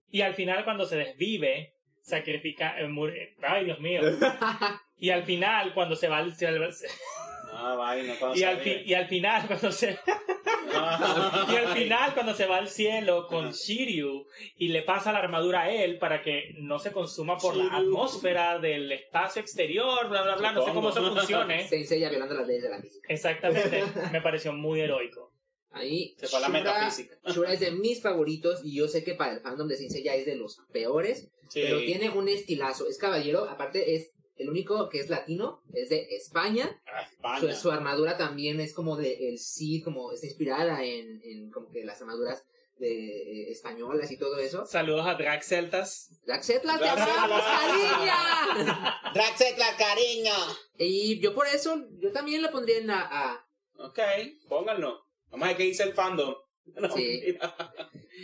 Y 0.10 0.22
al 0.22 0.34
final, 0.36 0.64
cuando 0.66 0.86
se 0.86 0.98
desvive, 0.98 1.74
sacrifica. 2.02 2.80
eh, 2.80 2.88
muere- 2.88 3.36
ay, 3.42 3.66
Dios 3.66 3.80
mío. 3.80 4.02
Y 4.96 5.10
al 5.10 5.24
final, 5.24 5.74
cuando 5.74 5.96
se 5.98 6.08
va 6.08 6.20
al. 6.20 6.34
se- 6.34 6.48
Ah, 7.66 7.96
y, 7.98 8.38
se 8.40 8.46
al 8.46 8.68
y 8.86 8.94
al 8.94 9.08
final, 9.08 9.48
cuando 9.48 9.72
se. 9.72 9.98
Ah, 10.76 11.48
Y 11.52 11.56
al 11.56 11.68
final, 11.70 12.14
cuando 12.14 12.34
se 12.34 12.46
va 12.46 12.58
al 12.58 12.68
cielo 12.68 13.28
con 13.28 13.52
Shiryu 13.52 14.26
y 14.58 14.68
le 14.70 14.82
pasa 14.82 15.12
la 15.12 15.20
armadura 15.20 15.62
a 15.64 15.72
él 15.72 15.98
para 16.00 16.22
que 16.22 16.56
no 16.58 16.80
se 16.80 16.92
consuma 16.92 17.38
por 17.38 17.56
la 17.56 17.78
atmósfera 17.78 18.60
del 18.60 18.92
espacio 18.92 19.42
exterior, 19.42 20.10
bla, 20.10 20.24
bla, 20.24 20.36
bla. 20.36 20.52
No 20.52 20.66
sé 20.66 20.72
cómo 20.74 20.90
eso 20.90 21.04
funcione. 21.14 21.68
Sensei 21.68 22.00
ya 22.00 22.10
violando 22.10 22.36
las 22.36 22.48
leyes 22.48 22.64
de 22.64 22.70
la 22.70 22.82
física. 22.82 23.08
Exactamente. 23.10 23.84
Me 24.12 24.22
pareció 24.22 24.54
muy 24.54 24.82
heroico. 24.82 25.32
Ahí, 25.72 26.16
Se 26.20 26.28
fue 26.28 26.38
a 26.38 26.42
la 26.44 26.48
Shura- 26.50 26.60
metafísica. 26.60 27.16
Shura 27.34 27.54
es 27.54 27.60
de 27.60 27.72
mis 27.72 28.02
favoritos 28.02 28.62
y 28.64 28.76
yo 28.76 28.88
sé 28.88 29.04
que 29.04 29.16
para 29.16 29.34
el 29.34 29.40
fandom 29.42 29.68
de 29.68 29.76
Sensei 29.78 30.04
ya 30.04 30.14
es 30.14 30.26
de 30.26 30.36
los 30.36 30.58
peores, 30.72 31.30
Sí. 31.50 31.62
pero 31.64 31.80
tiene 31.80 32.10
un 32.10 32.30
estilazo. 32.30 32.88
Es 32.88 32.98
caballero, 32.98 33.50
aparte 33.50 33.96
es 33.96 34.12
el 34.36 34.50
único 34.50 34.90
que 34.90 35.00
es 35.00 35.10
latino, 35.10 35.62
es 35.74 35.90
de 35.90 36.08
España. 36.16 36.82
Ah, 37.24 37.40
Su, 37.54 37.72
armadura 37.72 38.18
también 38.18 38.60
es 38.60 38.74
como 38.74 38.98
de 38.98 39.30
el 39.30 39.40
Cid, 39.40 39.84
como 39.84 40.12
está 40.12 40.26
inspirada 40.26 40.84
en, 40.84 41.22
en 41.24 41.50
como 41.52 41.70
que 41.70 41.84
las 41.84 42.02
armaduras 42.02 42.44
de 42.78 42.90
eh, 42.90 43.52
españolas 43.52 44.12
y 44.12 44.18
todo 44.18 44.38
eso. 44.40 44.66
Saludos 44.66 45.06
a 45.06 45.16
Drag 45.16 45.44
Celtas. 45.44 46.10
Daxetla, 46.26 46.78
te 46.80 46.90
amamos, 46.90 47.42
cariña. 47.42 49.02
Draxetla, 49.14 49.78
cariño. 49.78 50.34
Y 50.78 51.20
yo 51.20 51.34
por 51.34 51.48
eso, 51.48 51.86
yo 52.00 52.12
también 52.12 52.42
lo 52.42 52.52
pondría 52.52 52.78
en 52.78 52.88
la 52.88 53.02
A. 53.02 53.48
Ok, 53.78 54.00
pónganlo. 54.48 55.06
Vamos 55.30 55.46
a 55.46 55.48
ver 55.50 55.58
qué 55.58 55.64
dice 55.64 55.84
el 55.84 55.94
fandom. 55.94 56.36
No, 56.66 56.90
Sí. 56.96 57.38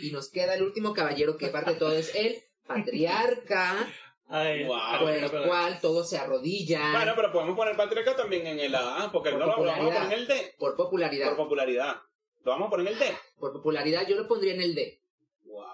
Y 0.00 0.12
nos 0.12 0.30
queda 0.30 0.54
el 0.54 0.62
último 0.62 0.94
caballero 0.94 1.36
que 1.36 1.48
parte 1.48 1.72
de 1.72 1.78
todo 1.78 1.92
es 1.92 2.14
el 2.14 2.42
patriarca, 2.66 3.86
Ay, 4.32 4.64
Wow. 4.64 4.76
ah, 4.80 4.96
por 5.00 5.10
pero- 5.12 5.24
el 5.26 5.30
pero- 5.30 5.44
cual 5.46 5.80
todos 5.80 6.08
se 6.08 6.16
arrodillan 6.16 6.92
Bueno, 6.92 7.12
pero 7.16 7.32
podemos 7.32 7.56
poner 7.56 7.76
patriarca 7.76 8.14
también 8.16 8.46
en 8.46 8.60
el 8.60 8.74
A, 8.74 9.08
porque 9.12 9.30
Por 9.30 9.40
no 9.40 9.46
lo 9.46 9.52
vamos 9.52 9.68
a 9.68 9.72
popularidad. 9.74 10.02
poner 10.02 10.12
en 10.12 10.18
el 10.20 10.26
D. 10.28 10.54
por 10.58 10.76
popularidad. 10.76 11.26
Por 11.28 11.36
popularidad. 11.36 11.96
Lo 12.44 12.52
vamos 12.52 12.66
a 12.68 12.70
poner 12.70 12.86
en 12.86 12.92
el 12.94 12.98
D. 12.98 13.06
Por 13.38 13.52
popularidad 13.52 14.06
yo 14.08 14.16
lo 14.16 14.28
pondría 14.28 14.54
en 14.54 14.62
el 14.62 14.74
D. 14.74 15.00
Wow. 15.44 15.64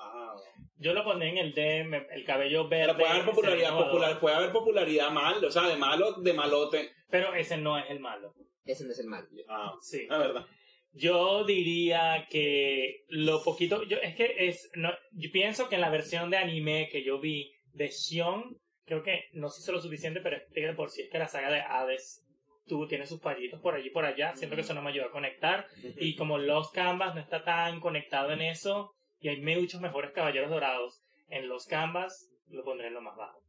Yo 0.78 0.92
lo 0.92 1.04
pondré 1.04 1.28
en 1.30 1.38
el 1.38 1.54
D, 1.54 1.80
el 2.12 2.24
cabello 2.24 2.68
verde. 2.68 2.86
Pero 2.94 2.98
puede 2.98 3.10
haber 3.12 3.24
popularidad, 3.26 3.76
popular, 3.78 4.20
puede 4.20 4.36
haber 4.36 4.52
popularidad 4.52 5.10
mal, 5.10 5.44
o 5.44 5.50
sea, 5.50 5.62
de 5.68 5.76
malo, 5.76 6.12
de 6.14 6.32
malote. 6.32 6.90
Pero 7.10 7.34
ese 7.34 7.56
no 7.56 7.78
es 7.78 7.84
el 7.90 8.00
malo. 8.00 8.34
Ese 8.64 8.84
no 8.84 8.90
es 8.92 8.98
el 8.98 9.06
mal. 9.06 9.28
Ah, 9.48 9.74
Sí. 9.80 10.06
la 10.08 10.18
verdad. 10.18 10.46
Yo 10.92 11.44
diría 11.44 12.26
que 12.30 13.04
lo 13.08 13.42
poquito, 13.42 13.82
yo 13.84 13.98
es 13.98 14.14
que 14.16 14.34
es, 14.48 14.70
no, 14.74 14.90
yo 15.12 15.30
pienso 15.30 15.68
que 15.68 15.74
en 15.74 15.82
la 15.82 15.90
versión 15.90 16.30
de 16.30 16.38
anime 16.38 16.88
que 16.90 17.04
yo 17.04 17.20
vi 17.20 17.52
de 17.76 17.88
Shion, 17.88 18.58
creo 18.84 19.02
que 19.02 19.24
no 19.32 19.50
se 19.50 19.60
hizo 19.60 19.72
lo 19.72 19.80
suficiente, 19.80 20.20
pero 20.20 20.36
es 20.36 20.42
que 20.52 20.66
de 20.66 20.74
por 20.74 20.90
sí 20.90 21.02
es 21.02 21.10
que 21.10 21.18
la 21.18 21.28
saga 21.28 21.50
de 21.50 21.60
Hades 21.60 22.22
tú 22.66 22.86
tienes 22.88 23.08
sus 23.08 23.20
fallitos 23.20 23.60
por 23.60 23.74
allí 23.74 23.88
y 23.88 23.92
por 23.92 24.04
allá, 24.04 24.34
siento 24.34 24.56
que 24.56 24.62
eso 24.62 24.74
no 24.74 24.82
me 24.82 24.90
ayudó 24.90 25.06
a 25.06 25.12
conectar 25.12 25.68
y 25.98 26.16
como 26.16 26.38
Los 26.38 26.70
Canvas 26.72 27.14
no 27.14 27.20
está 27.20 27.44
tan 27.44 27.80
conectado 27.80 28.32
en 28.32 28.40
eso 28.40 28.92
y 29.20 29.28
hay 29.28 29.40
muchos 29.40 29.80
mejores 29.80 30.12
caballeros 30.12 30.50
dorados 30.50 31.02
en 31.28 31.48
Los 31.48 31.66
Canvas, 31.66 32.28
lo 32.48 32.64
pondré 32.64 32.88
en 32.88 32.94
lo 32.94 33.02
más 33.02 33.16
bajo. 33.16 33.40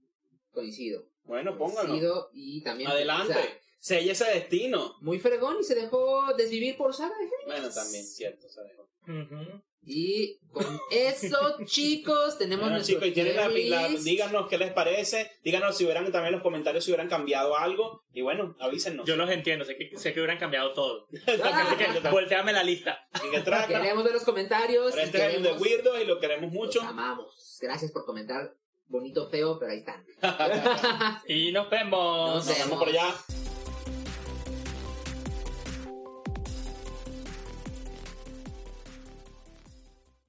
Coincido. 0.52 1.04
Bueno, 1.24 1.58
pónganlo. 1.58 1.90
Coincido 1.90 2.30
y 2.34 2.64
también... 2.64 2.90
Adelante. 2.90 3.32
o 3.32 3.36
sea, 3.36 3.60
Sella 3.80 4.12
ese 4.12 4.26
destino. 4.26 4.96
muy 5.02 5.20
fregón 5.20 5.58
y 5.60 5.64
se 5.64 5.76
dejó 5.76 6.34
desvivir 6.36 6.78
por 6.78 6.94
saga 6.94 7.16
de 7.18 7.30
Géminis. 7.30 7.46
Bueno, 7.46 7.70
también, 7.74 8.04
cierto. 8.04 8.50
¿sabes? 8.50 8.74
Ujú. 9.04 9.62
Y 9.90 10.38
con 10.52 10.66
eso, 10.92 11.56
chicos, 11.66 12.38
tenemos 12.38 12.64
Bueno, 12.66 12.76
nuestro 12.76 12.96
chicos, 12.96 13.08
y 13.08 13.12
tienen 13.14 13.36
la, 13.38 13.48
la- 13.48 13.88
díganos 13.88 14.48
qué 14.50 14.58
les 14.58 14.74
parece. 14.74 15.32
Díganos 15.46 15.78
si 15.78 15.86
hubieran 15.86 16.04
también 16.12 16.26
en 16.28 16.32
los 16.34 16.42
comentarios 16.42 16.84
si 16.84 16.92
hubieran 16.92 17.08
cambiado 17.08 17.58
algo. 17.58 18.04
Y 18.12 18.22
bueno, 18.22 18.58
avísennos. 18.60 19.08
Yo 19.08 19.16
los 19.16 19.30
entiendo, 19.30 19.64
sé 19.64 19.78
que, 19.78 19.98
sé 19.98 20.14
que 20.14 20.20
hubieran 20.20 20.38
cambiado 20.40 20.74
todo. 20.74 21.08
Volteame 22.12 22.52
la 22.52 22.64
lista. 22.64 23.00
Y 23.26 23.32
que. 23.32 23.44
Queremos 23.44 24.04
ver 24.04 24.14
los 24.14 24.24
comentarios. 24.24 24.92
Pero 24.94 25.06
este 25.06 25.18
es 25.18 25.36
el 25.36 25.44
de 25.44 25.50
queremos- 25.52 25.62
Weirdo 25.62 26.02
y 26.02 26.06
lo 26.06 26.20
queremos 26.20 26.52
mucho. 26.52 26.80
Los 26.82 26.90
amamos. 26.90 27.58
Gracias 27.62 27.92
por 27.94 28.06
comentar. 28.06 28.54
Bonito, 28.90 29.30
feo, 29.30 29.58
pero 29.60 29.72
ahí 29.72 29.80
están. 29.80 30.06
Y 31.28 31.52
nos 31.52 31.70
vemos. 31.70 32.36
Nos 32.36 32.48
Nos 32.48 32.58
vemos 32.58 32.80
por 32.80 32.90
allá. 32.90 33.14